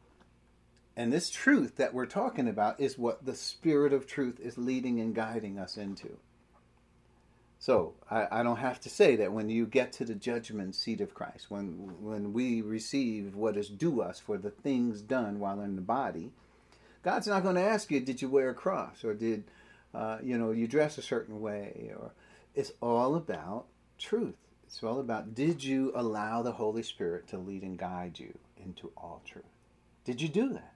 and 0.96 1.12
this 1.12 1.30
truth 1.30 1.78
that 1.78 1.94
we're 1.94 2.06
talking 2.06 2.48
about 2.48 2.80
is 2.80 2.98
what 2.98 3.26
the 3.26 3.36
Spirit 3.36 3.94
of 3.94 4.06
truth 4.06 4.40
is 4.40 4.58
leading 4.58 5.00
and 5.00 5.16
guiding 5.16 5.58
us 5.58 5.78
into. 5.78 6.18
So 7.58 7.94
I, 8.12 8.28
I, 8.30 8.44
don't 8.44 8.58
have 8.58 8.82
to 8.82 8.90
say 8.90 9.16
that 9.16 9.32
when 9.32 9.50
you 9.50 9.66
get 9.66 9.94
to 9.94 10.06
the 10.06 10.16
judgment 10.16 10.76
seat 10.76 11.00
of 11.00 11.14
Christ, 11.14 11.50
when 11.50 11.96
when 12.02 12.34
we 12.34 12.62
receive 12.62 13.36
what 13.36 13.56
is 13.56 13.70
due 13.70 14.02
us 14.02 14.20
for 14.20 14.38
the 14.38 14.50
things 14.50 15.02
done 15.02 15.40
while 15.40 15.62
in 15.62 15.78
the 15.78 15.82
body, 15.82 16.32
God's 17.04 17.28
not 17.28 17.42
going 17.42 17.56
to 17.56 17.62
ask 17.62 17.90
you, 17.90 18.02
did 18.02 18.22
you 18.22 18.28
wear 18.28 18.50
a 18.50 18.54
cross 18.54 19.06
or 19.06 19.14
did 19.14 19.46
uh, 19.94 20.18
you 20.22 20.38
know 20.38 20.52
you 20.52 20.68
dress 20.68 20.98
a 20.98 21.02
certain 21.02 21.40
way 21.40 21.94
or 21.98 22.12
it's 22.54 22.74
all 22.82 23.16
about 23.16 23.66
truth. 23.98 24.36
It's 24.66 24.84
all 24.84 25.00
about 25.00 25.34
did 25.34 25.64
you 25.64 25.92
allow 25.96 26.42
the 26.42 26.52
Holy 26.52 26.84
Spirit 26.84 27.28
to 27.30 27.38
lead 27.38 27.64
and 27.64 27.78
guide 27.78 28.20
you 28.20 28.38
into 28.58 28.92
all 28.98 29.22
truth? 29.26 29.46
Did 30.04 30.22
you 30.22 30.28
do 30.28 30.50
that? 30.50 30.73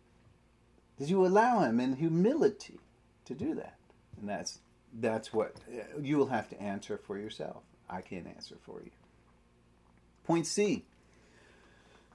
Did 0.97 1.09
you 1.09 1.25
allow 1.25 1.59
him 1.59 1.79
in 1.79 1.95
humility 1.95 2.79
to 3.25 3.33
do 3.33 3.53
that? 3.55 3.77
And 4.19 4.27
that's 4.27 4.59
that's 4.93 5.31
what 5.33 5.55
you 6.01 6.17
will 6.17 6.27
have 6.27 6.49
to 6.49 6.61
answer 6.61 6.97
for 6.97 7.17
yourself. 7.17 7.63
I 7.89 8.01
can't 8.01 8.27
answer 8.27 8.55
for 8.61 8.81
you. 8.83 8.91
Point 10.25 10.47
C. 10.47 10.85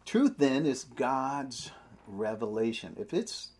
Truth 0.04 0.34
then 0.38 0.66
is 0.66 0.84
God's 0.84 1.70
revelation. 2.06 2.96
If 2.98 3.14
it's 3.14 3.50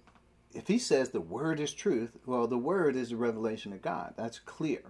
if 0.52 0.68
he 0.68 0.78
says 0.78 1.10
the 1.10 1.20
word 1.20 1.60
is 1.60 1.72
truth, 1.72 2.18
well 2.26 2.46
the 2.46 2.58
word 2.58 2.96
is 2.96 3.12
a 3.12 3.16
revelation 3.16 3.72
of 3.72 3.80
God. 3.80 4.14
That's 4.16 4.38
clear. 4.40 4.82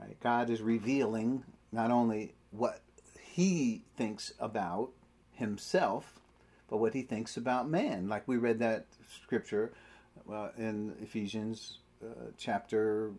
Right? 0.00 0.18
God 0.20 0.50
is 0.50 0.62
revealing 0.62 1.44
not 1.72 1.90
only 1.90 2.34
what 2.50 2.80
he 3.20 3.84
thinks 3.96 4.32
about 4.40 4.90
himself, 5.32 6.15
but 6.68 6.78
what 6.78 6.94
he 6.94 7.02
thinks 7.02 7.36
about 7.36 7.68
man. 7.68 8.08
Like 8.08 8.26
we 8.26 8.36
read 8.36 8.58
that 8.58 8.86
scripture 9.22 9.72
uh, 10.30 10.48
in 10.58 10.94
Ephesians 11.00 11.78
uh, 12.02 12.30
chapter 12.36 13.12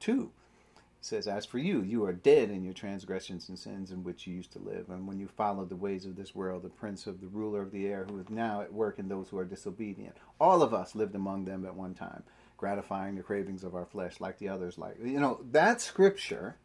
2. 0.00 0.30
It 0.74 0.82
says, 1.00 1.28
As 1.28 1.44
for 1.44 1.58
you, 1.58 1.82
you 1.82 2.04
are 2.04 2.12
dead 2.12 2.50
in 2.50 2.64
your 2.64 2.72
transgressions 2.72 3.48
and 3.48 3.58
sins 3.58 3.90
in 3.90 4.02
which 4.02 4.26
you 4.26 4.34
used 4.34 4.52
to 4.52 4.58
live. 4.58 4.88
And 4.88 5.06
when 5.06 5.18
you 5.18 5.28
followed 5.28 5.68
the 5.68 5.76
ways 5.76 6.06
of 6.06 6.16
this 6.16 6.34
world, 6.34 6.62
the 6.62 6.68
prince 6.68 7.06
of 7.06 7.20
the 7.20 7.28
ruler 7.28 7.62
of 7.62 7.70
the 7.70 7.86
air, 7.86 8.06
who 8.08 8.18
is 8.18 8.30
now 8.30 8.62
at 8.62 8.72
work 8.72 8.98
in 8.98 9.08
those 9.08 9.28
who 9.28 9.38
are 9.38 9.44
disobedient. 9.44 10.16
All 10.40 10.62
of 10.62 10.74
us 10.74 10.94
lived 10.94 11.14
among 11.14 11.44
them 11.44 11.64
at 11.64 11.76
one 11.76 11.94
time, 11.94 12.22
gratifying 12.56 13.14
the 13.14 13.22
cravings 13.22 13.62
of 13.62 13.74
our 13.74 13.86
flesh 13.86 14.20
like 14.20 14.38
the 14.38 14.48
others. 14.48 14.78
Like 14.78 14.96
You 15.02 15.20
know, 15.20 15.40
that 15.52 15.80
scripture 15.80 16.56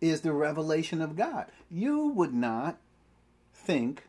is 0.00 0.22
the 0.22 0.32
revelation 0.32 1.00
of 1.00 1.16
God. 1.16 1.46
You 1.70 2.08
would 2.08 2.34
not 2.34 2.78
think 3.54 4.04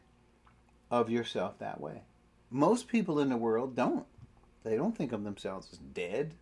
of 0.94 1.10
yourself 1.10 1.58
that 1.58 1.82
way. 1.82 2.04
Most 2.52 2.88
people 2.88 3.20
in 3.20 3.30
the 3.30 3.38
world 3.38 3.76
don't. 3.76 4.06
They 4.64 4.76
don't 4.76 4.96
think 4.96 5.12
of 5.12 5.24
themselves 5.24 5.70
as 5.72 5.80
dead, 5.80 6.36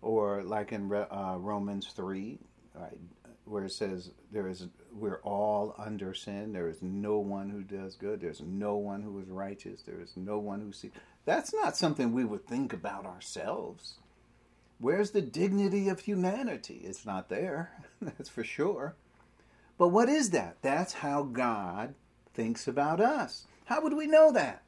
or 0.00 0.42
like 0.42 0.72
in 0.72 0.90
uh, 0.90 1.36
Romans 1.38 1.88
three, 1.94 2.38
right? 2.74 2.98
where 3.44 3.64
it 3.64 3.72
says 3.72 4.10
there 4.32 4.48
is 4.48 4.68
we're 4.90 5.20
all 5.20 5.74
under 5.76 6.14
sin. 6.14 6.54
There 6.54 6.68
is 6.68 6.80
no 6.80 7.18
one 7.18 7.50
who 7.50 7.62
does 7.62 7.94
good. 7.94 8.22
There's 8.22 8.40
no 8.40 8.76
one 8.76 9.02
who 9.02 9.20
is 9.20 9.28
righteous. 9.28 9.82
There 9.82 10.00
is 10.00 10.16
no 10.16 10.38
one 10.38 10.62
who 10.62 10.72
sees. 10.72 10.92
That's 11.26 11.52
not 11.52 11.76
something 11.76 12.12
we 12.12 12.24
would 12.24 12.46
think 12.46 12.72
about 12.72 13.04
ourselves. 13.04 13.98
Where's 14.78 15.10
the 15.10 15.22
dignity 15.22 15.88
of 15.88 16.00
humanity? 16.00 16.80
It's 16.84 17.04
not 17.04 17.28
there. 17.28 17.72
That's 18.00 18.30
for 18.30 18.44
sure. 18.44 18.94
But 19.76 19.88
what 19.88 20.08
is 20.08 20.30
that? 20.30 20.56
That's 20.62 20.94
how 20.94 21.24
God 21.24 21.94
thinks 22.32 22.66
about 22.66 23.00
us. 23.00 23.46
How 23.64 23.82
would 23.82 23.94
we 23.94 24.06
know 24.06 24.32
that? 24.32 24.62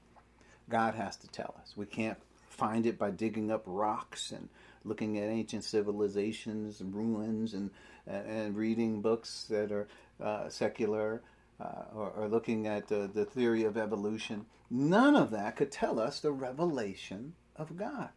God 0.68 0.94
has 0.94 1.16
to 1.18 1.28
tell 1.28 1.55
us. 1.61 1.76
We 1.76 1.86
can't 1.86 2.18
find 2.49 2.86
it 2.86 2.99
by 2.99 3.11
digging 3.11 3.51
up 3.51 3.62
rocks 3.66 4.32
and 4.32 4.49
looking 4.84 5.18
at 5.18 5.28
ancient 5.28 5.64
civilizations 5.64 6.80
and 6.80 6.94
ruins 6.94 7.55
and 7.55 7.70
and 8.07 8.57
reading 8.57 9.03
books 9.03 9.47
that 9.51 9.72
are 9.72 9.88
uh, 10.22 10.49
secular 10.49 11.22
uh, 11.61 11.84
or, 11.94 12.11
or, 12.11 12.28
looking 12.28 12.66
at 12.66 12.90
uh, 12.92 13.09
the 13.12 13.24
theory 13.24 13.64
of 13.64 13.76
evolution. 13.76 14.47
None 14.70 15.16
of 15.16 15.30
that 15.30 15.57
could 15.57 15.72
tell 15.72 15.99
us 15.99 16.20
the 16.20 16.30
revelation 16.30 17.34
of 17.57 17.76
God. 17.76 18.11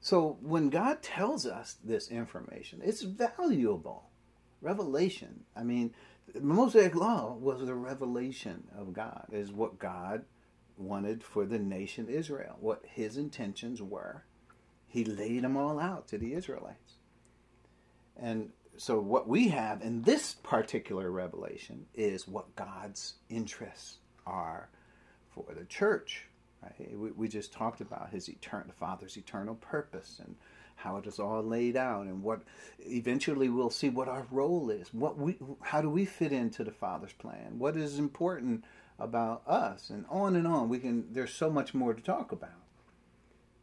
So 0.00 0.36
when 0.40 0.68
God 0.68 1.02
tells 1.02 1.46
us 1.46 1.76
this 1.82 2.08
information, 2.10 2.80
it's 2.84 3.02
valuable. 3.02 4.10
Revelation. 4.60 5.44
I 5.54 5.62
mean, 5.62 5.94
Mosaic 6.40 6.94
Law 6.94 7.34
was 7.34 7.64
the 7.64 7.74
revelation 7.74 8.64
of 8.76 8.92
God, 8.92 9.26
is 9.32 9.52
what 9.52 9.78
God 9.78 10.24
wanted 10.76 11.22
for 11.22 11.44
the 11.46 11.58
nation 11.58 12.08
Israel, 12.08 12.56
what 12.60 12.82
his 12.84 13.16
intentions 13.16 13.82
were. 13.82 14.24
He 14.86 15.04
laid 15.04 15.42
them 15.42 15.56
all 15.56 15.78
out 15.78 16.08
to 16.08 16.18
the 16.18 16.34
Israelites. 16.34 16.94
And 18.16 18.50
so, 18.78 19.00
what 19.00 19.28
we 19.28 19.48
have 19.48 19.82
in 19.82 20.02
this 20.02 20.34
particular 20.34 21.10
revelation 21.10 21.86
is 21.94 22.28
what 22.28 22.56
God's 22.56 23.14
interests 23.28 23.98
are 24.26 24.68
for 25.28 25.46
the 25.56 25.64
church. 25.64 26.26
Right? 26.62 26.96
We, 26.96 27.10
we 27.12 27.28
just 27.28 27.52
talked 27.52 27.80
about 27.80 28.10
his 28.10 28.28
eternal, 28.28 28.66
the 28.68 28.74
Father's 28.74 29.16
eternal 29.16 29.54
purpose 29.54 30.20
and 30.24 30.36
how 30.76 30.96
it 30.98 31.06
is 31.06 31.18
all 31.18 31.42
laid 31.42 31.76
out, 31.76 32.06
and 32.06 32.22
what 32.22 32.42
eventually 32.80 33.48
we'll 33.48 33.70
see 33.70 33.88
what 33.88 34.08
our 34.08 34.26
role 34.30 34.70
is. 34.70 34.92
What 34.92 35.18
we, 35.18 35.36
how 35.62 35.80
do 35.80 35.90
we 35.90 36.04
fit 36.04 36.32
into 36.32 36.62
the 36.62 36.70
Father's 36.70 37.12
plan? 37.12 37.58
What 37.58 37.76
is 37.76 37.98
important 37.98 38.64
about 38.98 39.42
us, 39.46 39.90
and 39.90 40.04
on 40.08 40.36
and 40.36 40.46
on. 40.46 40.68
We 40.68 40.78
can. 40.78 41.12
There's 41.12 41.32
so 41.32 41.50
much 41.50 41.74
more 41.74 41.94
to 41.94 42.02
talk 42.02 42.32
about. 42.32 42.50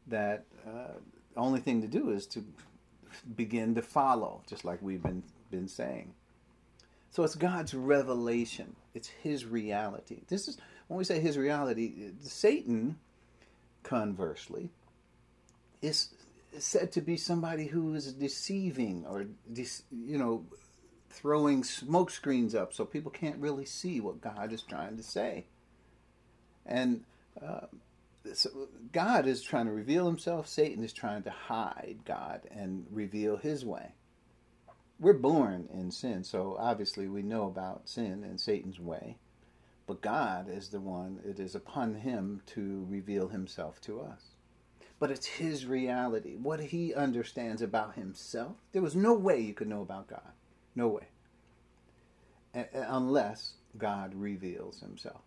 That 0.07 0.45
uh, 0.67 0.99
the 1.33 1.39
only 1.39 1.61
thing 1.61 1.81
to 1.81 1.87
do 1.87 2.09
is 2.09 2.27
to 2.27 2.43
begin 3.35 3.75
to 3.75 3.81
follow, 3.81 4.41
just 4.47 4.65
like 4.65 4.81
we've 4.81 5.01
been 5.01 5.23
been 5.49 5.67
saying. 5.67 6.13
So 7.09 7.23
it's 7.23 7.35
God's 7.35 7.73
revelation. 7.73 8.75
It's 8.93 9.07
His 9.07 9.45
reality. 9.45 10.21
This 10.27 10.47
is 10.47 10.57
when 10.87 10.97
we 10.97 11.03
say 11.03 11.19
His 11.19 11.37
reality. 11.37 12.11
Satan, 12.21 12.97
conversely, 13.83 14.69
is 15.81 16.09
said 16.59 16.91
to 16.93 17.01
be 17.01 17.17
somebody 17.17 17.67
who 17.67 17.93
is 17.95 18.13
deceiving 18.13 19.05
or 19.07 19.25
you 19.91 20.17
know 20.17 20.45
throwing 21.09 21.63
smoke 21.63 22.09
screens 22.09 22.55
up 22.55 22.73
so 22.73 22.85
people 22.85 23.11
can't 23.11 23.37
really 23.37 23.65
see 23.65 24.01
what 24.01 24.21
God 24.21 24.51
is 24.51 24.61
trying 24.61 24.97
to 24.97 25.03
say. 25.03 25.45
And 26.65 27.03
uh, 27.41 27.67
so 28.33 28.49
God 28.91 29.27
is 29.27 29.41
trying 29.41 29.65
to 29.65 29.71
reveal 29.71 30.05
himself, 30.07 30.47
Satan 30.47 30.83
is 30.83 30.93
trying 30.93 31.23
to 31.23 31.29
hide 31.29 31.99
God 32.05 32.41
and 32.49 32.85
reveal 32.89 33.37
his 33.37 33.65
way. 33.65 33.91
We're 34.99 35.13
born 35.13 35.67
in 35.73 35.91
sin, 35.91 36.23
so 36.23 36.55
obviously 36.59 37.07
we 37.07 37.21
know 37.21 37.45
about 37.45 37.89
sin 37.89 38.23
and 38.23 38.39
Satan's 38.39 38.79
way. 38.79 39.17
But 39.85 40.01
God 40.01 40.47
is 40.49 40.69
the 40.69 40.79
one, 40.79 41.19
it 41.25 41.39
is 41.39 41.55
upon 41.55 41.95
him 41.95 42.41
to 42.47 42.85
reveal 42.89 43.27
himself 43.27 43.81
to 43.81 44.01
us. 44.01 44.32
But 45.03 45.11
it's 45.11 45.25
his 45.25 45.65
reality, 45.65 46.37
what 46.37 46.61
he 46.61 46.93
understands 46.93 47.61
about 47.61 47.95
himself. 47.95 48.55
There 48.71 48.81
was 48.81 48.95
no 48.95 49.13
way 49.13 49.37
you 49.37 49.53
could 49.53 49.67
know 49.67 49.81
about 49.81 50.07
God. 50.07 50.31
No 50.77 50.87
way. 50.87 51.07
unless 52.73 53.55
God 53.77 54.15
reveals 54.15 54.79
himself. 54.79 55.19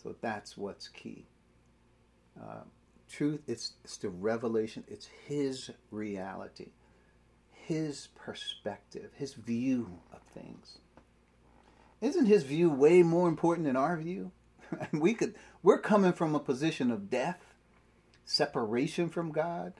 So 0.00 0.14
that's 0.20 0.56
what's 0.56 0.86
key. 0.86 1.26
Uh, 2.40 2.60
truth, 3.10 3.40
it's, 3.48 3.72
it's 3.82 3.96
the 3.96 4.10
revelation, 4.10 4.84
it's 4.86 5.08
his 5.26 5.72
reality, 5.90 6.68
his 7.50 8.10
perspective, 8.14 9.10
his 9.16 9.34
view 9.34 9.98
of 10.12 10.20
things. 10.32 10.78
Isn't 12.00 12.26
his 12.26 12.44
view 12.44 12.70
way 12.70 13.02
more 13.02 13.26
important 13.26 13.66
than 13.66 13.74
our 13.74 13.96
view? 13.96 14.30
we 14.92 15.14
could 15.14 15.34
we're 15.64 15.80
coming 15.80 16.12
from 16.12 16.36
a 16.36 16.40
position 16.40 16.92
of 16.92 17.10
death, 17.10 17.53
separation 18.24 19.08
from 19.08 19.32
God, 19.32 19.72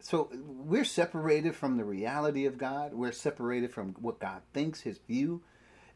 so 0.00 0.30
we're 0.32 0.84
separated 0.84 1.54
from 1.54 1.76
the 1.76 1.84
reality 1.84 2.46
of 2.46 2.56
God. 2.56 2.94
We're 2.94 3.12
separated 3.12 3.72
from 3.72 3.94
what 4.00 4.18
God 4.18 4.40
thinks, 4.52 4.80
his 4.80 4.98
view, 4.98 5.42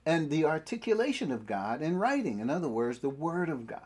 and 0.05 0.31
the 0.31 0.45
articulation 0.45 1.33
of 1.33 1.47
God 1.47 1.81
in 1.81 1.97
writing. 1.97 2.41
In 2.41 2.51
other 2.51 2.69
words, 2.69 2.99
the 2.99 3.09
Word 3.09 3.49
of 3.49 3.67
God. 3.67 3.81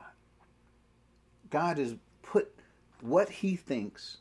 God 1.51 1.79
has 1.79 1.95
put 2.23 2.53
what 3.01 3.29
he 3.29 3.55
thinks 3.55 4.19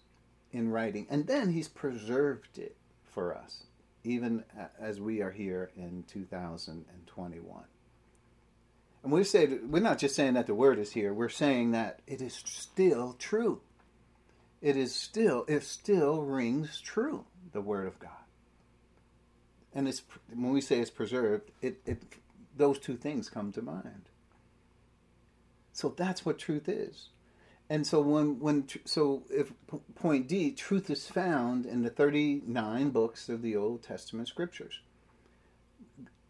in 0.52 0.70
writing, 0.70 1.08
and 1.10 1.26
then 1.26 1.52
he's 1.52 1.68
preserved 1.68 2.60
it 2.60 2.78
for 3.04 3.36
us, 3.36 3.64
even 4.04 4.43
as 4.80 5.02
we 5.02 5.22
are 5.22 5.32
here 5.32 5.72
in 5.76 6.04
2021. 6.08 7.64
And 9.04 9.12
we 9.12 9.24
say 9.24 9.48
we're 9.48 9.82
not 9.82 9.98
just 9.98 10.16
saying 10.16 10.36
that 10.36 10.48
the 10.48 10.56
word 10.56 10.80
is 10.80 10.91
here, 10.91 11.14
we're 11.14 11.28
saying 11.28 11.72
that 11.72 12.02
it 12.08 12.22
is 12.22 12.34
still 12.45 13.16
true 13.18 13.62
it 14.62 14.76
is 14.76 14.93
still 14.93 15.45
it 15.47 15.64
still 15.64 16.22
rings 16.22 16.82
true 16.82 17.26
the 17.51 17.62
word 17.62 17.88
of 17.88 17.99
god. 17.99 18.12
And 19.74 19.88
it's 19.88 20.01
when 20.34 20.51
we 20.51 20.62
say 20.62 20.80
it's 20.80 20.89
preserved 20.89 21.51
it, 21.62 21.80
it 21.86 22.01
those 22.55 22.80
two 22.80 22.97
things 22.97 23.30
come 23.30 23.51
to 23.53 23.62
mind. 23.62 24.10
So 25.74 25.93
that's 25.95 26.26
what 26.26 26.39
truth 26.39 26.68
is. 26.68 27.10
And 27.70 27.86
so 27.86 28.01
when 28.01 28.39
when 28.39 28.68
so 28.86 29.24
if 29.30 29.51
point 29.95 30.28
d 30.28 30.51
truth 30.51 30.89
is 30.89 31.08
found 31.08 31.66
in 31.66 31.84
the 31.84 31.89
39 31.89 32.89
books 32.89 33.30
of 33.30 33.41
the 33.41 33.55
old 33.55 33.84
testament 33.84 34.28
scriptures. 34.28 34.80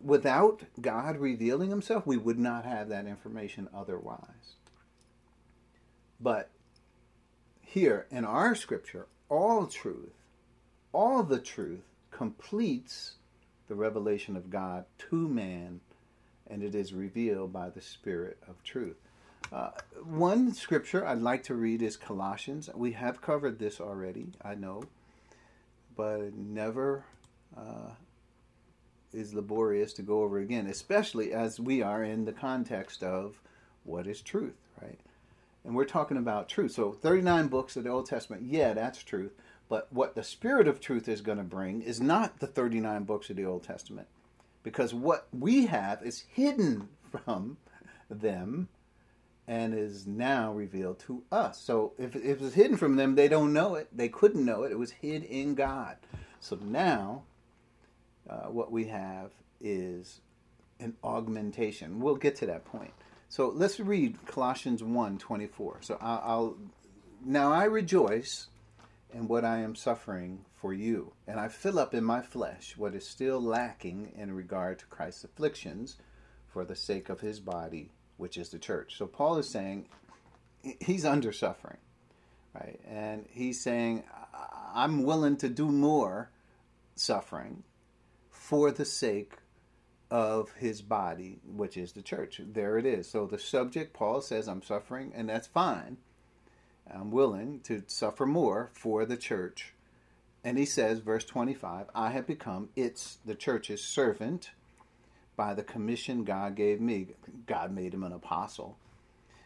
Without 0.02 0.64
god 0.82 1.18
revealing 1.18 1.70
himself 1.70 2.06
we 2.06 2.18
would 2.18 2.38
not 2.40 2.66
have 2.66 2.90
that 2.90 3.06
information 3.06 3.70
otherwise. 3.74 4.56
But 6.20 6.50
here 7.68 8.08
in 8.10 8.24
our 8.24 8.56
scripture, 8.56 9.08
all 9.28 9.68
truth, 9.68 10.14
all 10.94 11.22
the 11.22 11.40
truth 11.40 11.84
completes 12.12 13.16
the 13.68 13.76
revelation 13.76 14.38
of 14.38 14.50
God 14.50 14.86
to 15.10 15.28
man, 15.28 15.82
and 16.50 16.64
it 16.64 16.74
is 16.74 16.94
revealed 16.94 17.52
by 17.52 17.70
the 17.70 17.82
Spirit 17.82 18.38
of 18.48 18.64
truth. 18.64 18.96
Uh, 19.52 19.72
one 20.02 20.54
scripture 20.54 21.06
I'd 21.06 21.22
like 21.22 21.44
to 21.44 21.56
read 21.56 21.82
is 21.82 21.98
Colossians. 21.98 22.70
We 22.74 22.94
have 22.94 23.22
covered 23.22 23.60
this 23.60 23.82
already, 23.82 24.28
I 24.42 24.56
know, 24.56 24.84
but 25.98 26.22
it 26.22 26.36
never 26.36 27.04
uh, 27.56 27.92
is 29.12 29.34
laborious 29.34 29.92
to 29.94 30.04
go 30.04 30.24
over 30.24 30.40
again, 30.40 30.68
especially 30.68 31.34
as 31.34 31.60
we 31.60 31.82
are 31.82 32.04
in 32.04 32.24
the 32.24 32.34
context 32.34 33.04
of 33.04 33.42
what 33.84 34.08
is 34.08 34.22
truth, 34.22 34.56
right? 34.82 35.00
And 35.64 35.76
we're 35.76 35.86
talking 35.86 36.18
about 36.18 36.50
truth. 36.50 36.72
So 36.72 36.92
39 36.92 37.48
books 37.48 37.76
of 37.76 37.84
the 37.84 37.90
Old 37.90 38.06
Testament, 38.06 38.44
yeah, 38.46 38.74
that's 38.74 39.04
truth. 39.04 39.34
But 39.70 39.92
what 39.92 40.16
the 40.16 40.24
Spirit 40.24 40.68
of 40.68 40.80
truth 40.80 41.10
is 41.10 41.22
going 41.22 41.38
to 41.40 41.44
bring 41.44 41.82
is 41.82 42.00
not 42.00 42.40
the 42.40 42.48
39 42.48 43.04
books 43.04 43.30
of 43.30 43.36
the 43.36 43.46
Old 43.46 43.64
Testament. 43.64 44.08
Because 44.64 44.94
what 44.94 45.28
we 45.32 45.66
have 45.68 46.02
is 46.04 46.26
hidden 46.30 46.90
from 47.12 47.58
them 48.10 48.70
and 49.48 49.74
is 49.74 50.06
now 50.06 50.52
revealed 50.52 51.00
to 51.00 51.24
us. 51.32 51.62
So 51.62 51.94
if, 51.98 52.16
if 52.16 52.26
it 52.26 52.42
was 52.42 52.54
hidden 52.54 52.78
from 52.78 52.98
them, 52.98 53.16
they 53.16 53.28
don't 53.28 53.54
know 53.54 53.76
it. 53.76 53.88
They 53.96 54.10
couldn't 54.10 54.44
know 54.44 54.64
it. 54.64 54.72
It 54.72 54.80
was 54.80 54.92
hid 54.92 55.24
in 55.24 55.56
God. 55.56 55.98
So 56.40 56.58
now 56.62 57.24
uh, 58.30 58.48
what 58.48 58.72
we 58.72 58.86
have 58.86 59.32
is 59.62 60.20
an 60.80 60.96
augmentation. 61.04 62.00
We'll 62.00 62.16
get 62.16 62.36
to 62.38 62.46
that 62.48 62.66
point. 62.66 62.94
So 63.30 63.50
let's 63.50 63.80
read 63.80 64.26
Colossians 64.26 64.84
1 64.84 65.18
24. 65.18 65.78
So 65.82 65.98
I'll, 66.00 66.24
I'll, 66.26 66.58
now 67.26 67.52
I 67.52 67.66
rejoice 67.66 68.48
in 69.14 69.28
what 69.28 69.44
I 69.46 69.60
am 69.60 69.76
suffering 69.76 70.46
for 70.56 70.74
you, 70.74 71.14
and 71.28 71.40
I 71.40 71.48
fill 71.48 71.80
up 71.80 71.94
in 71.94 72.04
my 72.04 72.22
flesh 72.22 72.76
what 72.78 72.96
is 72.96 73.08
still 73.08 73.42
lacking 73.42 74.14
in 74.18 74.34
regard 74.34 74.80
to 74.80 74.86
Christ's 74.86 75.24
afflictions 75.24 75.98
for 76.48 76.66
the 76.66 76.76
sake 76.76 77.10
of 77.10 77.20
his 77.20 77.40
body, 77.40 77.92
which 78.18 78.38
is 78.38 78.50
the 78.50 78.60
church. 78.60 78.98
So 78.98 79.06
Paul 79.06 79.38
is 79.38 79.50
saying 79.50 79.88
he's 80.80 81.06
under 81.06 81.32
suffering, 81.32 81.78
right? 82.54 82.80
And 82.88 83.26
he's 83.30 83.62
saying, 83.62 84.04
I'm 84.74 85.04
willing 85.04 85.38
to 85.38 85.50
do 85.50 85.68
more 85.68 86.32
suffering 86.96 87.64
for 88.30 88.72
the 88.72 88.86
sake 88.86 89.34
of 90.10 90.52
his 90.54 90.82
body, 90.82 91.40
which 91.46 91.78
is 91.78 91.92
the 91.92 92.02
church. 92.02 92.42
There 92.44 92.78
it 92.78 92.86
is. 92.86 93.10
So 93.10 93.26
the 93.26 93.40
subject, 93.40 93.94
Paul 93.94 94.22
says, 94.22 94.48
I'm 94.48 94.62
suffering, 94.62 95.12
and 95.16 95.30
that's 95.30 95.48
fine. 95.48 95.98
I'm 96.90 97.12
willing 97.12 97.60
to 97.62 97.84
suffer 97.88 98.26
more 98.26 98.70
for 98.74 99.06
the 99.06 99.18
church. 99.18 99.74
And 100.44 100.58
he 100.58 100.66
says, 100.66 101.00
verse 101.00 101.26
25, 101.26 101.88
I 101.94 102.12
have 102.12 102.26
become 102.26 102.70
its, 102.76 103.18
the 103.26 103.36
church's 103.36 103.84
servant 103.84 104.52
by 105.36 105.54
the 105.54 105.64
commission 105.64 106.24
God 106.24 106.56
gave 106.56 106.80
me. 106.80 107.08
God 107.46 107.74
made 107.74 107.94
him 107.94 108.04
an 108.04 108.14
apostle. 108.14 108.78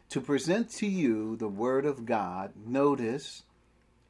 To 0.10 0.22
present 0.22 0.70
to 0.72 0.86
you 0.86 1.36
the 1.38 1.48
word 1.48 1.86
of 1.86 2.06
God, 2.06 2.52
notice, 2.66 3.44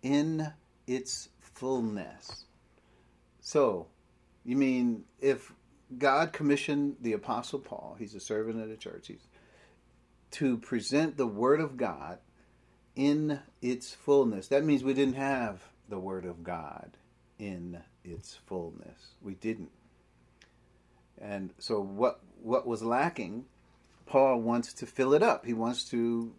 in 0.03 0.51
its 0.87 1.29
fullness. 1.39 2.45
So, 3.39 3.87
you 4.43 4.55
mean 4.55 5.03
if 5.19 5.53
God 5.97 6.33
commissioned 6.33 6.97
the 7.01 7.13
Apostle 7.13 7.59
Paul, 7.59 7.95
he's 7.99 8.15
a 8.15 8.19
servant 8.19 8.61
of 8.61 8.69
the 8.69 8.77
church, 8.77 9.07
he's, 9.07 9.27
to 10.31 10.57
present 10.57 11.17
the 11.17 11.27
Word 11.27 11.59
of 11.59 11.77
God 11.77 12.19
in 12.95 13.39
its 13.61 13.93
fullness. 13.93 14.47
That 14.47 14.63
means 14.63 14.83
we 14.83 14.93
didn't 14.93 15.15
have 15.15 15.63
the 15.89 15.99
Word 15.99 16.25
of 16.25 16.43
God 16.43 16.97
in 17.37 17.81
its 18.03 18.35
fullness. 18.45 19.15
We 19.21 19.33
didn't. 19.33 19.71
And 21.19 21.53
so 21.59 21.81
what 21.81 22.21
what 22.41 22.65
was 22.65 22.81
lacking, 22.81 23.45
Paul 24.05 24.41
wants 24.41 24.73
to 24.73 24.85
fill 24.85 25.13
it 25.13 25.21
up. 25.21 25.45
He 25.45 25.53
wants 25.53 25.83
to 25.89 26.33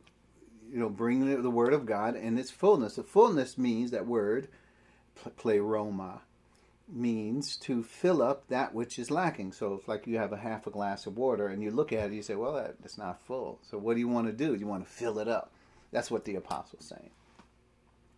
you 0.70 0.78
know 0.78 0.88
bring 0.88 1.42
the 1.42 1.50
word 1.50 1.72
of 1.72 1.86
God 1.86 2.16
in 2.16 2.38
its 2.38 2.50
fullness. 2.50 2.96
The 2.96 3.02
fullness 3.02 3.58
means 3.58 3.90
that 3.90 4.06
word 4.06 4.48
pleroma 5.36 6.22
means 6.92 7.56
to 7.56 7.82
fill 7.82 8.22
up 8.22 8.48
that 8.48 8.74
which 8.74 8.98
is 8.98 9.10
lacking. 9.10 9.52
So 9.52 9.74
it's 9.74 9.88
like 9.88 10.06
you 10.06 10.18
have 10.18 10.32
a 10.32 10.36
half 10.36 10.66
a 10.66 10.70
glass 10.70 11.06
of 11.06 11.16
water 11.16 11.48
and 11.48 11.62
you 11.62 11.70
look 11.70 11.92
at 11.92 12.10
it, 12.10 12.14
you 12.14 12.22
say, 12.22 12.34
well, 12.34 12.54
that's 12.80 12.98
not 12.98 13.22
full. 13.22 13.58
So 13.62 13.78
what 13.78 13.94
do 13.94 14.00
you 14.00 14.08
want 14.08 14.26
to 14.26 14.32
do? 14.32 14.54
You 14.54 14.66
want 14.66 14.84
to 14.84 14.90
fill 14.90 15.18
it 15.18 15.28
up. 15.28 15.52
That's 15.90 16.10
what 16.10 16.24
the 16.24 16.36
apostle's 16.36 16.86
saying. 16.86 17.10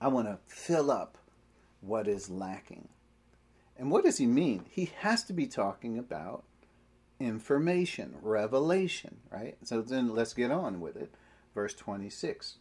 I 0.00 0.08
want 0.08 0.28
to 0.28 0.38
fill 0.46 0.90
up 0.90 1.16
what 1.80 2.08
is 2.08 2.28
lacking. 2.28 2.88
And 3.76 3.90
what 3.90 4.04
does 4.04 4.18
he 4.18 4.26
mean? 4.26 4.66
He 4.70 4.90
has 4.98 5.24
to 5.24 5.32
be 5.32 5.46
talking 5.46 5.98
about 5.98 6.44
information, 7.18 8.16
revelation, 8.22 9.16
right? 9.30 9.56
So 9.64 9.82
then 9.82 10.14
let's 10.14 10.34
get 10.34 10.50
on 10.50 10.80
with 10.80 10.96
it. 10.96 11.14
Verse 11.54 11.74
26. 11.74 12.56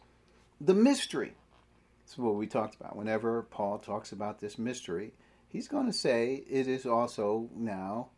The 0.60 0.74
mystery. 0.74 1.34
That's 2.04 2.18
what 2.18 2.34
we 2.34 2.46
talked 2.46 2.74
about. 2.76 2.96
Whenever 2.96 3.42
Paul 3.42 3.78
talks 3.78 4.12
about 4.12 4.40
this 4.40 4.58
mystery, 4.58 5.12
he's 5.54 5.68
going 5.68 5.86
to 5.86 5.92
say 5.92 6.42
it 6.50 6.66
is 6.66 6.84
also 6.84 7.48
now 7.54 8.08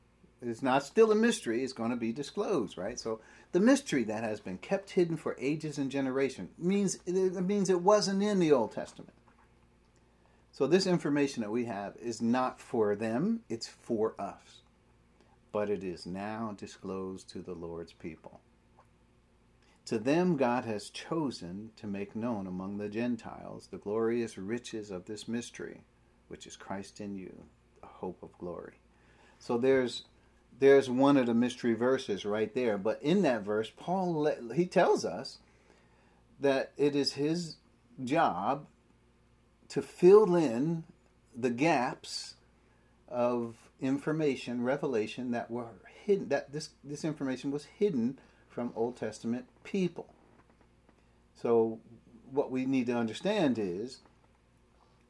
it's 0.41 0.63
not 0.63 0.83
still 0.83 1.13
a 1.13 1.15
mystery 1.15 1.63
it's 1.63 1.75
going 1.75 1.91
to 1.91 1.97
be 1.97 2.11
disclosed 2.11 2.79
right? 2.79 2.99
So 2.99 3.21
the 3.53 3.61
mystery 3.61 4.05
that 4.05 4.25
has 4.25 4.41
been 4.41 4.57
kept 4.57 4.91
hidden 4.91 5.19
for 5.19 5.37
ages 5.39 5.77
and 5.77 5.91
generations 5.91 6.49
means 6.59 6.99
it 7.05 7.45
means 7.45 7.69
it 7.69 7.83
wasn't 7.83 8.23
in 8.23 8.39
the 8.39 8.53
old 8.53 8.73
testament. 8.73 9.13
So 10.51 10.67
this 10.67 10.87
information 10.87 11.43
that 11.43 11.51
we 11.51 11.67
have 11.67 11.95
is 11.99 12.23
not 12.23 12.59
for 12.59 12.97
them 12.97 13.41
it's 13.51 13.69
for 13.69 14.15
us. 14.19 14.63
But 15.53 15.69
it 15.69 15.85
is 15.85 16.07
now 16.07 16.55
disclosed 16.57 17.29
to 17.31 17.43
the 17.43 17.55
lord's 17.55 17.93
people. 17.93 18.41
To 19.85 19.99
them 19.99 20.39
god 20.39 20.65
has 20.65 20.89
chosen 20.89 21.73
to 21.77 21.87
make 21.87 22.17
known 22.17 22.47
among 22.47 22.79
the 22.79 22.89
gentiles 22.89 23.69
the 23.71 23.77
glorious 23.77 24.39
riches 24.39 24.91
of 24.91 25.05
this 25.05 25.29
mystery 25.29 25.83
which 26.29 26.47
is 26.47 26.57
Christ 26.57 27.01
in 27.01 27.15
you, 27.15 27.33
the 27.81 27.87
hope 27.87 28.23
of 28.23 28.37
glory. 28.39 28.75
So 29.39 29.59
there's 29.59 30.05
there's 30.59 30.89
one 30.89 31.17
of 31.17 31.27
the 31.27 31.35
mystery 31.35 31.75
verses 31.75 32.25
right 32.25 32.53
there. 32.55 32.79
But 32.79 33.03
in 33.03 33.23
that 33.23 33.43
verse, 33.43 33.71
Paul 33.77 34.31
he 34.55 34.67
tells 34.67 35.05
us 35.05 35.39
that 36.41 36.73
it 36.77 36.95
is 36.95 37.13
his 37.15 37.57
job 38.03 38.67
to 39.69 39.83
fill 39.83 40.35
in 40.35 40.85
the 41.35 41.51
gaps 41.51 42.35
of 43.09 43.57
information, 43.81 44.63
revelation 44.63 45.31
that 45.33 45.51
were 45.51 45.67
hidden. 46.05 46.29
That 46.29 46.53
this 46.53 46.71
this 46.83 47.05
information 47.05 47.51
was 47.51 47.65
hidden 47.65 48.19
from 48.49 48.73
Old 48.75 48.97
Testament 48.97 49.47
people. 49.65 50.07
So 51.41 51.79
what 52.31 52.51
we 52.51 52.65
need 52.65 52.87
to 52.87 52.97
understand 52.97 53.59
is 53.59 53.99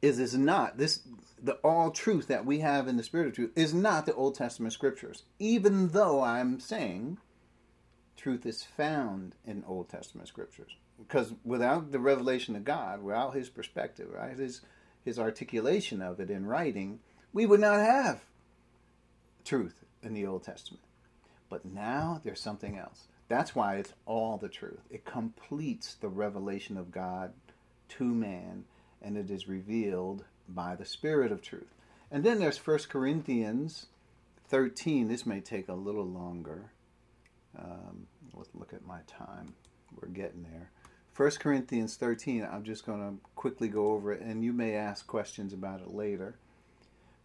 is 0.01 0.19
is 0.19 0.35
not 0.35 0.77
this 0.77 1.01
the 1.41 1.53
all 1.55 1.91
truth 1.91 2.27
that 2.27 2.45
we 2.45 2.59
have 2.59 2.87
in 2.87 2.97
the 2.97 3.03
spirit 3.03 3.27
of 3.27 3.33
truth 3.33 3.51
is 3.55 3.73
not 3.73 4.05
the 4.05 4.13
Old 4.13 4.35
Testament 4.35 4.73
scriptures. 4.73 5.23
Even 5.39 5.89
though 5.89 6.23
I'm 6.23 6.59
saying 6.59 7.17
truth 8.15 8.45
is 8.45 8.63
found 8.63 9.35
in 9.45 9.63
Old 9.67 9.89
Testament 9.89 10.27
scriptures. 10.27 10.71
Because 10.97 11.33
without 11.45 11.91
the 11.91 11.99
revelation 11.99 12.55
of 12.55 12.65
God, 12.65 13.03
without 13.03 13.35
his 13.35 13.49
perspective, 13.49 14.09
right, 14.11 14.37
his 14.37 14.61
his 15.05 15.19
articulation 15.19 16.01
of 16.01 16.19
it 16.19 16.29
in 16.29 16.45
writing, 16.45 16.99
we 17.31 17.45
would 17.45 17.61
not 17.61 17.79
have 17.79 18.21
truth 19.45 19.85
in 20.03 20.13
the 20.13 20.25
Old 20.25 20.43
Testament. 20.43 20.83
But 21.49 21.65
now 21.65 22.19
there's 22.23 22.41
something 22.41 22.77
else. 22.77 23.07
That's 23.29 23.55
why 23.55 23.75
it's 23.75 23.93
all 24.05 24.37
the 24.37 24.49
truth. 24.49 24.81
It 24.89 25.05
completes 25.05 25.95
the 25.95 26.09
revelation 26.09 26.77
of 26.77 26.91
God 26.91 27.33
to 27.89 28.03
man 28.03 28.65
and 29.01 29.17
it 29.17 29.29
is 29.29 29.47
revealed 29.47 30.23
by 30.47 30.75
the 30.75 30.85
Spirit 30.85 31.31
of 31.31 31.41
truth. 31.41 31.73
And 32.11 32.23
then 32.23 32.39
there's 32.39 32.65
1 32.65 32.79
Corinthians 32.89 33.87
13. 34.47 35.07
This 35.07 35.25
may 35.25 35.41
take 35.41 35.67
a 35.67 35.73
little 35.73 36.05
longer. 36.05 36.71
Um, 37.57 38.07
let's 38.33 38.49
look 38.53 38.73
at 38.73 38.85
my 38.85 38.99
time. 39.07 39.53
We're 39.99 40.09
getting 40.09 40.43
there. 40.43 40.71
1 41.15 41.31
Corinthians 41.39 41.95
13, 41.95 42.47
I'm 42.49 42.63
just 42.63 42.85
going 42.85 42.99
to 42.99 43.17
quickly 43.35 43.69
go 43.69 43.87
over 43.87 44.13
it, 44.13 44.21
and 44.21 44.43
you 44.43 44.53
may 44.53 44.75
ask 44.75 45.07
questions 45.07 45.51
about 45.51 45.81
it 45.81 45.93
later. 45.93 46.35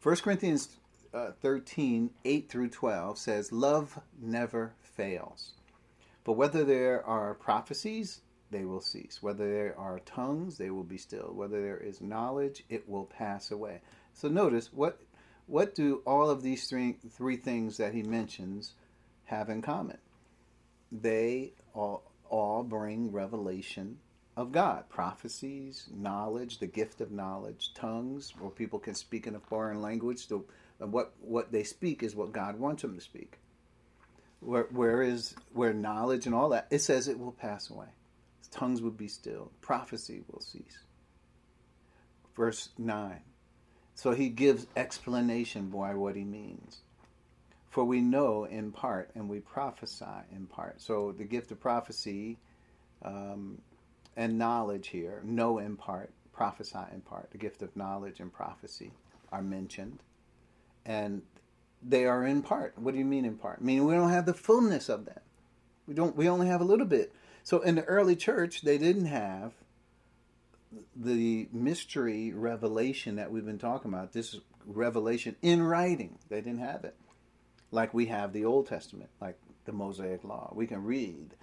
1 0.02 0.16
Corinthians 0.16 0.70
uh, 1.12 1.32
13, 1.42 2.10
8 2.24 2.48
through 2.48 2.70
12 2.70 3.18
says, 3.18 3.52
Love 3.52 4.00
never 4.20 4.72
fails. 4.80 5.52
But 6.24 6.32
whether 6.32 6.64
there 6.64 7.04
are 7.04 7.34
prophecies, 7.34 8.22
they 8.52 8.64
will 8.64 8.80
cease. 8.80 9.22
Whether 9.22 9.50
there 9.50 9.74
are 9.78 9.98
tongues, 10.00 10.58
they 10.58 10.70
will 10.70 10.84
be 10.84 10.98
still. 10.98 11.32
Whether 11.34 11.60
there 11.60 11.78
is 11.78 12.00
knowledge, 12.00 12.62
it 12.68 12.88
will 12.88 13.06
pass 13.06 13.50
away. 13.50 13.80
So 14.14 14.28
notice 14.28 14.72
what 14.72 15.00
what 15.46 15.74
do 15.74 16.02
all 16.06 16.30
of 16.30 16.42
these 16.42 16.68
three 16.68 16.96
three 17.10 17.36
things 17.36 17.78
that 17.78 17.94
he 17.94 18.02
mentions 18.02 18.74
have 19.24 19.48
in 19.48 19.62
common? 19.62 19.98
They 20.92 21.52
all 21.74 22.04
all 22.28 22.62
bring 22.62 23.10
revelation 23.10 23.98
of 24.36 24.52
God. 24.52 24.88
Prophecies, 24.88 25.88
knowledge, 25.92 26.58
the 26.58 26.66
gift 26.66 27.00
of 27.00 27.10
knowledge, 27.10 27.74
tongues, 27.74 28.32
where 28.38 28.50
people 28.50 28.78
can 28.78 28.94
speak 28.94 29.26
in 29.26 29.34
a 29.34 29.40
foreign 29.40 29.80
language. 29.82 30.28
So 30.28 30.44
what 30.78 31.12
what 31.20 31.50
they 31.50 31.64
speak 31.64 32.02
is 32.02 32.14
what 32.14 32.32
God 32.32 32.58
wants 32.58 32.82
them 32.82 32.94
to 32.94 33.00
speak. 33.00 33.38
Where, 34.40 34.66
where 34.70 35.02
is 35.02 35.34
where 35.52 35.72
knowledge 35.72 36.26
and 36.26 36.34
all 36.34 36.50
that? 36.50 36.66
It 36.70 36.80
says 36.80 37.08
it 37.08 37.18
will 37.18 37.32
pass 37.32 37.70
away 37.70 37.86
tongues 38.52 38.82
would 38.82 38.96
be 38.96 39.08
still, 39.08 39.50
prophecy 39.60 40.22
will 40.28 40.40
cease. 40.40 40.84
Verse 42.36 42.68
9. 42.78 43.20
So 43.94 44.12
he 44.12 44.28
gives 44.28 44.66
explanation 44.76 45.70
why 45.70 45.94
what 45.94 46.16
he 46.16 46.24
means. 46.24 46.82
For 47.68 47.84
we 47.84 48.00
know 48.00 48.44
in 48.44 48.70
part 48.70 49.10
and 49.14 49.28
we 49.28 49.40
prophesy 49.40 50.04
in 50.30 50.46
part. 50.46 50.80
So 50.80 51.12
the 51.12 51.24
gift 51.24 51.50
of 51.50 51.60
prophecy 51.60 52.38
um, 53.02 53.58
and 54.16 54.38
knowledge 54.38 54.88
here, 54.88 55.22
know 55.24 55.58
in 55.58 55.76
part, 55.76 56.10
prophesy 56.32 56.78
in 56.92 57.00
part. 57.00 57.30
The 57.30 57.38
gift 57.38 57.62
of 57.62 57.74
knowledge 57.76 58.20
and 58.20 58.32
prophecy 58.32 58.92
are 59.30 59.42
mentioned. 59.42 60.00
And 60.84 61.22
they 61.82 62.04
are 62.04 62.24
in 62.24 62.42
part. 62.42 62.78
What 62.78 62.92
do 62.92 62.98
you 62.98 63.04
mean 63.04 63.24
in 63.24 63.36
part? 63.36 63.58
I 63.60 63.64
mean 63.64 63.84
we 63.84 63.94
don't 63.94 64.10
have 64.10 64.26
the 64.26 64.34
fullness 64.34 64.88
of 64.88 65.04
them. 65.04 65.20
We 65.86 65.94
don't 65.94 66.16
we 66.16 66.28
only 66.28 66.46
have 66.46 66.60
a 66.60 66.64
little 66.64 66.86
bit. 66.86 67.12
So 67.42 67.60
in 67.60 67.74
the 67.74 67.84
early 67.84 68.16
church, 68.16 68.62
they 68.62 68.78
didn't 68.78 69.06
have 69.06 69.52
the 70.94 71.48
mystery 71.52 72.32
revelation 72.32 73.16
that 73.16 73.30
we've 73.30 73.44
been 73.44 73.58
talking 73.58 73.92
about, 73.92 74.12
this 74.12 74.38
revelation 74.64 75.36
in 75.42 75.62
writing. 75.62 76.18
They 76.28 76.40
didn't 76.40 76.60
have 76.60 76.84
it. 76.84 76.96
Like 77.70 77.92
we 77.92 78.06
have 78.06 78.32
the 78.32 78.44
Old 78.44 78.68
Testament, 78.68 79.10
like 79.20 79.38
the 79.64 79.72
Mosaic 79.72 80.24
Law. 80.24 80.52
We 80.54 80.66
can 80.66 80.84
read, 80.84 81.34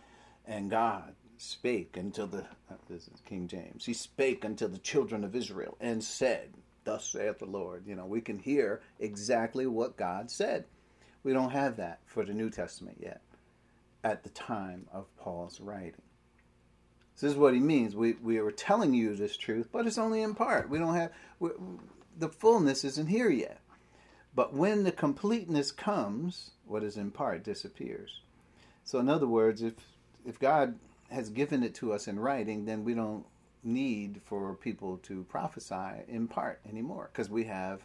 and 0.45 0.69
God 0.69 1.15
spake 1.37 1.97
until 1.97 2.27
the, 2.27 2.45
this 2.89 3.07
is 3.07 3.21
King 3.25 3.47
James, 3.47 3.85
He 3.85 3.93
spake 3.93 4.45
unto 4.45 4.67
the 4.67 4.77
children 4.77 5.23
of 5.23 5.35
Israel 5.35 5.77
and 5.79 6.03
said, 6.03 6.53
Thus 6.85 7.05
saith 7.05 7.39
the 7.39 7.45
Lord. 7.45 7.83
You 7.85 7.95
know, 7.95 8.05
we 8.05 8.21
can 8.21 8.39
hear 8.39 8.81
exactly 8.99 9.67
what 9.67 9.97
God 9.97 10.31
said. 10.31 10.65
We 11.23 11.33
don't 11.33 11.51
have 11.51 11.75
that 11.77 11.99
for 12.05 12.23
the 12.23 12.33
New 12.33 12.49
Testament 12.49 12.97
yet 13.01 13.21
at 14.03 14.23
the 14.23 14.29
time 14.29 14.87
of 14.93 15.15
Paul's 15.17 15.59
writing. 15.59 16.01
This 17.19 17.31
is 17.31 17.37
what 17.37 17.53
he 17.53 17.59
means. 17.59 17.95
We, 17.95 18.13
we 18.13 18.37
are 18.37 18.51
telling 18.51 18.93
you 18.93 19.15
this 19.15 19.35
truth, 19.35 19.67
but 19.71 19.85
it's 19.85 19.97
only 19.97 20.21
in 20.21 20.35
part. 20.35 20.69
We 20.69 20.79
don't 20.79 20.95
have, 20.95 21.11
the 22.17 22.29
fullness 22.29 22.85
isn't 22.85 23.07
here 23.07 23.29
yet. 23.29 23.59
But 24.33 24.53
when 24.53 24.83
the 24.83 24.91
completeness 24.91 25.71
comes, 25.71 26.51
what 26.65 26.83
is 26.83 26.95
in 26.95 27.11
part 27.11 27.43
disappears. 27.43 28.21
So, 28.85 28.99
in 28.99 29.09
other 29.09 29.27
words, 29.27 29.61
if 29.61 29.73
if 30.25 30.39
God 30.39 30.75
has 31.09 31.29
given 31.29 31.63
it 31.63 31.73
to 31.75 31.93
us 31.93 32.07
in 32.07 32.19
writing, 32.19 32.65
then 32.65 32.83
we 32.83 32.93
don't 32.93 33.25
need 33.63 34.21
for 34.23 34.53
people 34.53 34.97
to 35.03 35.23
prophesy 35.23 36.03
in 36.07 36.27
part 36.27 36.61
anymore 36.69 37.09
because 37.11 37.29
we 37.29 37.43
have 37.45 37.83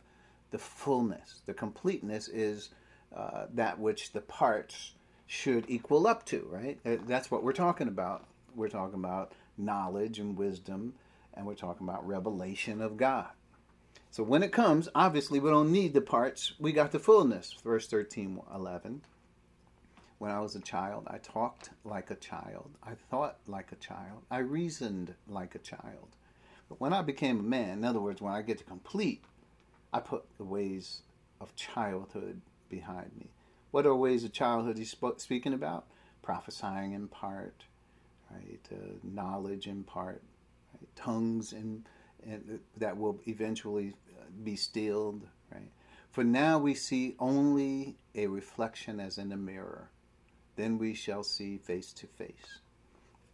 the 0.51 0.59
fullness. 0.59 1.41
The 1.47 1.55
completeness 1.55 2.29
is 2.29 2.71
uh, 3.17 3.47
that 3.55 3.79
which 3.79 4.13
the 4.13 4.21
parts 4.21 4.93
should 5.27 5.65
equal 5.69 6.07
up 6.07 6.25
to, 6.27 6.47
right? 6.51 6.79
That's 6.85 7.31
what 7.31 7.43
we're 7.43 7.53
talking 7.53 7.89
about. 7.89 8.25
We're 8.55 8.69
talking 8.69 8.99
about 8.99 9.33
knowledge 9.57 10.19
and 10.19 10.37
wisdom, 10.37 10.95
and 11.33 11.47
we're 11.47 11.55
talking 11.55 11.89
about 11.89 12.07
revelation 12.07 12.81
of 12.81 12.97
God. 12.97 13.29
So 14.11 14.23
when 14.23 14.43
it 14.43 14.53
comes, 14.53 14.89
obviously 14.95 15.41
we 15.41 15.51
don't 15.51 15.73
need 15.73 15.93
the 15.93 16.01
parts. 16.01 16.53
We 16.61 16.73
got 16.73 16.93
the 16.93 17.01
fullness. 17.01 17.55
Verse 17.65 17.89
13, 17.89 18.41
11. 18.55 19.03
When 20.19 20.31
I 20.31 20.39
was 20.39 20.55
a 20.55 20.61
child, 20.61 21.09
I 21.09 21.19
talked 21.19 21.71
like 21.85 22.11
a 22.11 22.15
child. 22.15 22.71
I 22.83 22.93
thought 23.11 23.39
like 23.49 23.73
a 23.73 23.77
child. 23.77 24.23
I 24.31 24.39
reasoned 24.39 25.15
like 25.29 25.57
a 25.57 25.59
child. 25.59 26.17
But 26.69 26.81
when 26.81 26.93
I 26.93 27.03
became 27.03 27.41
a 27.41 27.43
man, 27.43 27.79
in 27.79 27.85
other 27.85 28.01
words, 28.01 28.23
when 28.23 28.33
I 28.33 28.43
get 28.43 28.59
to 28.59 28.65
complete, 28.65 29.25
I 29.93 29.99
put 29.99 30.25
the 30.39 30.45
ways 30.45 31.03
of 31.41 31.57
childhood 31.57 32.41
behind 32.71 33.11
me. 33.19 33.27
What 33.75 33.87
are 33.87 33.97
ways 33.97 34.23
of 34.23 34.33
childhood 34.33 34.79
he's 34.79 34.97
speaking 35.17 35.53
about? 35.53 35.87
Prophesying 36.23 36.93
in 36.93 37.09
part, 37.09 37.65
right? 38.31 38.61
Uh, 38.71 38.77
knowledge 39.03 39.67
in 39.67 39.83
part, 39.83 40.23
right? 40.73 40.89
tongues 40.95 41.53
in, 41.53 41.85
in, 42.23 42.61
that 42.77 42.97
will 42.97 43.19
eventually 43.27 43.95
uh, 44.17 44.27
be 44.45 44.55
stilled, 44.55 45.27
right? 45.53 45.73
For 46.13 46.23
now 46.23 46.57
we 46.57 46.75
see 46.75 47.17
only 47.19 47.97
a 48.15 48.29
reflection 48.29 49.01
as 49.01 49.19
in 49.19 49.33
a 49.33 49.37
mirror. 49.37 49.91
Then 50.55 50.79
we 50.79 50.95
shall 50.95 51.25
see 51.25 51.59
face 51.59 51.93
to 51.95 52.07
face. 52.07 52.61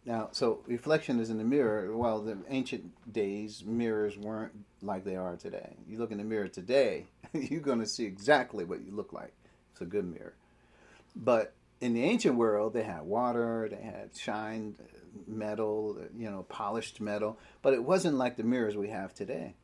Now, 0.07 0.29
so 0.31 0.63
reflection 0.65 1.19
is 1.19 1.29
in 1.29 1.37
the 1.37 1.43
mirror. 1.43 1.95
Well, 1.95 2.19
the 2.19 2.39
ancient 2.49 3.13
days, 3.13 3.63
mirrors 3.63 4.17
weren't 4.17 4.53
like 4.81 5.05
they 5.05 5.17
are 5.17 5.35
today. 5.35 5.75
You 5.87 5.99
look 5.99 6.11
in 6.11 6.17
the 6.17 6.23
mirror 6.23 6.47
today, 6.47 7.05
you're 7.31 7.61
going 7.61 7.81
to 7.81 7.85
see 7.85 8.05
exactly 8.05 8.65
what 8.65 8.83
you 8.83 8.91
look 8.91 9.13
like 9.13 9.33
a 9.79 9.85
good 9.85 10.05
mirror. 10.05 10.33
But 11.15 11.53
in 11.79 11.93
the 11.93 12.03
ancient 12.03 12.35
world, 12.35 12.73
they 12.73 12.83
had 12.83 13.03
water, 13.03 13.69
they 13.69 13.81
had 13.81 14.09
shined 14.15 14.75
metal, 15.27 15.97
you 16.17 16.29
know, 16.29 16.43
polished 16.49 16.99
metal, 16.99 17.37
but 17.61 17.73
it 17.73 17.83
wasn't 17.83 18.17
like 18.17 18.37
the 18.37 18.43
mirrors 18.43 18.75
we 18.75 18.89
have 18.89 19.13
today. 19.13 19.55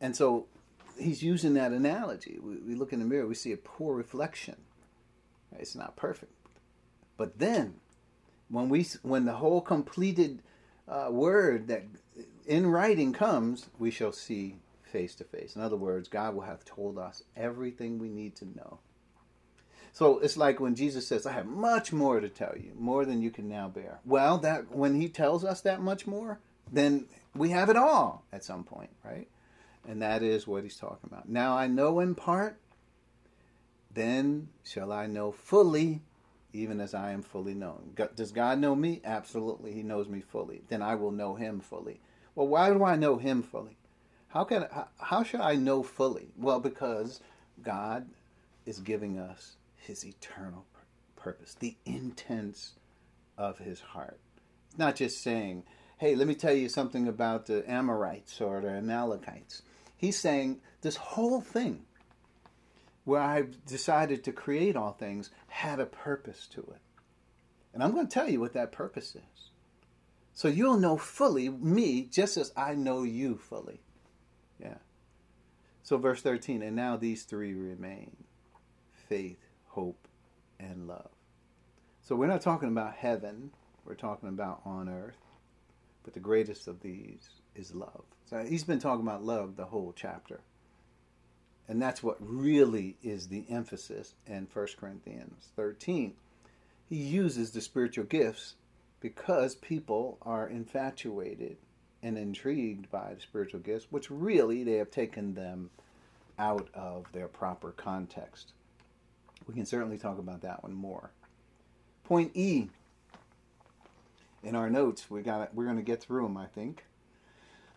And 0.00 0.14
so 0.16 0.46
he's 0.98 1.22
using 1.22 1.54
that 1.54 1.72
analogy. 1.72 2.38
We, 2.40 2.56
we 2.56 2.74
look 2.74 2.92
in 2.92 2.98
the 2.98 3.04
mirror, 3.04 3.26
we 3.26 3.34
see 3.34 3.52
a 3.52 3.56
poor 3.56 3.94
reflection. 3.96 4.56
It's 5.58 5.74
not 5.74 5.96
perfect. 5.96 6.32
But 7.16 7.38
then, 7.38 7.74
when 8.48 8.68
we 8.68 8.86
when 9.02 9.24
the 9.24 9.34
whole 9.34 9.60
completed 9.60 10.40
uh, 10.86 11.08
word 11.10 11.68
that 11.68 11.84
in 12.46 12.66
writing 12.66 13.12
comes, 13.12 13.66
we 13.78 13.90
shall 13.90 14.12
see 14.12 14.56
face 14.88 15.14
to 15.16 15.24
face. 15.24 15.56
In 15.56 15.62
other 15.62 15.76
words, 15.76 16.08
God 16.08 16.34
will 16.34 16.42
have 16.42 16.64
told 16.64 16.98
us 16.98 17.22
everything 17.36 17.98
we 17.98 18.08
need 18.08 18.36
to 18.36 18.44
know 18.44 18.80
so 19.92 20.18
it's 20.18 20.36
like 20.36 20.60
when 20.60 20.74
Jesus 20.74 21.06
says, 21.06 21.26
I 21.26 21.32
have 21.32 21.46
much 21.46 21.92
more 21.92 22.20
to 22.20 22.28
tell 22.28 22.54
you, 22.56 22.72
more 22.78 23.04
than 23.04 23.22
you 23.22 23.30
can 23.30 23.48
now 23.48 23.68
bear. 23.68 24.00
Well, 24.04 24.38
that 24.38 24.70
when 24.70 25.00
he 25.00 25.08
tells 25.08 25.44
us 25.44 25.60
that 25.62 25.80
much 25.80 26.06
more, 26.06 26.38
then 26.70 27.06
we 27.34 27.50
have 27.50 27.68
it 27.70 27.76
all 27.76 28.24
at 28.32 28.44
some 28.44 28.64
point, 28.64 28.90
right? 29.04 29.28
And 29.88 30.02
that 30.02 30.22
is 30.22 30.46
what 30.46 30.62
he's 30.62 30.76
talking 30.76 31.10
about. 31.10 31.28
Now 31.28 31.56
I 31.56 31.66
know 31.66 32.00
in 32.00 32.14
part, 32.14 32.58
then 33.92 34.48
shall 34.64 34.92
I 34.92 35.06
know 35.06 35.32
fully, 35.32 36.02
even 36.52 36.80
as 36.80 36.94
I 36.94 37.12
am 37.12 37.22
fully 37.22 37.54
known. 37.54 37.94
Does 38.14 38.32
God 38.32 38.58
know 38.58 38.74
me? 38.74 39.00
Absolutely. 39.04 39.72
He 39.72 39.82
knows 39.82 40.08
me 40.08 40.20
fully. 40.20 40.62
Then 40.68 40.82
I 40.82 40.94
will 40.94 41.12
know 41.12 41.34
him 41.34 41.60
fully. 41.60 42.00
Well, 42.34 42.46
why 42.46 42.70
do 42.70 42.84
I 42.84 42.96
know 42.96 43.16
him 43.16 43.42
fully? 43.42 43.77
How 44.28 44.44
can 44.44 44.66
how, 44.98 45.22
should 45.22 45.40
I 45.40 45.56
know 45.56 45.82
fully? 45.82 46.28
Well, 46.36 46.60
because 46.60 47.20
God 47.62 48.06
is 48.66 48.80
giving 48.80 49.18
us 49.18 49.56
his 49.76 50.04
eternal 50.04 50.66
purpose, 51.16 51.54
the 51.54 51.76
intents 51.86 52.74
of 53.38 53.58
his 53.58 53.80
heart. 53.80 54.20
It's 54.68 54.78
not 54.78 54.96
just 54.96 55.22
saying, 55.22 55.64
hey, 55.96 56.14
let 56.14 56.28
me 56.28 56.34
tell 56.34 56.52
you 56.52 56.68
something 56.68 57.08
about 57.08 57.46
the 57.46 57.68
Amorites 57.70 58.40
or 58.40 58.60
the 58.60 58.68
Amalekites. 58.68 59.62
He's 59.96 60.18
saying 60.18 60.60
this 60.82 60.96
whole 60.96 61.40
thing, 61.40 61.84
where 63.04 63.22
I've 63.22 63.64
decided 63.64 64.22
to 64.24 64.32
create 64.32 64.76
all 64.76 64.92
things, 64.92 65.30
had 65.48 65.80
a 65.80 65.86
purpose 65.86 66.46
to 66.52 66.60
it. 66.60 66.80
And 67.72 67.82
I'm 67.82 67.92
going 67.92 68.06
to 68.06 68.12
tell 68.12 68.28
you 68.28 68.40
what 68.40 68.52
that 68.52 68.72
purpose 68.72 69.16
is. 69.16 69.50
So 70.34 70.48
you'll 70.48 70.78
know 70.78 70.98
fully 70.98 71.48
me 71.48 72.02
just 72.12 72.36
as 72.36 72.52
I 72.56 72.74
know 72.74 73.02
you 73.02 73.38
fully. 73.38 73.80
So, 75.88 75.96
verse 75.96 76.20
13, 76.20 76.62
and 76.62 76.76
now 76.76 76.98
these 76.98 77.22
three 77.22 77.54
remain 77.54 78.14
faith, 79.08 79.38
hope, 79.68 80.06
and 80.60 80.86
love. 80.86 81.08
So 82.02 82.14
we're 82.14 82.26
not 82.26 82.42
talking 82.42 82.68
about 82.68 82.94
heaven, 82.94 83.52
we're 83.86 83.94
talking 83.94 84.28
about 84.28 84.60
on 84.66 84.90
earth. 84.90 85.16
But 86.04 86.12
the 86.12 86.20
greatest 86.20 86.68
of 86.68 86.82
these 86.82 87.30
is 87.54 87.74
love. 87.74 88.02
So 88.26 88.44
he's 88.44 88.64
been 88.64 88.80
talking 88.80 89.06
about 89.06 89.24
love 89.24 89.56
the 89.56 89.64
whole 89.64 89.94
chapter. 89.96 90.40
And 91.68 91.80
that's 91.80 92.02
what 92.02 92.18
really 92.20 92.98
is 93.02 93.28
the 93.28 93.46
emphasis 93.48 94.12
in 94.26 94.46
1 94.52 94.66
Corinthians 94.78 95.52
13. 95.56 96.12
He 96.86 96.96
uses 96.96 97.52
the 97.52 97.62
spiritual 97.62 98.04
gifts 98.04 98.56
because 99.00 99.54
people 99.54 100.18
are 100.20 100.46
infatuated 100.46 101.56
and 102.02 102.16
intrigued 102.16 102.90
by 102.90 103.14
the 103.14 103.20
spiritual 103.20 103.60
gifts, 103.60 103.86
which 103.90 104.10
really 104.10 104.62
they 104.64 104.74
have 104.74 104.90
taken 104.90 105.34
them 105.34 105.70
out 106.38 106.68
of 106.74 107.10
their 107.12 107.28
proper 107.28 107.72
context. 107.72 108.52
We 109.46 109.54
can 109.54 109.66
certainly 109.66 109.98
talk 109.98 110.18
about 110.18 110.42
that 110.42 110.62
one 110.62 110.74
more. 110.74 111.10
Point 112.04 112.32
E. 112.34 112.68
In 114.42 114.54
our 114.54 114.70
notes, 114.70 115.10
we 115.10 115.22
got 115.22 115.54
we're 115.54 115.64
going 115.64 115.76
to 115.76 115.82
get 115.82 116.00
through 116.00 116.22
them, 116.22 116.36
I 116.36 116.46
think. 116.46 116.84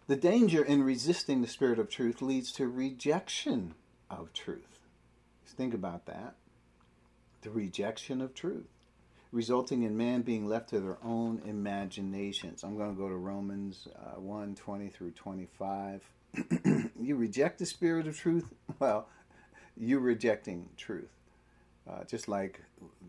The 0.07 0.15
danger 0.15 0.63
in 0.63 0.84
resisting 0.84 1.41
the 1.41 1.47
spirit 1.47 1.80
of 1.80 1.89
truth 1.89 2.22
leads 2.22 2.51
to 2.53 2.67
rejection 2.67 3.74
of 4.09 4.34
truth. 4.34 4.80
Just 5.45 5.57
think 5.57 5.74
about 5.74 6.05
that. 6.05 6.36
The 7.41 7.49
rejection 7.49 8.22
of 8.22 8.34
truth, 8.36 8.67
resulting 9.32 9.84
in 9.84 9.95
man 9.95 10.21
being 10.21 10.45
left 10.45 10.69
to 10.69 10.79
their 10.79 10.97
own 11.03 11.41
imaginations. 11.45 12.63
I'm 12.63 12.77
going 12.77 12.93
to 12.93 13.01
go 13.01 13.07
to 13.07 13.15
Romans 13.15 13.88
uh, 13.95 14.19
1 14.19 14.55
20 14.55 14.89
through 14.89 15.11
25. 15.11 16.03
you 16.99 17.15
reject 17.15 17.59
the 17.59 17.65
spirit 17.65 18.07
of 18.07 18.17
truth? 18.17 18.53
Well, 18.79 19.07
you're 19.77 19.99
rejecting 19.99 20.69
truth. 20.75 21.11
Uh, 21.88 22.03
just 22.05 22.27
like 22.27 22.61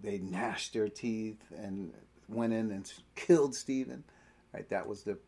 they 0.03 0.19
gnashed 0.19 0.75
their 0.75 0.89
teeth 0.89 1.41
and 1.57 1.93
went 2.29 2.53
in 2.53 2.71
and 2.71 2.93
killed 3.15 3.55
Stephen, 3.55 4.05
right? 4.53 4.69
That 4.69 4.87
was 4.87 5.03
the 5.03 5.19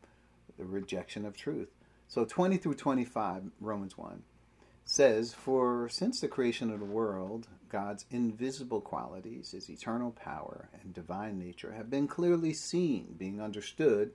the 0.59 0.65
rejection 0.65 1.25
of 1.25 1.37
truth. 1.37 1.69
So 2.09 2.25
20 2.25 2.59
through 2.59 2.75
25, 2.75 3.45
Romans 3.61 3.97
1 3.97 4.23
says, 4.85 5.33
For 5.33 5.89
since 5.89 6.21
the 6.21 6.29
creation 6.29 6.71
of 6.71 6.81
the 6.81 6.87
world, 6.87 7.49
God's 7.69 8.05
invisible 8.11 8.81
qualities, 8.81 9.53
his 9.53 9.69
eternal 9.71 10.13
power 10.13 10.69
and 10.81 10.93
divine 10.93 11.39
nature, 11.39 11.73
have 11.73 11.91
been 11.91 12.07
clearly 12.07 12.53
seen, 12.53 13.17
being 13.19 13.41
understood 13.41 14.13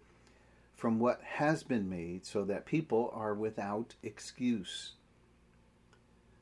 from 0.76 1.00
what 1.00 1.22
has 1.24 1.64
been 1.64 1.90
made, 1.90 2.26
so 2.26 2.46
that 2.46 2.66
people 2.66 3.12
are 3.14 3.34
without 3.34 3.96
excuse. 4.02 4.94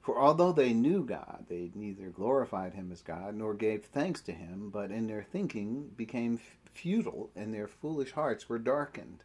For 0.01 0.19
although 0.19 0.51
they 0.51 0.73
knew 0.73 1.03
God, 1.03 1.45
they 1.49 1.71
neither 1.73 2.09
glorified 2.09 2.75
him 2.75 2.91
as 2.91 3.01
God 3.01 3.35
nor 3.35 3.53
gave 3.53 3.85
thanks 3.85 4.21
to 4.21 4.31
him, 4.31 4.69
but 4.69 4.91
in 4.91 5.07
their 5.07 5.23
thinking 5.23 5.89
became 5.97 6.39
futile, 6.73 7.29
and 7.35 7.53
their 7.53 7.67
foolish 7.67 8.11
hearts 8.11 8.47
were 8.47 8.59
darkened. 8.59 9.23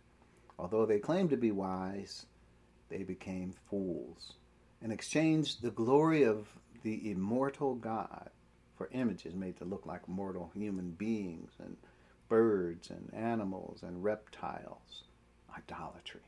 Although 0.58 0.86
they 0.86 0.98
claimed 0.98 1.30
to 1.30 1.36
be 1.36 1.52
wise, 1.52 2.26
they 2.88 3.02
became 3.02 3.52
fools, 3.68 4.34
and 4.82 4.92
exchanged 4.92 5.62
the 5.62 5.70
glory 5.70 6.24
of 6.24 6.48
the 6.82 7.10
immortal 7.10 7.74
God 7.74 8.30
for 8.76 8.88
images 8.92 9.34
made 9.34 9.56
to 9.58 9.64
look 9.64 9.86
like 9.86 10.08
mortal 10.08 10.50
human 10.54 10.90
beings 10.90 11.52
and 11.62 11.76
birds 12.28 12.90
and 12.90 13.12
animals 13.14 13.82
and 13.82 14.02
reptiles. 14.02 15.04
Idolatry. 15.56 16.22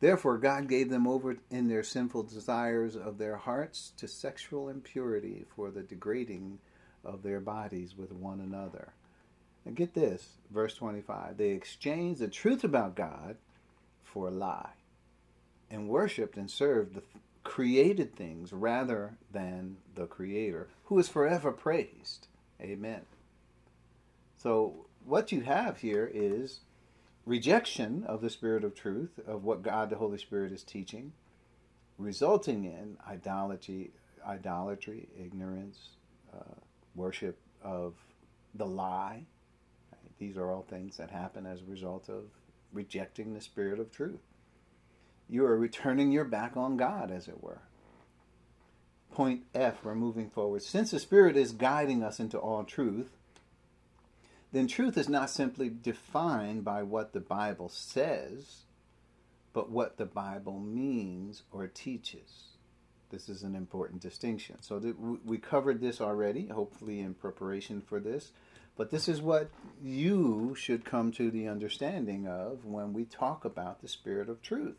Therefore, 0.00 0.38
God 0.38 0.68
gave 0.68 0.88
them 0.88 1.06
over 1.06 1.36
in 1.50 1.68
their 1.68 1.82
sinful 1.82 2.22
desires 2.24 2.96
of 2.96 3.18
their 3.18 3.36
hearts 3.36 3.92
to 3.98 4.08
sexual 4.08 4.70
impurity 4.70 5.44
for 5.54 5.70
the 5.70 5.82
degrading 5.82 6.58
of 7.04 7.22
their 7.22 7.40
bodies 7.40 7.94
with 7.96 8.10
one 8.10 8.40
another. 8.40 8.94
And 9.66 9.76
get 9.76 9.92
this, 9.92 10.26
verse 10.50 10.74
25. 10.74 11.36
They 11.36 11.50
exchanged 11.50 12.20
the 12.20 12.28
truth 12.28 12.64
about 12.64 12.96
God 12.96 13.36
for 14.02 14.28
a 14.28 14.32
lie 14.32 14.79
and 15.70 15.88
worshiped 15.88 16.36
and 16.36 16.50
served 16.50 16.94
the 16.94 17.02
created 17.44 18.14
things 18.14 18.52
rather 18.52 19.16
than 19.32 19.76
the 19.94 20.06
Creator, 20.06 20.68
who 20.84 20.98
is 20.98 21.08
forever 21.08 21.52
praised. 21.52 22.26
Amen. 22.60 23.02
So, 24.36 24.86
what 25.04 25.32
you 25.32 25.40
have 25.42 25.78
here 25.78 26.10
is 26.12 26.60
rejection 27.24 28.04
of 28.04 28.20
the 28.20 28.30
Spirit 28.30 28.64
of 28.64 28.74
truth, 28.74 29.18
of 29.26 29.44
what 29.44 29.62
God 29.62 29.90
the 29.90 29.96
Holy 29.96 30.18
Spirit 30.18 30.52
is 30.52 30.62
teaching, 30.62 31.12
resulting 31.98 32.64
in 32.64 32.96
idolatry, 33.08 33.92
idolatry, 34.26 35.08
ignorance, 35.18 35.90
uh, 36.34 36.54
worship 36.94 37.38
of 37.62 37.94
the 38.54 38.66
lie. 38.66 39.24
These 40.18 40.36
are 40.36 40.50
all 40.50 40.66
things 40.68 40.98
that 40.98 41.10
happen 41.10 41.46
as 41.46 41.62
a 41.62 41.70
result 41.70 42.08
of 42.08 42.24
rejecting 42.72 43.32
the 43.32 43.40
Spirit 43.40 43.80
of 43.80 43.90
truth. 43.90 44.20
You 45.30 45.46
are 45.46 45.56
returning 45.56 46.10
your 46.10 46.24
back 46.24 46.56
on 46.56 46.76
God, 46.76 47.12
as 47.12 47.28
it 47.28 47.40
were. 47.40 47.60
Point 49.12 49.42
F, 49.54 49.84
we're 49.84 49.94
moving 49.94 50.28
forward. 50.28 50.62
Since 50.62 50.90
the 50.90 50.98
Spirit 50.98 51.36
is 51.36 51.52
guiding 51.52 52.02
us 52.02 52.18
into 52.18 52.36
all 52.36 52.64
truth, 52.64 53.16
then 54.52 54.66
truth 54.66 54.98
is 54.98 55.08
not 55.08 55.30
simply 55.30 55.70
defined 55.70 56.64
by 56.64 56.82
what 56.82 57.12
the 57.12 57.20
Bible 57.20 57.68
says, 57.68 58.64
but 59.52 59.70
what 59.70 59.98
the 59.98 60.06
Bible 60.06 60.58
means 60.58 61.44
or 61.52 61.68
teaches. 61.68 62.48
This 63.10 63.28
is 63.28 63.44
an 63.44 63.54
important 63.54 64.02
distinction. 64.02 64.56
So 64.62 64.80
we 65.24 65.38
covered 65.38 65.80
this 65.80 66.00
already, 66.00 66.48
hopefully 66.48 67.00
in 67.00 67.14
preparation 67.14 67.80
for 67.80 68.00
this, 68.00 68.32
but 68.76 68.90
this 68.90 69.08
is 69.08 69.22
what 69.22 69.50
you 69.80 70.56
should 70.58 70.84
come 70.84 71.12
to 71.12 71.30
the 71.30 71.46
understanding 71.46 72.26
of 72.26 72.64
when 72.64 72.92
we 72.92 73.04
talk 73.04 73.44
about 73.44 73.80
the 73.80 73.88
spirit 73.88 74.28
of 74.28 74.42
truth. 74.42 74.76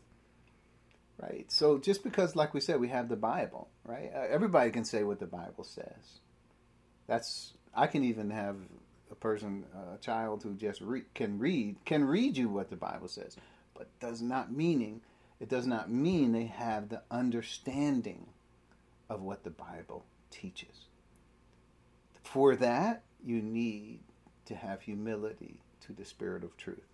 Right? 1.22 1.50
So 1.52 1.78
just 1.78 2.02
because 2.02 2.34
like 2.34 2.52
we 2.52 2.60
said 2.60 2.80
we 2.80 2.88
have 2.88 3.08
the 3.08 3.16
Bible, 3.16 3.68
right? 3.84 4.10
Uh, 4.14 4.26
everybody 4.28 4.70
can 4.72 4.84
say 4.84 5.04
what 5.04 5.20
the 5.20 5.26
Bible 5.26 5.62
says. 5.62 6.18
That's 7.06 7.52
I 7.74 7.86
can 7.86 8.04
even 8.04 8.30
have 8.30 8.56
a 9.10 9.14
person, 9.14 9.64
a 9.94 9.98
child 9.98 10.42
who 10.42 10.54
just 10.54 10.80
re- 10.80 11.04
can 11.14 11.38
read, 11.38 11.76
can 11.84 12.04
read 12.04 12.36
you 12.36 12.48
what 12.48 12.70
the 12.70 12.76
Bible 12.76 13.08
says, 13.08 13.36
but 13.74 13.88
does 14.00 14.20
not 14.20 14.52
meaning 14.52 15.00
it 15.42 15.48
does 15.48 15.66
not 15.66 15.90
mean 15.90 16.30
they 16.30 16.44
have 16.44 16.88
the 16.88 17.02
understanding 17.10 18.28
of 19.10 19.22
what 19.22 19.42
the 19.42 19.50
Bible 19.50 20.04
teaches. 20.30 20.86
For 22.22 22.54
that, 22.54 23.02
you 23.24 23.42
need 23.42 23.98
to 24.46 24.54
have 24.54 24.82
humility 24.82 25.56
to 25.80 25.92
the 25.92 26.04
Spirit 26.04 26.44
of 26.44 26.56
truth. 26.56 26.91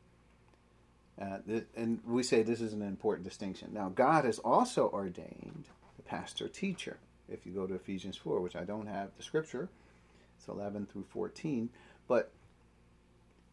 Uh, 1.21 1.39
th- 1.47 1.66
and 1.77 2.01
we 2.07 2.23
say 2.23 2.43
this 2.43 2.61
is 2.61 2.73
an 2.73 2.83
important 2.83 3.27
distinction. 3.27 3.71
Now, 3.73 3.89
God 3.89 4.25
has 4.25 4.39
also 4.39 4.89
ordained 4.89 5.64
the 5.97 6.03
pastor 6.03 6.49
teacher. 6.49 6.99
If 7.29 7.45
you 7.45 7.53
go 7.53 7.66
to 7.66 7.75
Ephesians 7.75 8.16
4, 8.16 8.41
which 8.41 8.57
I 8.57 8.64
don't 8.64 8.87
have 8.87 9.11
the 9.16 9.23
scripture, 9.23 9.69
it's 10.39 10.49
11 10.49 10.87
through 10.87 11.07
14. 11.11 11.71
But 12.07 12.31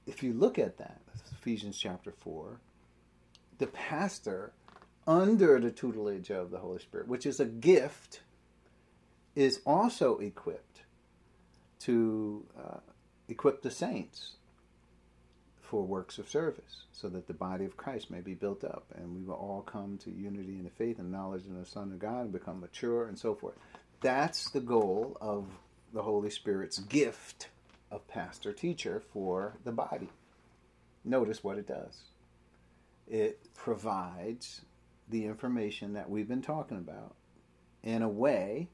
if 0.05 0.21
you 0.21 0.33
look 0.33 0.59
at 0.59 0.77
that, 0.77 1.01
Ephesians 1.31 1.77
chapter 1.77 2.11
4, 2.11 2.59
the 3.57 3.67
pastor, 3.67 4.51
under 5.07 5.59
the 5.59 5.71
tutelage 5.71 6.29
of 6.29 6.51
the 6.51 6.59
Holy 6.59 6.79
Spirit, 6.79 7.07
which 7.07 7.25
is 7.25 7.39
a 7.39 7.45
gift, 7.45 8.21
is 9.35 9.61
also 9.65 10.17
equipped 10.19 10.81
to 11.79 12.45
uh, 12.57 12.79
equip 13.27 13.61
the 13.61 13.71
saints 13.71 14.33
for 15.69 15.83
works 15.83 16.17
of 16.17 16.29
service, 16.29 16.83
so 16.91 17.09
that 17.09 17.27
the 17.27 17.33
body 17.33 17.65
of 17.65 17.77
Christ 17.77 18.11
may 18.11 18.21
be 18.21 18.33
built 18.33 18.63
up, 18.63 18.85
and 18.95 19.15
we 19.15 19.23
will 19.23 19.35
all 19.35 19.61
come 19.61 19.97
to 19.99 20.11
unity 20.11 20.53
in 20.57 20.63
the 20.63 20.69
faith 20.69 20.99
and 20.99 21.11
knowledge 21.11 21.45
of 21.45 21.57
the 21.57 21.65
Son 21.65 21.91
of 21.91 21.99
God 21.99 22.21
and 22.21 22.31
become 22.31 22.59
mature 22.59 23.07
and 23.07 23.17
so 23.17 23.33
forth. 23.35 23.55
That's 24.01 24.49
the 24.49 24.59
goal 24.59 25.17
of 25.19 25.47
the 25.93 26.03
Holy 26.03 26.29
Spirit's 26.29 26.79
gift 26.79 27.49
of 27.91 28.07
pastor 28.07 28.53
teacher 28.53 29.01
for 29.13 29.57
the 29.63 29.71
body. 29.71 30.09
Notice 31.03 31.43
what 31.43 31.57
it 31.57 31.67
does 31.67 32.01
it 33.07 33.39
provides 33.53 34.61
the 35.09 35.25
information 35.25 35.93
that 35.93 36.09
we've 36.09 36.27
been 36.27 36.41
talking 36.41 36.77
about 36.77 37.13
in 37.83 38.01
a 38.01 38.09
way 38.09 38.67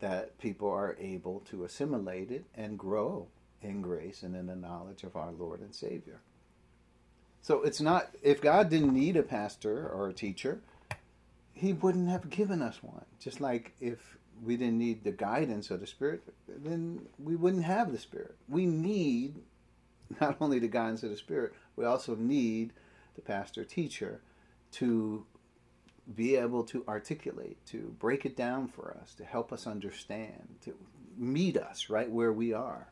that 0.00 0.36
people 0.38 0.68
are 0.68 0.96
able 0.98 1.40
to 1.40 1.64
assimilate 1.64 2.32
it 2.32 2.44
and 2.56 2.78
grow 2.78 3.28
in 3.64 3.82
grace 3.82 4.22
and 4.22 4.36
in 4.36 4.46
the 4.46 4.56
knowledge 4.56 5.02
of 5.02 5.16
our 5.16 5.32
Lord 5.32 5.60
and 5.60 5.74
Savior. 5.74 6.20
So 7.42 7.62
it's 7.62 7.80
not, 7.80 8.10
if 8.22 8.40
God 8.40 8.70
didn't 8.70 8.94
need 8.94 9.16
a 9.16 9.22
pastor 9.22 9.88
or 9.88 10.08
a 10.08 10.14
teacher, 10.14 10.60
He 11.52 11.72
wouldn't 11.72 12.08
have 12.08 12.30
given 12.30 12.62
us 12.62 12.82
one. 12.82 13.04
Just 13.20 13.40
like 13.40 13.72
if 13.80 14.16
we 14.42 14.56
didn't 14.56 14.78
need 14.78 15.04
the 15.04 15.12
guidance 15.12 15.70
of 15.70 15.80
the 15.80 15.86
Spirit, 15.86 16.22
then 16.48 17.06
we 17.18 17.36
wouldn't 17.36 17.64
have 17.64 17.92
the 17.92 17.98
Spirit. 17.98 18.34
We 18.48 18.66
need 18.66 19.34
not 20.20 20.36
only 20.40 20.58
the 20.58 20.68
guidance 20.68 21.02
of 21.02 21.10
the 21.10 21.16
Spirit, 21.16 21.52
we 21.76 21.84
also 21.84 22.14
need 22.14 22.72
the 23.14 23.22
pastor 23.22 23.64
teacher 23.64 24.20
to 24.72 25.24
be 26.14 26.36
able 26.36 26.64
to 26.64 26.84
articulate, 26.86 27.56
to 27.66 27.94
break 27.98 28.26
it 28.26 28.36
down 28.36 28.68
for 28.68 28.96
us, 29.00 29.14
to 29.14 29.24
help 29.24 29.52
us 29.52 29.66
understand, 29.66 30.56
to 30.62 30.74
meet 31.16 31.56
us 31.56 31.88
right 31.88 32.10
where 32.10 32.32
we 32.32 32.52
are, 32.52 32.88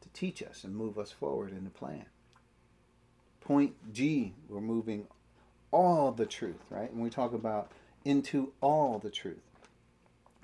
to 0.00 0.08
teach 0.10 0.42
us 0.42 0.64
and 0.64 0.74
move 0.74 0.98
us 0.98 1.10
forward 1.10 1.52
in 1.52 1.64
the 1.64 1.70
plan. 1.70 2.06
Point 3.40 3.74
G, 3.92 4.34
we're 4.48 4.60
moving 4.60 5.06
all 5.70 6.12
the 6.12 6.26
truth, 6.26 6.64
right? 6.70 6.90
And 6.90 7.02
we 7.02 7.10
talk 7.10 7.32
about 7.32 7.70
into 8.04 8.52
all 8.60 8.98
the 8.98 9.10
truth. 9.10 9.42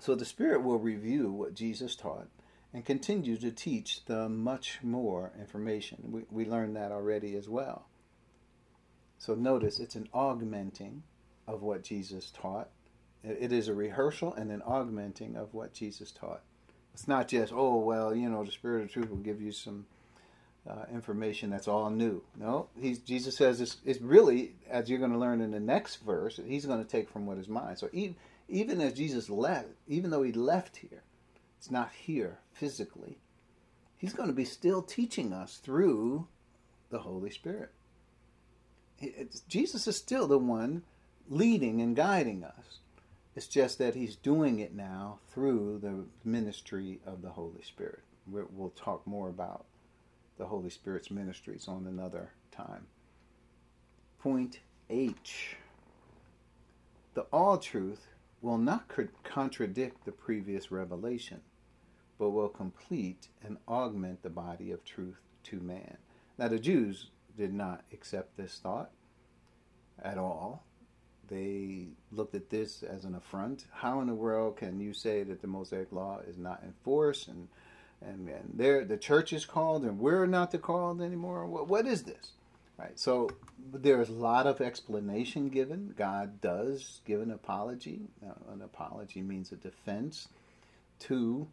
So 0.01 0.15
the 0.15 0.25
Spirit 0.25 0.63
will 0.63 0.79
review 0.79 1.31
what 1.31 1.55
Jesus 1.55 1.95
taught 1.95 2.29
and 2.75 2.85
continue 2.85 3.37
to 3.37 3.51
teach 3.51 4.05
the 4.07 4.29
much 4.29 4.81
more 4.83 5.33
information. 5.39 5.99
We, 6.11 6.23
we 6.31 6.45
learned 6.45 6.77
that 6.77 6.91
already 6.91 7.37
as 7.37 7.49
well. 7.49 7.87
So 9.19 9.35
notice 9.35 9.79
it's 9.79 9.95
an 9.95 10.09
augmenting 10.13 11.03
of 11.47 11.63
what 11.63 11.85
Jesus 11.85 12.31
taught. 12.31 12.71
It 13.23 13.53
is 13.53 13.69
a 13.69 13.75
rehearsal 13.75 14.35
and 14.35 14.51
an 14.51 14.63
augmenting 14.63 15.37
of 15.37 15.55
what 15.55 15.73
Jesus 15.73 16.11
taught. 16.11 16.43
It's 16.95 17.09
not 17.09 17.29
just, 17.29 17.53
oh, 17.55 17.79
well, 17.79 18.15
you 18.15 18.29
know, 18.29 18.45
the 18.45 18.53
Spirit 18.53 18.83
of 18.83 18.91
truth 18.91 19.11
will 19.11 19.17
give 19.17 19.41
you 19.41 19.53
some 19.53 19.87
uh, 20.69 20.85
information 20.93 21.51
that's 21.51 21.69
all 21.69 21.91
new. 21.91 22.23
No, 22.39 22.69
he's, 22.81 22.99
Jesus 22.99 23.37
says 23.37 23.61
it's, 23.61 23.79
it's 23.85 24.01
really, 24.01 24.53
as 24.71 24.89
you're 24.89 24.99
going 24.99 25.13
to 25.13 25.19
learn 25.19 25.41
in 25.41 25.51
the 25.51 25.61
next 25.61 25.97
verse, 25.97 26.39
he's 26.47 26.67
going 26.67 26.85
to 26.85 26.89
take 26.91 27.09
from 27.09 27.27
what 27.27 27.39
is 27.39 27.49
mine. 27.49 27.77
So 27.77 27.89
even, 27.93 28.17
even 28.49 28.81
as 28.81 28.93
Jesus 28.93 29.31
left, 29.31 29.69
even 29.89 30.11
though 30.11 30.23
he 30.23 30.33
left 30.33 30.77
here, 30.77 31.03
it's 31.59 31.71
not 31.71 31.91
here 31.93 32.39
physically, 32.53 33.19
he's 33.97 34.13
going 34.13 34.29
to 34.29 34.35
be 34.35 34.45
still 34.45 34.83
teaching 34.83 35.33
us 35.33 35.57
through 35.57 36.29
the 36.91 37.01
Holy 37.01 37.31
Spirit. 37.31 37.71
It's, 39.01 39.41
Jesus 39.41 39.87
is 39.87 39.97
still 39.97 40.29
the 40.29 40.39
one 40.39 40.83
leading 41.29 41.81
and 41.81 41.97
guiding 41.97 42.45
us. 42.45 42.79
It's 43.35 43.47
just 43.47 43.79
that 43.79 43.95
he's 43.95 44.17
doing 44.17 44.59
it 44.59 44.75
now 44.75 45.19
through 45.31 45.79
the 45.83 46.05
ministry 46.29 47.01
of 47.07 47.23
the 47.23 47.31
Holy 47.31 47.63
Spirit. 47.63 48.03
we 48.31 48.43
will 48.55 48.71
talk 48.71 49.07
more 49.07 49.29
about 49.29 49.65
the 50.37 50.47
Holy 50.47 50.71
Spirit's 50.71 51.11
ministries 51.11 51.67
on 51.67 51.87
another 51.87 52.33
time. 52.51 52.87
Point 54.19 54.61
H. 54.91 55.57
The 57.15 57.23
all 57.33 57.59
truth 57.59 58.07
will 58.43 58.59
not 58.59 58.91
contradict 59.25 60.05
the 60.05 60.13
previous 60.13 60.71
revelation, 60.71 61.41
but 62.19 62.31
will 62.31 62.49
complete 62.49 63.29
and 63.43 63.57
augment 63.67 64.23
the 64.23 64.31
body 64.31 64.71
of 64.73 64.85
truth 64.85 65.21
to 65.45 65.61
man. 65.61 65.97
Now, 66.39 66.49
the 66.49 66.59
Jews 66.59 67.11
did 67.37 67.55
not 67.55 67.85
accept 67.93 68.37
this 68.37 68.61
thought 68.63 68.91
at 70.03 70.19
all. 70.19 70.65
They 71.33 71.87
looked 72.11 72.35
at 72.35 72.51
this 72.51 72.83
as 72.83 73.07
an 73.07 73.15
affront. 73.15 73.65
How 73.73 74.03
in 74.03 74.07
the 74.07 74.15
world 74.15 74.59
can 74.59 74.81
you 74.81 74.93
say 74.93 75.23
that 75.23 75.41
the 75.41 75.47
Mosaic 75.47 75.91
Law 75.91 76.21
is 76.29 76.37
not 76.37 76.63
enforced 76.63 77.29
and 77.29 77.49
and, 78.03 78.29
and 78.29 78.89
the 78.89 78.97
church 78.99 79.33
is 79.33 79.47
called 79.47 79.85
and 79.85 79.99
we're 79.99 80.27
not 80.27 80.51
the 80.51 80.59
called 80.59 81.01
anymore? 81.01 81.47
What, 81.47 81.69
what 81.69 81.87
is 81.87 82.03
this? 82.03 82.33
Right. 82.77 82.99
So 82.99 83.31
there's 83.73 84.11
a 84.11 84.13
lot 84.13 84.47
of 84.47 84.61
explanation 84.61 85.49
given. 85.49 85.95
God 85.97 86.41
does 86.43 87.01
give 87.07 87.23
an 87.23 87.31
apology. 87.31 88.01
An 88.53 88.61
apology 88.61 89.23
means 89.23 89.53
a 89.53 89.57
defense 89.57 90.29
to 91.01 91.47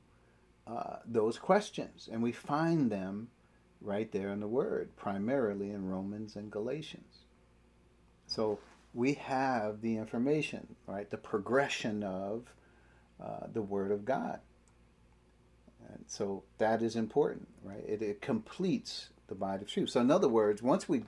uh, 0.68 0.98
those 1.06 1.38
questions, 1.38 2.10
and 2.12 2.22
we 2.22 2.32
find 2.32 2.92
them 2.92 3.30
right 3.80 4.12
there 4.12 4.30
in 4.30 4.40
the 4.40 4.48
Word, 4.48 4.90
primarily 4.98 5.72
in 5.72 5.88
Romans 5.88 6.36
and 6.36 6.52
Galatians. 6.52 7.20
So 8.28 8.60
we 8.94 9.14
have 9.14 9.82
the 9.82 9.98
information, 9.98 10.76
right? 10.88 11.10
The 11.10 11.18
progression 11.18 12.04
of 12.04 12.54
uh, 13.24 13.48
the 13.52 13.62
Word 13.62 13.92
of 13.92 14.06
God. 14.06 14.40
And 15.90 16.06
so 16.08 16.44
that 16.58 16.82
is 16.82 16.96
important, 16.96 17.48
right? 17.64 17.84
It, 17.88 18.02
it 18.02 18.22
completes 18.22 19.10
the 19.28 19.36
body 19.36 19.64
of 19.64 19.70
truth. 19.70 19.90
So 19.90 20.02
in 20.02 20.12
other 20.12 20.28
words, 20.28 20.62
once 20.62 20.88
we, 20.88 21.04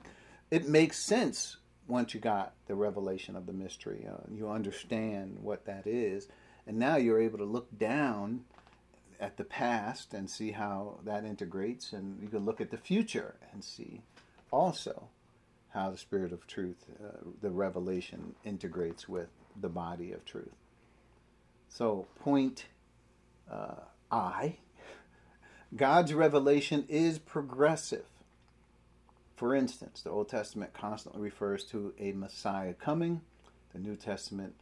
it 0.50 0.68
makes 0.68 0.98
sense 0.98 1.56
once 1.88 2.14
you 2.14 2.20
got 2.20 2.54
the 2.66 2.74
revelation 2.74 3.36
of 3.36 3.46
the 3.46 3.52
mystery, 3.52 4.06
uh, 4.08 4.16
you 4.32 4.48
understand 4.48 5.38
what 5.40 5.66
that 5.66 5.86
is, 5.86 6.28
and 6.66 6.78
now 6.78 6.96
you're 6.96 7.20
able 7.20 7.38
to 7.38 7.44
look 7.44 7.76
down 7.76 8.44
at 9.20 9.36
the 9.36 9.44
past 9.44 10.14
and 10.14 10.28
see 10.28 10.52
how 10.52 10.98
that 11.04 11.24
integrates, 11.24 11.92
and 11.92 12.20
you 12.22 12.28
can 12.28 12.44
look 12.44 12.60
at 12.60 12.70
the 12.70 12.76
future 12.76 13.34
and 13.52 13.62
see 13.62 14.00
also 14.50 15.08
how 15.72 15.90
the 15.90 15.98
Spirit 15.98 16.32
of 16.32 16.46
truth, 16.46 16.84
uh, 17.02 17.18
the 17.40 17.50
revelation, 17.50 18.34
integrates 18.44 19.08
with 19.08 19.28
the 19.60 19.68
body 19.68 20.12
of 20.12 20.24
truth. 20.24 20.54
So, 21.68 22.06
point 22.20 22.66
uh, 23.50 23.76
I 24.10 24.58
God's 25.74 26.12
revelation 26.12 26.84
is 26.88 27.18
progressive. 27.18 28.04
For 29.36 29.54
instance, 29.54 30.02
the 30.02 30.10
Old 30.10 30.28
Testament 30.28 30.74
constantly 30.74 31.22
refers 31.22 31.64
to 31.66 31.94
a 31.98 32.12
Messiah 32.12 32.74
coming. 32.74 33.22
The 33.72 33.78
New 33.78 33.96
Testament 33.96 34.54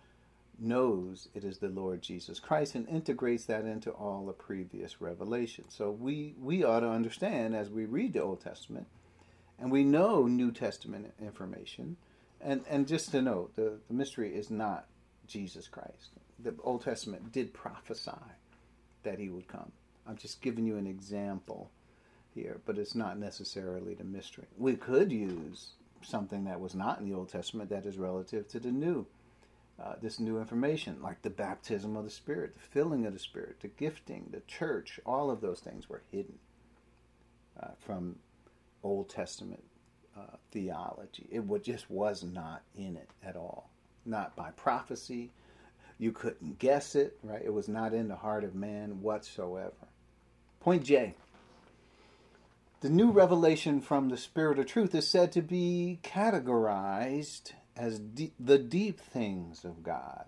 knows 0.58 1.28
it 1.34 1.42
is 1.42 1.58
the 1.58 1.68
Lord 1.68 2.02
Jesus 2.02 2.38
Christ 2.38 2.76
and 2.76 2.88
integrates 2.88 3.46
that 3.46 3.64
into 3.64 3.90
all 3.90 4.24
the 4.24 4.32
previous 4.32 5.00
revelation. 5.00 5.64
So 5.68 5.90
we, 5.90 6.34
we 6.40 6.62
ought 6.62 6.80
to 6.80 6.88
understand 6.88 7.56
as 7.56 7.70
we 7.70 7.86
read 7.86 8.12
the 8.12 8.22
Old 8.22 8.40
Testament 8.40 8.86
and 9.60 9.70
we 9.70 9.84
know 9.84 10.26
New 10.26 10.50
Testament 10.50 11.12
information. 11.20 11.96
And, 12.40 12.64
and 12.68 12.88
just 12.88 13.10
to 13.10 13.20
note, 13.20 13.54
the, 13.56 13.74
the 13.88 13.94
mystery 13.94 14.34
is 14.34 14.50
not 14.50 14.86
Jesus 15.26 15.68
Christ. 15.68 16.10
The 16.38 16.54
Old 16.64 16.82
Testament 16.82 17.32
did 17.32 17.52
prophesy 17.52 18.12
that 19.02 19.18
he 19.18 19.28
would 19.28 19.46
come. 19.46 19.72
I'm 20.06 20.16
just 20.16 20.40
giving 20.40 20.66
you 20.66 20.76
an 20.76 20.86
example 20.86 21.70
here, 22.34 22.60
but 22.64 22.78
it's 22.78 22.94
not 22.94 23.18
necessarily 23.18 23.94
the 23.94 24.04
mystery. 24.04 24.46
We 24.56 24.76
could 24.76 25.12
use 25.12 25.72
something 26.02 26.44
that 26.44 26.60
was 26.60 26.74
not 26.74 26.98
in 26.98 27.08
the 27.08 27.14
Old 27.14 27.28
Testament 27.28 27.68
that 27.70 27.84
is 27.84 27.98
relative 27.98 28.48
to 28.48 28.60
the 28.60 28.72
New. 28.72 29.06
Uh, 29.82 29.94
this 30.00 30.20
new 30.20 30.38
information, 30.38 31.00
like 31.02 31.22
the 31.22 31.30
baptism 31.30 31.96
of 31.96 32.04
the 32.04 32.10
Spirit, 32.10 32.54
the 32.54 32.60
filling 32.60 33.06
of 33.06 33.14
the 33.14 33.18
Spirit, 33.18 33.60
the 33.60 33.68
gifting, 33.68 34.26
the 34.30 34.40
church, 34.40 35.00
all 35.06 35.30
of 35.30 35.40
those 35.40 35.60
things 35.60 35.88
were 35.88 36.02
hidden 36.10 36.38
uh, 37.58 37.68
from 37.78 38.16
Old 38.82 39.08
Testament 39.08 39.62
uh, 40.16 40.36
theology. 40.50 41.26
It 41.30 41.44
would, 41.44 41.64
just 41.64 41.90
was 41.90 42.22
not 42.22 42.62
in 42.76 42.96
it 42.96 43.08
at 43.24 43.36
all. 43.36 43.70
Not 44.04 44.34
by 44.36 44.50
prophecy. 44.52 45.30
You 45.98 46.12
couldn't 46.12 46.58
guess 46.58 46.94
it, 46.94 47.18
right? 47.22 47.42
It 47.44 47.52
was 47.52 47.68
not 47.68 47.92
in 47.92 48.08
the 48.08 48.16
heart 48.16 48.44
of 48.44 48.54
man 48.54 49.02
whatsoever. 49.02 49.88
Point 50.60 50.84
J. 50.84 51.14
The 52.80 52.88
new 52.88 53.10
revelation 53.10 53.82
from 53.82 54.08
the 54.08 54.16
Spirit 54.16 54.58
of 54.58 54.66
Truth 54.66 54.94
is 54.94 55.06
said 55.06 55.32
to 55.32 55.42
be 55.42 55.98
categorized 56.02 57.52
as 57.76 57.98
de- 57.98 58.32
the 58.40 58.58
deep 58.58 58.98
things 58.98 59.64
of 59.64 59.82
God 59.82 60.24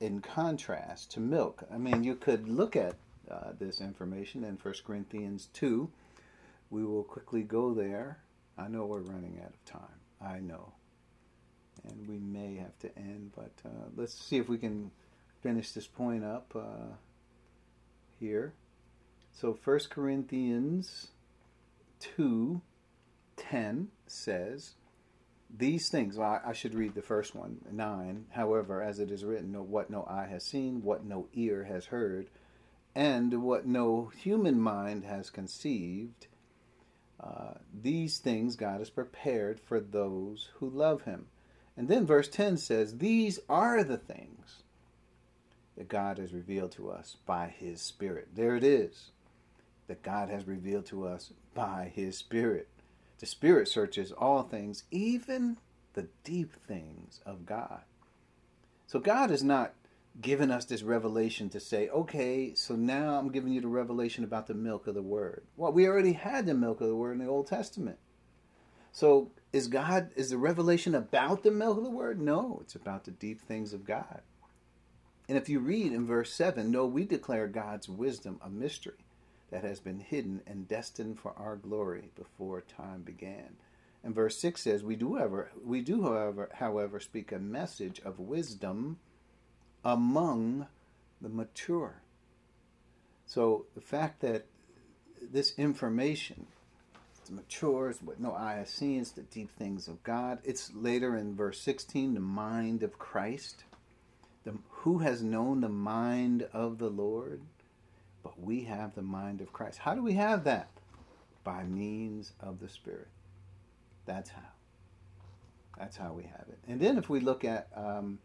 in 0.00 0.20
contrast 0.20 1.10
to 1.12 1.20
milk. 1.20 1.64
I 1.72 1.76
mean, 1.76 2.04
you 2.04 2.14
could 2.14 2.48
look 2.48 2.74
at 2.74 2.94
uh, 3.30 3.52
this 3.58 3.80
information 3.80 4.44
in 4.44 4.56
1 4.56 4.74
Corinthians 4.86 5.48
2 5.52 5.90
we 6.70 6.84
will 6.84 7.04
quickly 7.04 7.42
go 7.42 7.74
there. 7.74 8.18
I 8.56 8.68
know 8.68 8.86
we're 8.86 9.00
running 9.00 9.40
out 9.42 9.50
of 9.50 9.64
time. 9.64 10.00
I 10.20 10.40
know. 10.40 10.72
And 11.84 12.08
we 12.08 12.18
may 12.18 12.56
have 12.56 12.78
to 12.80 12.98
end, 12.98 13.32
but 13.34 13.52
uh, 13.64 13.88
let's 13.96 14.14
see 14.14 14.36
if 14.36 14.48
we 14.48 14.58
can 14.58 14.90
finish 15.42 15.72
this 15.72 15.86
point 15.86 16.24
up 16.24 16.52
uh, 16.56 16.94
here. 18.18 18.52
So 19.32 19.56
1 19.64 19.78
Corinthians 19.90 21.08
2 22.00 22.60
10 23.36 23.88
says, 24.06 24.74
These 25.56 25.88
things, 25.88 26.16
well, 26.16 26.42
I 26.44 26.52
should 26.52 26.74
read 26.74 26.94
the 26.94 27.02
first 27.02 27.34
one, 27.34 27.58
9. 27.70 28.26
However, 28.30 28.82
as 28.82 28.98
it 28.98 29.10
is 29.10 29.24
written, 29.24 29.54
what 29.70 29.90
no 29.90 30.04
eye 30.08 30.26
has 30.28 30.44
seen, 30.44 30.82
what 30.82 31.04
no 31.04 31.28
ear 31.32 31.64
has 31.64 31.86
heard, 31.86 32.28
and 32.94 33.42
what 33.42 33.66
no 33.66 34.10
human 34.16 34.60
mind 34.60 35.04
has 35.04 35.30
conceived 35.30 36.26
uh, 37.20 37.54
these 37.72 38.18
things 38.18 38.56
God 38.56 38.78
has 38.78 38.90
prepared 38.90 39.60
for 39.60 39.80
those 39.80 40.50
who 40.54 40.68
love 40.68 41.02
Him. 41.02 41.26
And 41.76 41.88
then 41.88 42.06
verse 42.06 42.28
10 42.28 42.56
says, 42.56 42.98
These 42.98 43.40
are 43.48 43.84
the 43.84 43.96
things 43.96 44.62
that 45.76 45.88
God 45.88 46.18
has 46.18 46.32
revealed 46.32 46.72
to 46.72 46.90
us 46.90 47.16
by 47.24 47.54
His 47.56 47.80
Spirit. 47.80 48.28
There 48.34 48.56
it 48.56 48.64
is. 48.64 49.10
That 49.86 50.02
God 50.02 50.28
has 50.28 50.46
revealed 50.46 50.86
to 50.86 51.06
us 51.06 51.32
by 51.54 51.90
His 51.94 52.18
Spirit. 52.18 52.68
The 53.18 53.26
Spirit 53.26 53.68
searches 53.68 54.12
all 54.12 54.42
things, 54.42 54.84
even 54.90 55.56
the 55.94 56.08
deep 56.24 56.52
things 56.66 57.20
of 57.26 57.46
God. 57.46 57.80
So 58.86 58.98
God 58.98 59.30
is 59.30 59.42
not 59.42 59.74
given 60.20 60.50
us 60.50 60.64
this 60.64 60.82
revelation 60.82 61.48
to 61.50 61.60
say, 61.60 61.88
okay, 61.90 62.54
so 62.54 62.74
now 62.74 63.18
I'm 63.18 63.30
giving 63.30 63.52
you 63.52 63.60
the 63.60 63.68
revelation 63.68 64.24
about 64.24 64.46
the 64.46 64.54
milk 64.54 64.86
of 64.86 64.94
the 64.94 65.02
word. 65.02 65.44
Well, 65.56 65.72
we 65.72 65.86
already 65.86 66.14
had 66.14 66.46
the 66.46 66.54
milk 66.54 66.80
of 66.80 66.88
the 66.88 66.96
word 66.96 67.12
in 67.12 67.24
the 67.24 67.30
Old 67.30 67.46
Testament. 67.46 67.98
So 68.90 69.30
is 69.52 69.68
God, 69.68 70.10
is 70.16 70.30
the 70.30 70.38
revelation 70.38 70.94
about 70.94 71.42
the 71.42 71.50
milk 71.50 71.78
of 71.78 71.84
the 71.84 71.90
word? 71.90 72.20
No, 72.20 72.58
it's 72.62 72.74
about 72.74 73.04
the 73.04 73.10
deep 73.12 73.40
things 73.40 73.72
of 73.72 73.84
God. 73.84 74.22
And 75.28 75.36
if 75.36 75.48
you 75.48 75.60
read 75.60 75.92
in 75.92 76.06
verse 76.06 76.32
7, 76.32 76.70
no, 76.70 76.86
we 76.86 77.04
declare 77.04 77.46
God's 77.46 77.88
wisdom 77.88 78.40
a 78.42 78.48
mystery 78.48 79.04
that 79.50 79.62
has 79.62 79.78
been 79.78 80.00
hidden 80.00 80.40
and 80.46 80.66
destined 80.66 81.20
for 81.20 81.32
our 81.36 81.56
glory 81.56 82.10
before 82.16 82.62
time 82.62 83.02
began. 83.02 83.56
And 84.02 84.14
verse 84.14 84.38
6 84.38 84.62
says, 84.62 84.82
we 84.82 84.96
do, 84.96 85.18
ever, 85.18 85.50
we 85.64 85.80
do 85.80 86.02
however, 86.02 86.48
however, 86.54 86.98
speak 86.98 87.30
a 87.30 87.38
message 87.38 88.00
of 88.04 88.18
wisdom 88.18 88.98
among 89.84 90.66
the 91.20 91.28
mature. 91.28 92.02
So 93.26 93.66
the 93.74 93.80
fact 93.80 94.20
that 94.20 94.46
this 95.20 95.52
information 95.58 96.46
matures, 97.30 97.98
what 98.02 98.20
no 98.20 98.34
eye 98.34 98.56
has 98.56 98.70
seen, 98.70 99.00
it's 99.00 99.10
the 99.10 99.22
deep 99.22 99.50
things 99.50 99.88
of 99.88 100.02
God. 100.02 100.38
It's 100.44 100.72
later 100.74 101.16
in 101.16 101.34
verse 101.34 101.60
16, 101.60 102.14
the 102.14 102.20
mind 102.20 102.82
of 102.82 102.98
Christ. 102.98 103.64
The, 104.44 104.54
who 104.70 104.98
has 104.98 105.22
known 105.22 105.60
the 105.60 105.68
mind 105.68 106.48
of 106.52 106.78
the 106.78 106.88
Lord? 106.88 107.40
But 108.22 108.40
we 108.40 108.62
have 108.62 108.94
the 108.94 109.02
mind 109.02 109.40
of 109.40 109.52
Christ. 109.52 109.78
How 109.78 109.94
do 109.94 110.02
we 110.02 110.14
have 110.14 110.44
that? 110.44 110.70
By 111.44 111.64
means 111.64 112.32
of 112.40 112.60
the 112.60 112.68
Spirit. 112.68 113.08
That's 114.06 114.30
how. 114.30 114.42
That's 115.78 115.96
how 115.96 116.12
we 116.12 116.24
have 116.24 116.46
it. 116.48 116.58
And 116.66 116.80
then 116.80 116.98
if 116.98 117.08
we 117.08 117.20
look 117.20 117.44
at 117.44 117.68
um, 117.76 118.18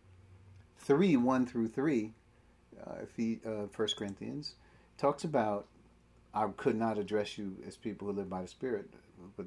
3 0.83 1.17
1 1.17 1.45
through 1.45 1.69
3, 1.69 2.11
uh, 2.85 2.91
he, 3.15 3.39
uh, 3.45 3.67
1 3.75 3.87
Corinthians, 3.97 4.55
talks 4.97 5.23
about 5.23 5.67
I 6.33 6.47
could 6.57 6.75
not 6.75 6.97
address 6.97 7.37
you 7.37 7.55
as 7.65 7.77
people 7.77 8.07
who 8.07 8.13
live 8.13 8.29
by 8.29 8.41
the 8.41 8.47
Spirit, 8.47 8.89
but 9.37 9.45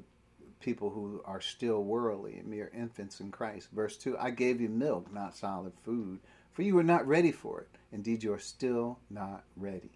people 0.59 0.89
who 0.89 1.21
are 1.25 1.41
still 1.41 1.83
worldly, 1.83 2.41
mere 2.45 2.71
infants 2.73 3.19
in 3.19 3.29
Christ. 3.29 3.69
Verse 3.71 3.97
2 3.97 4.17
I 4.17 4.31
gave 4.31 4.61
you 4.61 4.69
milk, 4.69 5.13
not 5.13 5.35
solid 5.35 5.73
food, 5.83 6.19
for 6.53 6.63
you 6.63 6.75
were 6.75 6.83
not 6.83 7.07
ready 7.07 7.31
for 7.31 7.61
it. 7.61 7.69
Indeed, 7.91 8.23
you 8.23 8.33
are 8.33 8.39
still 8.39 8.99
not 9.09 9.43
ready. 9.55 9.91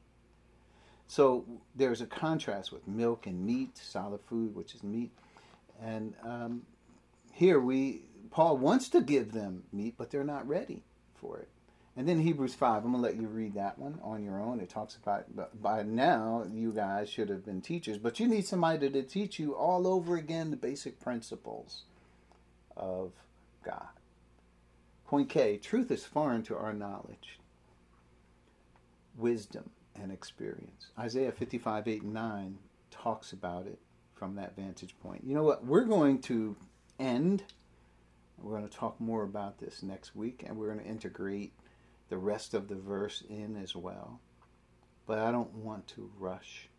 So 1.07 1.45
there's 1.75 2.01
a 2.01 2.05
contrast 2.05 2.71
with 2.71 2.87
milk 2.87 3.25
and 3.25 3.45
meat, 3.45 3.77
solid 3.77 4.21
food, 4.27 4.55
which 4.55 4.75
is 4.75 4.83
meat. 4.83 5.11
And 5.81 6.13
um, 6.23 6.61
here 7.33 7.59
we, 7.59 8.03
Paul 8.29 8.57
wants 8.57 8.87
to 8.89 9.01
give 9.01 9.31
them 9.31 9.63
meat, 9.73 9.95
but 9.97 10.11
they're 10.11 10.23
not 10.23 10.47
ready 10.47 10.83
for 11.21 11.37
it. 11.37 11.47
And 11.95 12.07
then 12.07 12.19
Hebrews 12.19 12.55
5, 12.55 12.85
I'm 12.85 12.91
going 12.91 13.03
to 13.03 13.09
let 13.09 13.19
you 13.19 13.27
read 13.27 13.53
that 13.55 13.77
one 13.77 13.99
on 14.01 14.23
your 14.23 14.41
own. 14.41 14.59
It 14.61 14.69
talks 14.69 14.95
about, 14.95 15.25
by 15.61 15.83
now, 15.83 16.45
you 16.49 16.71
guys 16.71 17.09
should 17.09 17.29
have 17.29 17.45
been 17.45 17.61
teachers, 17.61 17.97
but 17.97 18.19
you 18.19 18.27
need 18.27 18.47
somebody 18.47 18.89
to 18.89 19.03
teach 19.03 19.39
you 19.39 19.53
all 19.55 19.85
over 19.85 20.15
again 20.15 20.51
the 20.51 20.57
basic 20.57 20.99
principles 21.01 21.83
of 22.77 23.11
God. 23.63 23.89
Point 25.05 25.29
K 25.29 25.57
truth 25.57 25.91
is 25.91 26.05
foreign 26.05 26.43
to 26.43 26.55
our 26.55 26.71
knowledge, 26.73 27.39
wisdom, 29.17 29.69
and 30.01 30.13
experience. 30.13 30.91
Isaiah 30.97 31.33
55, 31.33 31.89
8, 31.89 32.01
and 32.03 32.13
9 32.13 32.57
talks 32.89 33.33
about 33.33 33.67
it 33.67 33.79
from 34.15 34.35
that 34.35 34.55
vantage 34.55 34.95
point. 35.03 35.25
You 35.25 35.35
know 35.35 35.43
what? 35.43 35.65
We're 35.65 35.83
going 35.83 36.21
to 36.21 36.55
end 36.99 37.43
we're 38.43 38.57
going 38.57 38.67
to 38.67 38.77
talk 38.77 38.99
more 38.99 39.23
about 39.23 39.59
this 39.59 39.83
next 39.83 40.15
week, 40.15 40.43
and 40.45 40.57
we're 40.57 40.73
going 40.73 40.83
to 40.83 40.89
integrate 40.89 41.53
the 42.09 42.17
rest 42.17 42.53
of 42.53 42.67
the 42.67 42.75
verse 42.75 43.23
in 43.29 43.55
as 43.55 43.75
well. 43.75 44.19
But 45.05 45.19
I 45.19 45.31
don't 45.31 45.53
want 45.53 45.87
to 45.89 46.11
rush, 46.19 46.69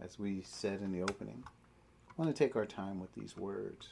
as 0.00 0.18
we 0.18 0.42
said 0.42 0.80
in 0.80 0.92
the 0.92 1.02
opening. 1.02 1.44
I 2.08 2.22
want 2.22 2.34
to 2.34 2.44
take 2.44 2.56
our 2.56 2.66
time 2.66 3.00
with 3.00 3.12
these 3.14 3.36
words 3.36 3.88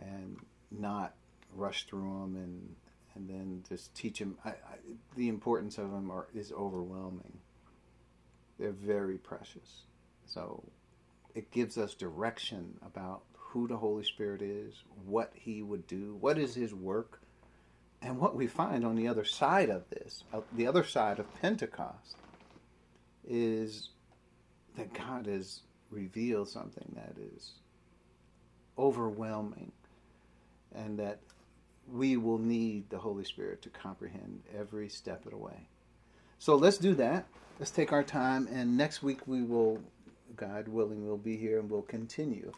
and 0.00 0.36
not 0.70 1.14
rush 1.54 1.86
through 1.86 2.20
them 2.20 2.36
and 2.36 2.74
and 3.14 3.28
then 3.28 3.62
just 3.68 3.94
teach 3.94 4.18
them. 4.18 4.36
I, 4.44 4.50
I, 4.50 4.76
the 5.16 5.28
importance 5.28 5.78
of 5.78 5.90
them 5.92 6.10
are, 6.10 6.26
is 6.34 6.52
overwhelming. 6.52 7.38
They're 8.58 8.72
very 8.72 9.18
precious. 9.18 9.84
So 10.26 10.64
it 11.34 11.50
gives 11.50 11.78
us 11.78 11.94
direction 11.94 12.76
about 12.84 13.22
who 13.54 13.68
the 13.68 13.76
Holy 13.76 14.02
Spirit 14.02 14.42
is, 14.42 14.82
what 15.06 15.30
He 15.32 15.62
would 15.62 15.86
do, 15.86 16.16
what 16.20 16.38
is 16.38 16.56
His 16.56 16.74
work, 16.74 17.20
and 18.02 18.18
what 18.18 18.34
we 18.34 18.48
find 18.48 18.84
on 18.84 18.96
the 18.96 19.06
other 19.06 19.24
side 19.24 19.70
of 19.70 19.88
this, 19.90 20.24
uh, 20.34 20.40
the 20.56 20.66
other 20.66 20.82
side 20.82 21.20
of 21.20 21.40
Pentecost, 21.40 22.16
is 23.26 23.90
that 24.76 24.92
God 24.92 25.26
has 25.26 25.60
revealed 25.92 26.48
something 26.48 26.96
that 26.96 27.14
is 27.16 27.52
overwhelming 28.76 29.70
and 30.74 30.98
that 30.98 31.20
we 31.92 32.16
will 32.16 32.38
need 32.38 32.90
the 32.90 32.98
Holy 32.98 33.24
Spirit 33.24 33.62
to 33.62 33.68
comprehend 33.68 34.42
every 34.58 34.88
step 34.88 35.24
of 35.26 35.30
the 35.30 35.38
way. 35.38 35.68
So 36.40 36.56
let's 36.56 36.78
do 36.78 36.92
that. 36.96 37.26
Let's 37.60 37.70
take 37.70 37.92
our 37.92 38.02
time, 38.02 38.48
and 38.50 38.76
next 38.76 39.00
week 39.04 39.20
we 39.28 39.44
will, 39.44 39.80
God 40.34 40.66
willing, 40.66 41.06
we'll 41.06 41.16
be 41.16 41.36
here 41.36 41.60
and 41.60 41.70
we'll 41.70 41.82
continue 41.82 42.52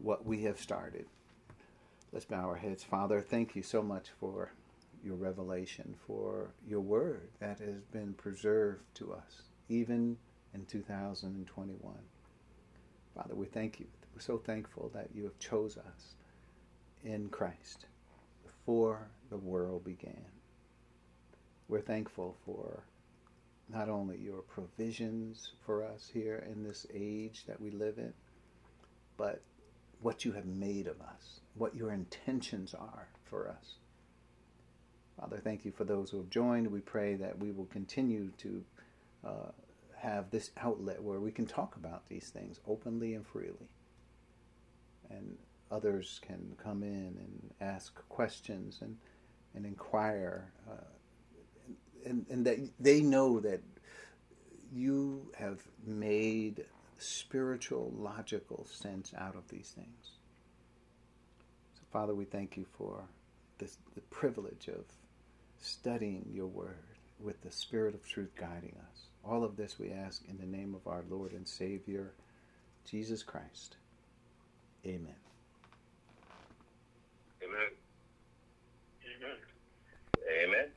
what 0.00 0.24
we 0.24 0.42
have 0.44 0.58
started. 0.60 1.06
Let's 2.12 2.24
bow 2.24 2.46
our 2.48 2.56
heads. 2.56 2.84
Father, 2.84 3.20
thank 3.20 3.56
you 3.56 3.62
so 3.62 3.82
much 3.82 4.08
for 4.20 4.52
your 5.04 5.16
revelation, 5.16 5.94
for 6.06 6.52
your 6.66 6.80
word 6.80 7.28
that 7.40 7.58
has 7.58 7.84
been 7.90 8.14
preserved 8.14 8.82
to 8.94 9.12
us, 9.12 9.42
even 9.68 10.16
in 10.54 10.64
2021. 10.66 11.94
Father, 13.14 13.34
we 13.34 13.46
thank 13.46 13.80
you. 13.80 13.86
We're 14.14 14.20
so 14.20 14.38
thankful 14.38 14.90
that 14.94 15.08
you 15.14 15.24
have 15.24 15.38
chose 15.38 15.76
us 15.76 16.14
in 17.04 17.28
Christ 17.28 17.86
before 18.44 19.08
the 19.30 19.38
world 19.38 19.84
began. 19.84 20.24
We're 21.68 21.80
thankful 21.80 22.36
for 22.44 22.84
not 23.68 23.88
only 23.88 24.18
your 24.18 24.42
provisions 24.42 25.52
for 25.64 25.82
us 25.84 26.10
here 26.12 26.44
in 26.50 26.62
this 26.62 26.86
age 26.92 27.44
that 27.46 27.60
we 27.60 27.70
live 27.70 27.98
in, 27.98 28.12
but 29.16 29.40
what 30.02 30.24
you 30.24 30.32
have 30.32 30.46
made 30.46 30.86
of 30.86 31.00
us, 31.00 31.40
what 31.54 31.74
your 31.74 31.92
intentions 31.92 32.74
are 32.74 33.08
for 33.24 33.48
us. 33.48 33.76
Father, 35.18 35.40
thank 35.42 35.64
you 35.64 35.72
for 35.72 35.84
those 35.84 36.10
who 36.10 36.16
have 36.18 36.30
joined. 36.30 36.66
We 36.70 36.80
pray 36.80 37.14
that 37.14 37.38
we 37.38 37.52
will 37.52 37.66
continue 37.66 38.30
to 38.38 38.64
uh, 39.24 39.50
have 39.96 40.30
this 40.30 40.50
outlet 40.56 41.02
where 41.02 41.20
we 41.20 41.30
can 41.30 41.46
talk 41.46 41.76
about 41.76 42.08
these 42.08 42.30
things 42.30 42.58
openly 42.66 43.14
and 43.14 43.26
freely. 43.26 43.68
And 45.10 45.36
others 45.70 46.20
can 46.26 46.56
come 46.62 46.82
in 46.82 47.16
and 47.18 47.50
ask 47.60 47.94
questions 48.08 48.78
and, 48.80 48.96
and 49.54 49.64
inquire. 49.64 50.50
Uh, 50.68 50.84
and, 52.04 52.26
and 52.30 52.44
that 52.46 52.58
they 52.80 53.00
know 53.00 53.38
that 53.40 53.60
you 54.72 55.30
have 55.38 55.60
made 55.86 56.64
spiritual, 57.02 57.92
logical 57.96 58.66
sense 58.66 59.14
out 59.14 59.36
of 59.36 59.48
these 59.48 59.70
things. 59.70 60.12
So, 61.74 61.82
Father, 61.92 62.14
we 62.14 62.24
thank 62.24 62.56
you 62.56 62.64
for 62.64 63.08
this, 63.58 63.78
the 63.94 64.00
privilege 64.02 64.68
of 64.68 64.84
studying 65.58 66.30
your 66.32 66.46
word 66.46 66.98
with 67.20 67.42
the 67.42 67.52
Spirit 67.52 67.94
of 67.94 68.06
truth 68.06 68.34
guiding 68.36 68.76
us. 68.90 69.06
All 69.24 69.44
of 69.44 69.56
this 69.56 69.78
we 69.78 69.92
ask 69.92 70.24
in 70.28 70.38
the 70.38 70.46
name 70.46 70.74
of 70.74 70.86
our 70.86 71.04
Lord 71.08 71.32
and 71.32 71.46
Savior, 71.46 72.12
Jesus 72.84 73.22
Christ. 73.22 73.76
Amen. 74.86 75.16
Amen. 77.42 77.70
Amen. 79.04 79.36
Amen. 80.44 80.72